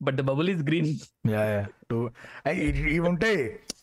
But 0.00 0.16
the 0.20 0.24
bubble 0.30 0.48
is 0.54 0.62
green 0.68 0.90
yeah 1.34 1.44
yeah 1.54 1.64
too 1.90 1.98
ఇవి 2.94 3.06
ఉంటాయి. 3.12 3.40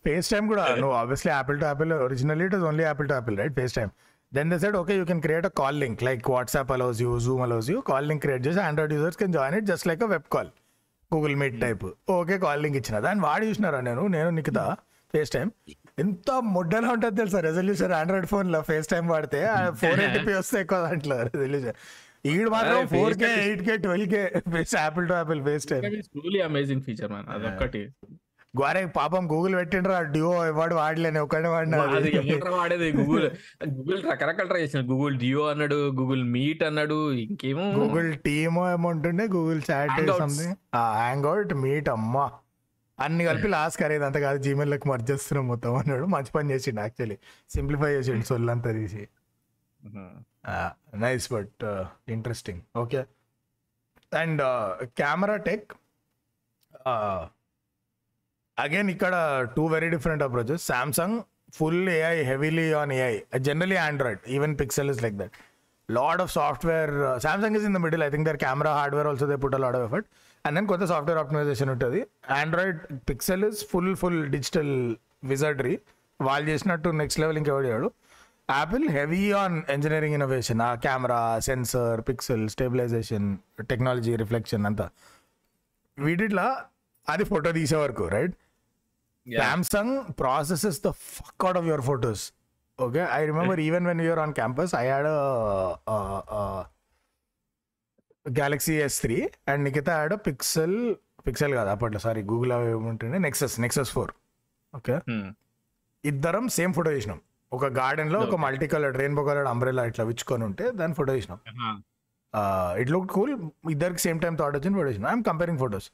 ఫేస్ 0.07 0.29
టైమ్ 0.33 0.45
కూడా 0.53 0.63
నువ్వు 0.83 0.95
obviously 1.01 1.31
Apple 1.37 1.59
to 1.63 1.67
Apple 1.71 1.91
originally 2.05 2.45
it 2.49 2.55
is 2.59 2.65
only 2.69 2.85
Apple 2.89 3.09
to 3.11 3.15
Apple 3.19 3.37
right 3.41 3.55
FaceTime 3.79 3.91
then 4.31 4.49
they 4.53 4.57
said 4.63 4.77
okay 4.81 4.93
you 4.99 5.05
can 5.11 5.21
create 5.25 5.47
a 5.49 5.53
call 5.61 5.77
link 5.83 6.01
like 6.09 6.29
WhatsApp 6.35 6.71
allows 6.77 7.01
you 7.05 7.11
Zoom 7.27 7.43
allows 7.47 7.69
you 7.73 7.79
call 7.91 8.07
link 8.11 8.23
create 8.25 8.43
చేసి 8.47 8.61
Android 8.67 8.93
users 8.97 9.19
can 9.21 9.33
join 9.37 9.57
it 9.59 9.67
just 9.71 9.87
like 9.91 10.03
a 10.07 10.09
web 10.15 10.27
call 10.35 10.51
Google 11.11 11.35
Meet 11.41 11.57
type 11.65 11.83
okay 12.19 12.35
call 12.45 12.61
link 12.65 12.77
ఇచ్చిన. 12.79 12.97
దాన్ని 13.05 13.21
వాడి 13.27 13.45
చూసినారా? 13.49 13.79
నేను 13.87 14.03
నేను 14.15 14.29
Nikhita. 14.37 14.59
Face 15.13 15.31
time 15.31 15.47
ఎంత 15.99 16.31
ముడ్డలా 16.53 16.89
ఉంటుంది 16.91 17.17
తెలుసా? 17.17 17.39
రెజల్యూషన్ 17.39 17.93
ఆండ్రాయిడ్ 17.93 18.27
ఫోన్లో 18.27 18.61
ఫేస్ 18.61 18.87
టైం 18.87 19.05
వాడితే 19.07 19.41
ఫోర్ 19.81 19.99
ఎయిటీపీ 19.99 20.33
వస్తే 20.33 20.59
ఎక్కువ 20.59 20.79
దాంట్లో 20.87 21.17
రెజల్యూషన్ 21.27 21.77
ఈడు 22.31 22.49
మాత్రం 22.49 22.81
four 22.87 23.13
K 23.13 23.29
eight 23.43 23.63
K 23.69 23.77
twelve 23.77 24.09
K 24.13 24.21
Apple 24.79 25.07
to 25.07 25.13
Apple 25.13 25.41
FaceTime 25.67 25.83
amazing 26.49 26.81
feature 26.81 27.11
man 27.11 27.29
అదొక్కటి. 27.35 27.81
గోరే 28.53 28.79
పాపం 28.95 29.23
గూగుల్ 29.31 29.53
పెట్టిండ్రా 29.55 29.97
డ్యూ 30.13 30.29
వాడు 30.51 30.75
వాడలేని 30.75 31.19
ఒకటే 31.19 31.47
వాడినా 31.47 31.77
అది. 31.97 32.09
ఎవరు 32.17 32.51
వాడేది? 32.55 32.87
గూగుల్ 32.97 33.25
గూగుల్ 33.75 33.99
రకరకాల 34.11 34.45
ట్రై 34.47 34.61
చేసిన 34.61 34.81
గూగుల్ 34.89 35.15
డియో 35.17 35.43
అన్నాడు 35.45 35.77
గూగుల్ 35.99 36.23
మీట్ 36.33 36.63
అన్నాడు 36.63 36.97
ఇంకేమో 37.23 37.65
Google 37.77 38.09
team 38.25 38.59
ఏమంటుండే 38.73 39.27
Google 39.37 39.61
chat. 39.71 39.93
Something 40.19 40.55
Hangout 41.25 41.53
Meet 41.63 41.89
అమ్మా. 41.89 42.25
అన్ని 43.03 43.23
కలిపి 43.27 43.47
లాస్ట్ 43.55 43.77
ఖరీదు 43.81 44.03
అంత 44.07 44.17
కాదు. 44.25 44.37
జీమెయిల్ 44.45 44.71
లకి 44.73 44.87
మర్జ్ 44.91 45.05
చేస్తున్నాం 45.11 45.45
మొత్తం 45.51 45.71
అన్నాడు. 45.81 46.05
మంచి 46.15 46.31
పని 46.37 46.51
చేసిండు 46.53 46.81
యాక్చువల్లీ 46.85 47.17
సింప్లిఫై 47.55 47.91
చేసిండు 47.97 48.25
సొల్లంతా 48.31 48.71
తీసి. 48.79 49.03
Nice 51.03 51.27
but 51.35 51.63
interesting 52.15 52.61
okay 52.83 53.01
and 54.21 54.41
camera 55.01 55.37
tech 55.49 55.67
again 58.57 58.89
ఇక్కడ 58.93 59.13
two 59.57 59.63
very 59.73 59.89
different 59.95 60.23
approaches 60.25 60.63
Samsung 60.71 61.17
full 61.57 61.79
AI 61.99 62.17
heavily 62.31 62.65
on 62.81 62.91
AI 62.97 63.15
generally 63.47 63.77
Android 63.85 64.21
even 64.35 64.53
Pixel 64.61 64.91
is 64.93 65.01
like 65.05 65.15
that 65.21 65.35
lot 65.89 66.21
of 66.25 66.31
software 66.39 66.93
Samsung 67.25 67.55
is 67.59 67.65
in 67.69 67.75
the 67.77 67.81
middle 67.85 68.03
I 68.07 68.09
think 68.15 68.27
there 68.29 68.39
camera 68.45 68.73
hardware 68.79 69.07
also 69.11 69.27
they 69.31 69.37
put 69.45 69.57
lot 69.65 69.77
of 69.79 69.85
effort 69.89 70.07
and 70.45 70.55
then 70.57 70.67
కొంత 70.71 70.83
software 70.91 71.19
optimisation 71.21 71.69
ఉంటుంది. 71.73 71.99
Android 72.41 72.79
Pixel 73.09 73.43
is 73.49 73.59
full 73.71 73.93
full 74.01 74.21
digital 74.35 74.73
wizardry 75.31 75.75
వాళ్ళు 76.19 76.45
చేసినట్టు 76.51 76.89
next 77.01 77.19
level 77.23 77.39
ఇంకెవడు 77.41 77.65
చేయడు. 77.69 77.87
Apple 78.57 78.85
heavy 78.97 79.23
on 79.41 79.55
engineering 79.75 80.15
innovation 80.17 80.61
ఆ 80.67 80.69
camera 80.85 81.19
sensor 81.47 81.99
pixel 82.09 82.45
stabilisation 82.55 83.27
technology 83.71 84.13
reflection 84.23 84.65
అంతా. 84.69 84.87
వీటిట్లా 85.97 86.47
అది 87.07 87.23
ఫోటో 87.31 87.49
తీసే 87.57 87.77
వరకు 87.83 88.03
right 88.15 88.35
Samsung 89.27 89.95
processes 90.21 90.79
the 90.85 90.91
fuck 91.15 91.43
out 91.45 91.57
of 91.61 91.67
your 91.71 91.83
photos 91.89 92.23
okay 92.79 93.01
I 93.17 93.21
remember 93.31 93.59
even 93.67 93.85
when 93.89 94.01
you're 94.05 94.21
on 94.25 94.33
campus 94.39 94.71
I 94.81 94.85
had 94.91 95.09
Galaxy 98.25 98.75
S 98.85 98.97
three 99.03 99.17
and 99.51 99.61
మిగతా 99.67 99.93
had 99.99 100.15
Pixel 100.27 100.77
Pixel 101.27 101.53
కాదు 101.59 101.69
అప్పట్లో 101.73 101.99
sorry 102.05 102.21
Google 102.31 102.51
అవి 102.55 102.67
ఏముంటుండే? 102.75 103.17
నెక్సెస్ 103.27 103.55
నెక్సెస్ 103.63 103.91
ఫోర్ 103.95 104.11
ఓకే 104.73 104.95
ఇద్దరం 106.03 106.45
same 106.57 106.73
photo 106.77 106.91
తీసినాం 106.97 107.19
ఒక 107.51 107.65
గార్డెన్లో 107.79 108.19
ఒక. 108.25 108.35
Multi 108.45 108.67
colour 108.73 108.93
rainbow 109.01 109.23
colour 109.29 109.47
umbrella 109.53 109.83
ఇట్లా 109.91 110.03
విచ్చుకొని 110.09 110.43
ఉంటే 110.49 110.65
దాని 110.79 110.93
ఫోటో 110.99 111.13
తీసినాం 111.17 111.39
ఇట్ 112.81 112.91
లుక్ 112.95 113.09
కూల్ 113.17 113.33
ఇద్దరికి 113.73 114.01
సేమ్ 114.05 114.19
టైం 114.23 114.35
థాట్ 114.41 114.55
వచ్చింది 114.57 114.77
ఫోటో 114.79 114.89
తీసినాం 114.91 115.09
ఐఎమ్ 115.11 115.25
కంపేరింగ్ 115.29 115.61
ఫొటోస్ 115.63 115.89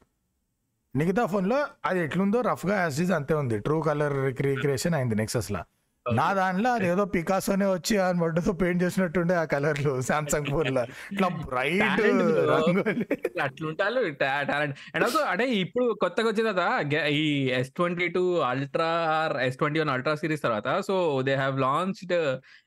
మిగతా 0.94 1.24
ఫోన్లో 1.32 1.58
అది 1.90 2.00
ఎట్లుందో 2.06 2.40
రఫ్గా 2.50 2.76
యాజ్ 2.84 3.00
ఇస్ 3.04 3.12
అంతే 3.18 3.34
ఉంది. 3.42 3.58
ట్రూ 3.66 3.78
కలర్ 3.88 4.16
రిక్రియేషన్ 4.28 4.96
అయింది 5.00 5.16
నెక్సెస్ 5.22 5.50
లా. 5.56 5.62
నా 6.16 6.28
దాంట్లో 6.34 6.70
అది 6.72 6.86
ఏదో 6.90 7.04
పికాసోనే 7.14 7.68
వచ్చి 7.72 7.96
ఆ 7.98 8.08
మొడ్డతో 8.20 8.52
పెయింట్ 8.60 8.82
చేసినట్టుండే 8.84 9.36
ఆ 9.36 9.46
కలర్లు 9.54 9.94
సామ్సంగ్ 10.08 10.50
ఫోన్లో 10.52 10.84
ఇట్లా 11.12 11.30
బ్రైట్ 11.46 12.02
అట్లుంటారు 13.46 14.04
టాలెంట్ 14.20 14.76
అండ్ 14.94 15.04
ఆల్సో 15.04 15.22
అంటే 15.32 15.46
ఇప్పుడు 15.58 15.88
కొత్తగా 16.04 16.28
వచ్చింది 16.30 16.52
కదా 16.54 16.68
ఈ 17.18 17.26
S 17.58 17.72
twenty 17.78 18.08
two 18.16 18.24
ultra 18.50 18.92
S 19.46 19.58
twenty 19.58 19.80
one 19.80 19.92
ultra 19.96 20.16
series 20.22 20.46
తర్వాత 20.48 20.70
so 20.88 20.96
they 21.28 21.36
have 21.36 21.58
launched 21.60 22.16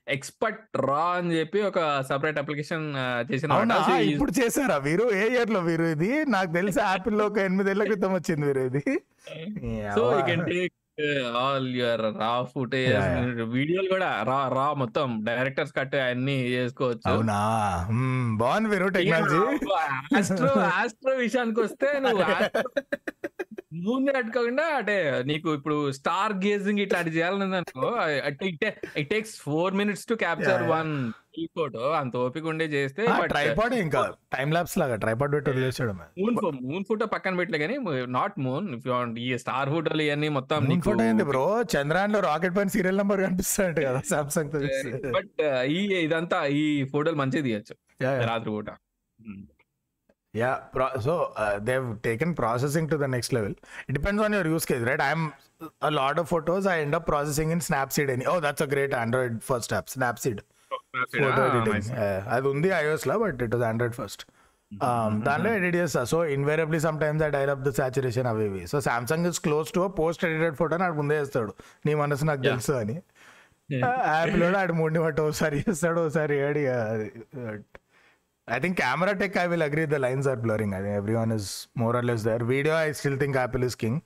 expert 0.07 0.61
raw 0.85 1.05
అని 1.17 1.33
చెప్పి 1.37 1.61
ఒక 1.63 1.79
సపరేట్ 2.09 2.39
అప్లికేషన్ 2.41 2.85
చేసిన 3.29 3.59
ఇప్పుడు 4.11 4.33
చేశారా 4.39 4.77
వీరు? 4.85 5.05
ఏ 5.13 5.23
ఇయర్లో 5.33 5.59
వీరు 5.61 5.85
ఇది? 5.93 6.11
నాకు 6.27 6.51
తెలిసి 6.53 6.79
యాపిల్లో 6.83 7.25
ఒక 7.25 7.39
ఎనిమిదేళ్ళ 7.45 7.83
క్రితం 7.89 8.13
వచ్చింది 8.15 8.45
వీరు 8.49 8.63
ఇది. 8.69 8.83
So 9.95 10.03
you 10.11 10.21
can 10.29 10.43
take 10.47 10.73
all 11.39 11.67
your 11.75 12.03
raw 12.17 12.31
footage 12.51 12.95
వీడియోలు 13.51 13.89
కూడా 13.89 14.09
రా 14.23 14.39
రా 14.49 14.67
మొత్తం 14.81 15.07
డైరెక్టర్స్ 15.23 15.73
కట్ 15.73 15.95
అన్ని 16.03 16.37
చేసుకోవచ్చు. 16.53 17.07
అవునా? 17.11 17.39
బాగుంది 18.37 18.79
టెక్నాలజీ 18.97 19.39
ఆస్ట్రో 20.19 20.51
ఆస్ట్రో 20.77 21.13
విషయానికి 21.17 21.61
వస్తే 21.61 21.89
నువ్వు 21.99 22.23
మూన్ 23.71 24.07
కట్టుకోకుండా 24.15 24.63
అంటే 24.77 24.95
నీకు 25.23 25.49
ఇప్పుడు 25.53 25.77
స్టార్ 25.91 26.33
గేజింగ్ 26.43 26.81
ఇట్లాంటి 26.83 27.11
చేయాలని 27.15 27.57
అనుకో 27.59 27.89
it 28.97 29.09
takes 29.11 29.35
four 29.45 29.73
minutes 29.73 30.05
to 30.05 30.15
capture. 30.23 30.63
One 30.71 30.91
photo 31.57 31.83
అంత 31.99 32.13
ఓపిక 32.17 32.45
ఉండే 32.45 32.65
చేస్తే 32.73 33.03
ట్రైపాడ్ 33.29 33.73
ఇంకా 33.75 34.01
టైం 34.35 34.49
ల్యాబ్స్ 34.51 34.75
లాగా 34.81 34.95
ట్రైపాడ్ 34.95 35.33
పెట్టి 35.35 35.49
వదిలేసాడు 35.51 35.93
మూన్ 36.19 36.37
మూన్ 36.65 36.85
ఫోటో 36.89 37.05
పక్కన 37.13 37.35
పెట్టలే 37.39 37.59
కానీ 37.63 37.77
నాట్ 38.17 38.35
మూన్ 38.39 38.67
ఇఫ్ 38.75 38.87
ఈ 39.23 39.29
స్టార్ 39.37 39.71
ఫోటోలు 39.75 40.03
ఇవన్నీ 40.07 40.29
మొత్తం 40.29 40.67
మూన్ 40.67 40.83
ఫోటో 40.87 41.05
ఏంది 41.05 41.27
బ్రో 41.31 41.45
చంద్రాయన్లో 41.75 42.21
రాకెట్ 42.29 42.55
పైన 42.57 42.75
సీరియల్ 42.75 42.99
నెంబర్ 43.01 43.23
కనిపిస్తాయంట 43.27 43.79
కదా 43.87 44.01
సామ్సంగ్తో 44.11 44.59
బట్ 45.17 45.41
ఈ 45.71 45.79
ఇదంతా 46.03 46.39
ఈ 46.57 46.63
ఫోటోలు 46.93 47.19
మంచిగా 47.23 47.45
తీయచ్చు. 47.47 47.75
రాత్రి 48.29 48.51
పూట. 48.51 48.69
Yeah 50.33 50.51
so 51.07 51.13
they've 51.69 51.85
taken 52.07 52.33
processing 52.41 52.89
to 52.91 52.97
the 53.03 53.07
next 53.15 53.33
level 53.37 53.55
it 53.87 53.95
depends 53.99 54.23
on 54.25 54.35
your 54.37 54.49
use 54.53 54.67
case 54.71 54.85
right 54.91 55.05
I'm 55.11 55.25
a 55.87 55.91
lot 55.97 56.15
of 56.19 56.25
photos 56.31 56.63
I 56.71 56.77
end 56.83 56.95
up 56.97 57.03
processing 57.09 57.49
in 57.55 57.59
Snapseed. 57.65 58.07
Any 58.13 58.25
oh, 58.31 58.37
that's 58.45 58.61
a 58.65 58.69
great 58.71 58.93
Android 59.01 59.33
first 59.49 59.69
app, 59.77 59.85
Snapseed. 59.95 60.37
Photo 61.15 61.41
editing. 61.49 61.83
Uh, 62.05 62.19
అది 62.35 62.47
ఉంది 62.53 62.69
iOS 62.79 63.03
లో 63.09 63.15
but 63.23 63.41
it 63.45 63.53
was 63.55 63.65
Android 63.69 63.95
first 63.99 64.23
దాంట్లో 65.27 65.49
edit 65.57 65.77
చేస్తా. 65.81 66.01
So 66.11 66.17
invariably 66.35 66.79
sometimes 67.03 67.23
I 67.27 67.29
dial 67.37 67.51
up 67.55 67.63
the 67.67 67.73
saturation 67.79 68.29
అవి 68.31 68.43
ఇవి 68.49 68.63
so 68.71 68.79
Samsung 68.87 69.27
is 69.31 69.39
close 69.47 69.69
to 69.77 69.83
post 70.01 70.23
edited 70.29 70.57
photo 70.61 70.79
నాకు 70.83 70.95
ముందే 71.01 71.17
చేస్తాడు. 71.21 71.53
నీ 71.87 71.93
మనసు 72.01 72.25
నాకు 72.31 72.43
Yeah. 72.45 72.53
తెలుసు 72.55 72.73
అని. 72.81 72.97
యాప్లో 73.69 74.47
ఆడు 74.61 74.73
మూడిని 74.79 75.01
బట్టి 75.05 75.21
ఒకసారి 75.27 75.59
చేస్తాడు 75.65 75.99
ఒకసారి 76.05 76.37
ఏడి 76.47 76.63
I 78.51 78.59
think 78.59 78.77
camera 78.77 79.17
tech, 79.17 79.37
I 79.37 79.47
will 79.47 79.61
agree, 79.61 79.85
the 79.85 79.97
lines 79.97 80.27
are 80.27 80.35
blurring. 80.35 80.73
I 80.73 80.81
think 80.81 80.93
everyone 80.93 81.31
is 81.31 81.69
more 81.73 81.95
or 81.95 82.03
less 82.03 82.23
there. 82.23 82.39
Video, 82.39 82.75
I 82.75 82.91
still 82.91 83.15
think 83.15 83.37
Apple 83.37 83.63
is 83.63 83.75
king. 83.75 84.01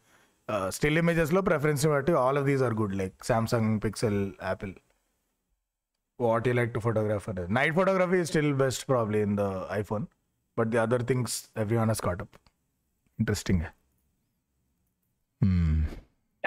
Uh, 0.47 0.69
still 0.69 0.95
images 0.97 1.33
low 1.33 1.41
preference 1.41 1.83
all 1.83 2.37
of 2.37 2.45
these 2.45 2.61
are 2.61 2.71
good 2.71 2.93
like 2.95 3.17
samsung 3.17 3.79
pixel 3.79 4.35
apple 4.39 4.71
what 6.17 6.45
you 6.45 6.53
like 6.53 6.71
to 6.71 6.79
photograph 6.79 7.23
for 7.23 7.33
this? 7.33 7.49
night 7.49 7.73
photography 7.73 8.19
is 8.19 8.27
still 8.29 8.53
best 8.53 8.85
probably 8.85 9.21
in 9.21 9.35
the 9.35 9.65
iphone 9.79 10.07
but 10.55 10.69
the 10.69 10.79
other 10.79 10.99
things 10.99 11.49
everyone 11.55 11.87
has 11.87 11.99
caught 11.99 12.21
up 12.21 12.37
interesting 13.17 13.65
hmm 15.41 15.74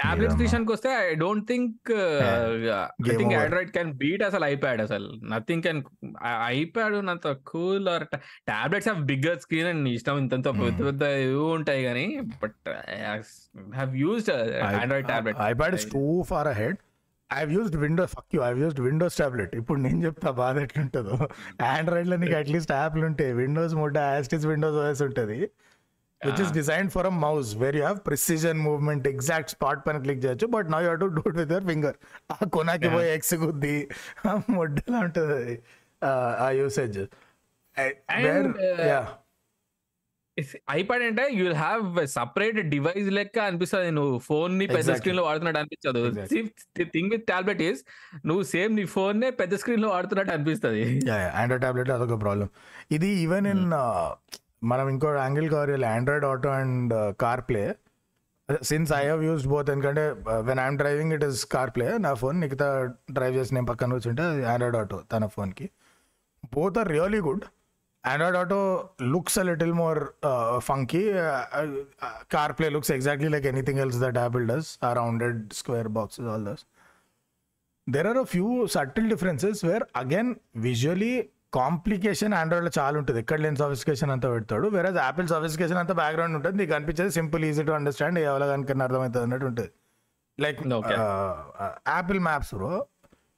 tablets. 0.01 0.37
విషయానికి 0.43 0.73
వస్తే 0.75 0.89
I 1.03 1.05
don't 1.23 1.45
think 1.51 1.91
I 1.93 3.15
think. 3.21 3.35
Android 3.43 3.71
can 3.77 3.91
beat 4.03 4.23
అసలు 4.29 4.45
iPad 4.53 4.81
అసలు 4.87 5.09
nothing 5.33 5.63
can 5.67 5.81
iPad 6.59 6.97
ఉన్నంత 7.01 7.31
cool 7.51 7.87
or 7.95 8.05
tablets 8.51 8.89
have 8.91 9.01
bigger 9.13 9.39
screen 9.45 9.71
and 9.73 9.89
ఇష్టం 9.95 10.17
ఇంత. 10.23 10.35
పెద్ద 10.61 10.79
పెద్ద 10.89 11.03
ఇవి 11.23 11.41
ఉంటాయి 11.57 11.81
కానీ 11.87 12.05
but 12.43 12.69
have 13.79 13.91
used 14.05 14.31
Android 14.81 15.09
tablet 15.13 15.41
iPad 15.49 15.73
is 15.79 15.85
too 15.95 16.13
far 16.29 16.45
ahead. 16.53 16.75
I've 17.29 17.51
used 17.55 17.73
Windows, 17.83 18.09
fuck 18.15 18.27
you, 18.35 18.41
I've 18.45 18.59
used 18.65 18.79
Windows 18.85 19.15
tablet. 19.19 19.51
ఇప్పుడు 19.59 19.79
నేను 19.83 19.99
చెప్తా 20.05 20.29
బాధ 20.39 20.55
ఎట్లుంటుందో 20.65 21.15
ఆండ్రాయిడ్లో 21.73 22.15
నీకు 22.21 22.35
అట్లీస్ట్ 22.39 22.71
యాప్లు 22.77 23.03
ఉంటాయి 23.09 23.33
విండోస్ 23.39 23.75
మొట్ట 23.81 23.97
యాస్టిస్ 24.13 24.45
విండోస్ 24.51 24.77
ఓఎస్ 24.83 25.03
ఉంటుంది 25.07 25.37
which 26.25 26.41
is 26.41 26.51
design 26.51 26.89
for 26.89 27.05
a 27.05 27.09
mouse 27.09 27.55
where 27.55 27.75
you 27.75 27.81
have 27.81 27.99
precision 28.05 28.59
movement 28.59 29.07
exact 29.07 29.49
spot 29.49 29.87
పైన 29.87 29.97
క్లిక్ 29.97 30.25
చేయొచ్చు 30.25 30.47
but 30.47 30.71
now 30.71 30.81
you 30.81 30.95
to 30.95 31.05
do 31.05 31.23
it 31.27 31.37
with 31.37 31.51
your 31.51 31.65
finger 31.65 31.95
ఆ 32.31 32.45
కొనాకి. 32.45 32.89
పోయి 32.89 33.13
ఎక్స్ 33.13 33.33
గుద్ది 33.33 33.87
మొడ్డలా 34.49 34.97
ఉంటుంది? 34.97 35.33
అది 35.33 35.63
ఆ- 36.03 36.49
యూసేజ్ 36.49 36.99
And, 37.79 38.37
uh, 38.37 39.07
అంటే 40.93 41.29
యూ 41.31 41.53
హ్యావ్ 41.53 42.07
సపరేట్ 42.07 42.57
డివైస్ 42.57 43.09
లెక్క 43.09 43.39
అనిపిస్తుంది. 43.39 43.91
నువ్వు 43.91 44.19
ఫోన్ని 44.19 44.67
పెద్ద. 44.67 44.93
స్క్రీన్లో 44.93 45.23
వాడుతున్నట్టు 45.23 45.59
అనిపించదు. 45.59 46.25
థింగ్ 46.83 47.11
విత్ 47.11 47.27
టాబ్లెట్ 47.27 47.61
ఈస్ 47.61 47.83
నువ్వు 48.25 48.43
సేమ్ 48.43 48.75
నీ 48.75 48.85
ఫోన్ 48.85 49.19
నే 49.19 49.29
పెద్ద 49.29 49.55
స్క్రీన్లో 49.55 49.89
వాడుతున్నట్టు 49.89 50.33
అనిపిస్తుంది. 50.33 51.11
ఆండ్రాయిడ్ 51.11 51.61
టాబ్లెట్ 51.61 51.89
అదొక 51.89 52.21
ప్రాబ్లం 52.21 52.49
ఇది 52.91 53.07
ఈవెన్ 53.07 53.47
ఇన్ 53.47 53.71
మనం 54.61 54.85
ఇంకో 54.89 55.09
యాంగిల్ 55.17 55.47
కవర్ 55.51 55.69
చేయాలి 55.69 55.87
Android 55.89 56.25
Auto 56.25 56.49
and 56.55 56.93
CarPlay 57.49 57.61
since 58.63 58.91
I 58.93 59.03
have 59.07 59.21
used 59.23 59.49
both 59.51 59.69
ఎందుకంటే 59.73 60.03
when 60.47 60.59
I'm 60.59 60.77
driving 60.77 61.13
it 61.13 61.25
is 61.27 61.41
CarPlay 61.75 61.87
నా 62.05 62.11
ఫోన్ 62.21 62.37
మిగతా 62.43 62.67
డ్రైవ్ 63.11 63.35
చేసి 63.37 63.53
నేను 63.55 63.67
పక్కన 63.71 63.89
కూర్చుంటే 63.91 64.25
ఆండ్రాయిడ్ 64.53 64.77
ఆటో 64.77 64.99
తన 65.13 65.25
ఫోన్కి 65.35 65.67
both 66.53 66.77
are 66.77 66.89
really 66.95 67.21
good 67.27 67.45
Android 68.03 68.37
Auto 68.37 68.59
looks 69.13 69.37
a 69.39 69.45
little 69.49 69.73
more 69.73 69.99
funky 70.67 71.03
CarPlay 72.59 72.67
looks 72.69 72.91
exactly 72.91 73.29
like 73.29 73.47
anything 73.47 73.81
else 73.85 73.99
that 73.99 74.17
Apple 74.17 74.45
does 74.47 74.69
ఆ 74.83 74.91
rounded 74.93 75.39
square 75.53 75.89
boxes 75.97 76.29
all 76.33 76.45
those 76.45 76.63
there 77.87 78.07
are 78.07 78.17
a 78.17 78.27
few 78.33 78.47
subtle 78.75 79.09
differences 79.09 79.61
where 79.65 79.85
again 79.95 80.31
visually 80.61 81.13
complication 81.53 82.33
ఆండ్రాయిడ్లో 82.39 82.71
చాలా 82.79 82.95
ఉంటుంది. 83.01 83.19
ఎక్కడ 83.23 83.39
లేని 83.43 83.59
sophistication 83.63 84.11
అంతా 84.15 84.27
పెడతాడు. 84.33 84.67
వేరే 84.75 84.89
Apple 85.05 85.27
sophistication 85.33 85.79
అంతా 85.81 85.93
background 86.01 86.35
ఉంటుంది. 86.39 86.57
నీకు 86.61 86.73
అనిపించేది 86.77 87.13
సింపుల్ 87.19 87.43
ఈజీ 87.49 87.63
టు 87.69 87.73
అండర్స్టాండ్ 87.79 88.19
ఎవరి 88.29 88.47
కనుక 88.53 88.81
అర్థమవుతుంది 88.87 89.23
అన్నట్టు 89.27 89.47
ఉంటుంది. 89.51 89.71
Like. 90.37 90.59
Apple 91.95 92.21
Maps 92.29 92.53
bro 92.55 92.71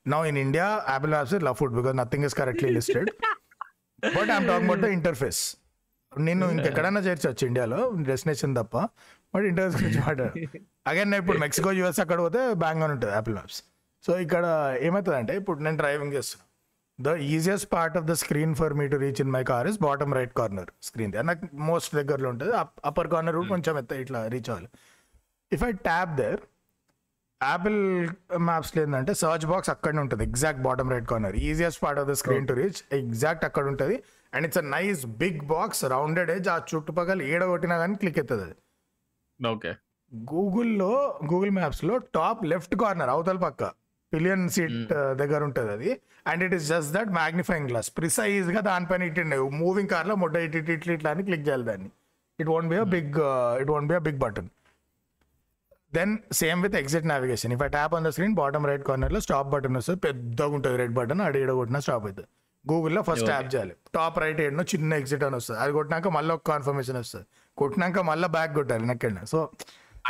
now 0.05 0.19
in 0.31 0.39
India 0.45 0.67
Apple 0.93 1.11
Maps 1.11 1.33
love 1.47 1.57
food 1.61 1.75
because 1.79 1.95
nothing 2.01 2.25
is 2.29 2.35
correctly 2.41 2.69
listed 2.77 3.09
but 4.03 4.29
I'm 4.35 4.45
talk 4.51 4.63
about 4.65 4.83
the 4.85 4.89
interface 4.97 5.41
నేను 6.11 6.45
ఇంకెక్కడైనా 6.55 7.01
చేర్చవచ్చు 7.07 7.43
ఇండియాలో 7.47 7.79
డెస్టినేషన్ 8.11 8.53
తప్ప. 8.59 8.75
బట్ 9.33 9.45
ఇంటర్ఫేస్ 9.51 9.77
గురించి 9.83 9.99
మాట్లాడు. 10.07 10.33
అగైన్ 10.91 11.13
ఇప్పుడు 11.21 11.39
మెక్సికో 11.45 11.71
యూఎస్ 11.79 11.99
అక్కడ 12.05 12.19
పోతే 12.25 12.41
బ్యాంగ్ 12.63 12.83
అని 12.85 12.93
ఉంటుంది 12.95 13.13
యాపిల్ 13.17 13.35
మ్యాప్స్ 13.35 13.59
సో 14.03 14.11
ఇక్కడ 14.25 14.45
ఏమవుతుంది 14.87 15.17
అంటే 15.21 15.33
ఇప్పుడు 15.41 15.59
నేను 15.65 15.77
డ్రైవింగ్ 15.77 16.13
చేస్తున్నాను 16.17 16.50
the 17.07 17.09
easiest 17.33 17.67
part 17.73 17.95
of 17.99 18.05
the 18.11 18.13
screen 18.21 18.53
for 18.59 18.73
me 18.79 18.85
to 18.93 18.97
reach 19.03 19.19
in 19.23 19.31
my 19.35 19.43
car 19.51 19.67
is 19.71 19.79
bottom 19.87 20.13
right 20.19 20.33
corner 20.39 20.71
screen 20.87 21.13
నాకు 21.29 21.47
మోస్ట్ 21.69 21.91
దగ్గరలో 21.99 22.29
ఉంటుంది. 22.33 22.53
అప్పర్ 22.89 23.09
కార్నర్ 23.13 23.37
కొంచెం 23.53 23.75
ఎత్త 23.81 23.99
ఇట్లా 24.05 24.21
రీచ్ 24.35 24.49
అవ్వాలి. 24.53 24.69
If 25.51 25.63
I 25.69 25.71
tap 25.89 26.13
there 26.21 26.41
Apple 27.41 27.79
Maps 28.47 28.71
ఏంటంటే 28.81 29.13
సర్చ్ 29.21 29.45
బాక్స్ 29.51 29.71
అక్కడనే 29.73 30.01
ఉంటుంది. 30.05 30.23
Exact 30.29 30.61
bottom 30.67 30.91
right 30.93 31.07
corner 31.11 31.35
easiest 31.49 31.79
part 31.83 31.99
of 32.01 32.09
the 32.11 32.15
screen 32.21 32.47
to 32.49 32.55
reach 32.61 32.81
exact 32.99 33.45
అక్కడ 33.49 33.65
ఉంటుంది. 33.73 33.95
And 34.33 34.45
it's 34.47 34.59
a 34.63 34.65
nice 34.75 35.01
big 35.23 35.39
box 35.53 35.81
rounded 35.93 36.31
edge 36.35 36.49
ఆ 36.55 36.57
చుట్టుపక్కల 36.71 37.21
ఏడ 37.31 37.43
కొట్టినా 37.53 37.77
కానీ 37.83 37.95
క్లిక్ 38.01 38.19
అవుతుంది 38.21 38.43
అది. 38.47 38.55
ఓకే 39.39 39.71
గూగుల్లో 40.11 40.91
గూగుల్ 41.31 41.53
మ్యాప్స్లో 41.57 41.95
టాప్ 42.17 42.41
లెఫ్ట్ 42.51 42.75
కార్నర్ 42.81 43.11
అవతల 43.15 43.39
పక్క. 43.47 43.63
పిలియన్ 44.13 44.45
సీట్ 44.55 44.93
దగ్గర 45.21 45.41
ఉంటుంది 45.49 45.71
అది. 45.77 45.91
And 46.31 46.41
it 46.45 46.55
is 46.57 46.65
just 46.73 46.91
that 46.97 47.11
magnifying 47.19 47.69
glass 47.71 47.89
ప్రిసైజ్గా 47.99 48.61
దానిపైన 48.71 49.03
ఇట్టిండే. 49.09 49.37
మూవింగ్ 49.63 49.91
కార్లో 49.95 50.15
మొట్ట 50.23 50.35
ఇటు 50.47 50.59
ఇటు 50.63 50.73
ఇట్లా 50.77 50.93
ఇట్లా 50.97 51.11
అని 51.15 51.23
క్లిక్ 51.29 51.45
చేయాలి 51.49 51.67
దాన్ని. 51.69 51.89
It 52.39 52.49
won't 52.55 52.69
be 52.73 52.79
a 52.83 52.87
big 52.95 53.15
it 53.63 53.71
won't 53.75 53.89
be 53.93 53.97
a 53.99 54.03
big 54.09 54.19
button 54.25 54.49
then 55.97 56.11
same 56.41 56.59
with 56.65 56.75
exit 56.81 57.07
navigation 57.13 57.53
if 57.55 57.63
I 57.65 57.69
tap 57.77 57.93
on 57.97 58.05
the 58.07 58.11
screen 58.15 58.35
bottom 58.41 58.65
right 58.69 58.85
కార్నర్లో 58.89 59.19
స్టాప్ 59.25 59.49
బటన్ 59.55 59.75
వస్తుంది. 59.79 59.99
పెద్దగా 60.05 60.53
ఉంటుంది 60.57 60.77
రెడ్ 60.83 60.95
బటన్ 60.99 61.21
అడి 61.27 61.39
ఈడ 61.45 61.53
కొట్టినా 61.61 61.81
స్టాప్ 61.85 62.05
అవుతుంది 62.07 62.29
గూగుల్లో 62.65 63.01
ఫస్ట్ 63.07 63.25
ట్యాప్ 63.29 63.47
చేయాలి. 63.53 63.73
టాప్ 63.97 64.17
రైట్ 64.23 64.39
ఏడనో 64.45 64.63
చిన్న 64.71 64.99
ఎగ్జిట్ 65.01 65.23
అని 65.27 65.35
వస్తుంది. 65.39 65.59
అది 65.63 65.71
కొట్టినాక 65.77 66.07
మళ్ళీ 66.17 66.31
ఒక 66.37 66.43
కన్ఫర్మేషన్ 66.53 66.97
వస్తుంది. 67.03 67.25
కొట్టినాక 67.57 67.99
మళ్ళీ 68.09 68.27
బ్యాక్ 68.35 68.53
కొట్టాలి 68.57 68.85
నెక్కెళ్ళిన. 68.91 69.23
సో 69.31 69.39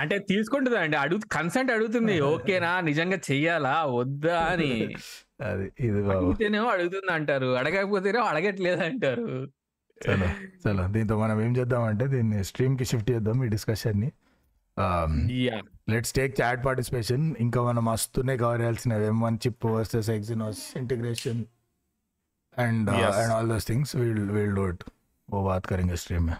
అంటే 0.01 0.17
తీసుకుంటుంది 0.29 0.79
అండి 0.79 0.97
అడుగు 0.97 1.27
కన్సెంట్ 1.33 1.71
అడుగుతుంది 1.73 2.15
ఓకేనా 2.31 2.73
నిజంగా 2.81 3.19
చెయ్యాలా 3.29 3.75
వద్దా 3.93 4.39
అని 4.53 4.73
అది 5.47 5.67
ఇది 5.81 6.01
బాబు 6.03 6.17
అడిగితేనేమో 6.17 6.69
అడుగుతుంది 6.69 7.13
అంటారు 7.13 7.49
అడగకపోతేనేమో 7.57 8.27
అడగట్లేదు 8.27 8.83
అంటారు 8.83 9.27
చలో 9.99 10.29
చలో 10.63 10.85
దీంతో 10.89 11.15
మనం 11.19 11.37
ఏం 11.43 11.53
చేద్దామంటే 11.57 12.07
దీన్ని 12.07 12.41
స్ట్రీమ్ 12.45 12.75
కి 12.79 12.87
షిఫ్ట్ 12.91 13.11
చేద్దాం 13.11 13.39
ఈ 13.45 13.51
డిస్కషన్ 13.55 14.01
ని 14.01 14.11
yeah 15.41 15.59
let's 15.91 16.13
take 16.13 16.33
chat 16.41 16.61
participation 16.67 17.25
ఇంకా 17.41 17.61
మనం 17.63 17.85
మస్తునే 17.85 18.35
కవర్ 18.37 18.61
చేయాల్సినవి 18.61 19.07
M 19.07 19.21
one 19.21 19.39
chip 19.47 19.67
versus 19.69 20.11
Exynos 20.11 20.63
integration 20.77 21.41
and 22.57 22.91
Yes. 22.99 23.15
And 23.23 23.33
all 23.33 23.49
those 23.49 23.67
things 23.67 23.95
will 23.97 24.27
will 24.37 24.55
do 24.55 24.67
it 24.69 24.85
वो 25.29 25.39
बात 25.43 25.65
करेंगे 25.67 25.97
स्ट्रीम 25.97 26.25
में 26.25 26.37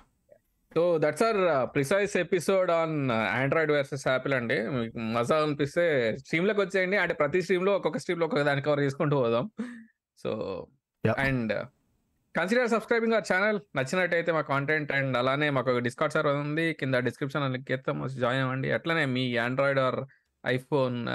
so 0.74 0.98
that's 0.98 1.24
our 1.24 1.70
precise 1.74 2.18
episode 2.18 2.72
on 2.72 3.12
Android 3.12 3.72
versus 3.72 4.08
Apple 4.08 4.34
అండి. 4.34 4.70
మీకు 4.70 4.98
మజా 4.98 5.44
అనిపిస్తే 5.44 6.18
స్ట్రీమ్లోకి 6.18 6.62
వచ్చేయండి. 6.62 6.98
అంటే 6.98 7.14
ప్రతి 7.14 7.42
స్ట్రీమ్లో 7.42 7.76
ఒక్కొక్క 7.76 7.98
స్ట్రీమ్లో 7.98 8.26
ఒక్కొక్క 8.26 8.46
దాన్ని 8.46 8.64
కవర్ 8.64 8.80
చేసుకుంటూ 8.80 9.16
పోదాం. 9.16 9.52
So. 10.18 10.68
And 11.18 11.66
consider 12.36 12.70
subscribing 12.70 13.14
our 13.14 13.34
channel 13.34 13.60
నచ్చినట్టయితే 13.78 14.32
మా 14.32 14.42
కాంటెంట్ 14.42 14.92
అండ్ 14.92 15.18
అలానే 15.18 15.50
మాకు 15.50 15.80
డిస్కౌంట్ 15.80 16.14
సర్వర్ 16.14 16.36
ఉంది. 16.36 16.74
కింద 16.74 16.96
డిస్క్రిప్షన్ 16.96 17.54
లింక్ 17.54 17.72
ఇస్తాం. 17.72 18.08
జాయిన్ 18.08 18.44
అవ్వండి. 18.44 18.72
అట్లనే 18.72 19.06
మీ 19.06 19.38
ఆండ్రాయిడ్ 19.38 19.80
ఆర్ 19.80 19.96
ఐఫోన్ 20.46 21.08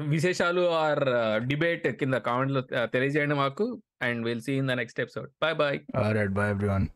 విశేషాలు 0.00 0.70
ఆర్ 0.70 1.04
డిబేట్ 1.46 1.88
కింద 1.88 2.14
కామెంట్లో 2.14 2.60
తెలియజేయండి 2.86 3.34
మాకు. 3.34 3.82
And 4.02 4.26
will 4.26 4.40
see 4.40 4.52
in 4.52 4.68
the 4.68 4.72
next 4.72 5.00
episode 5.00 5.30
bye 5.42 5.54
bye 5.54 5.80
bye 5.98 6.52
everyone. 6.52 6.86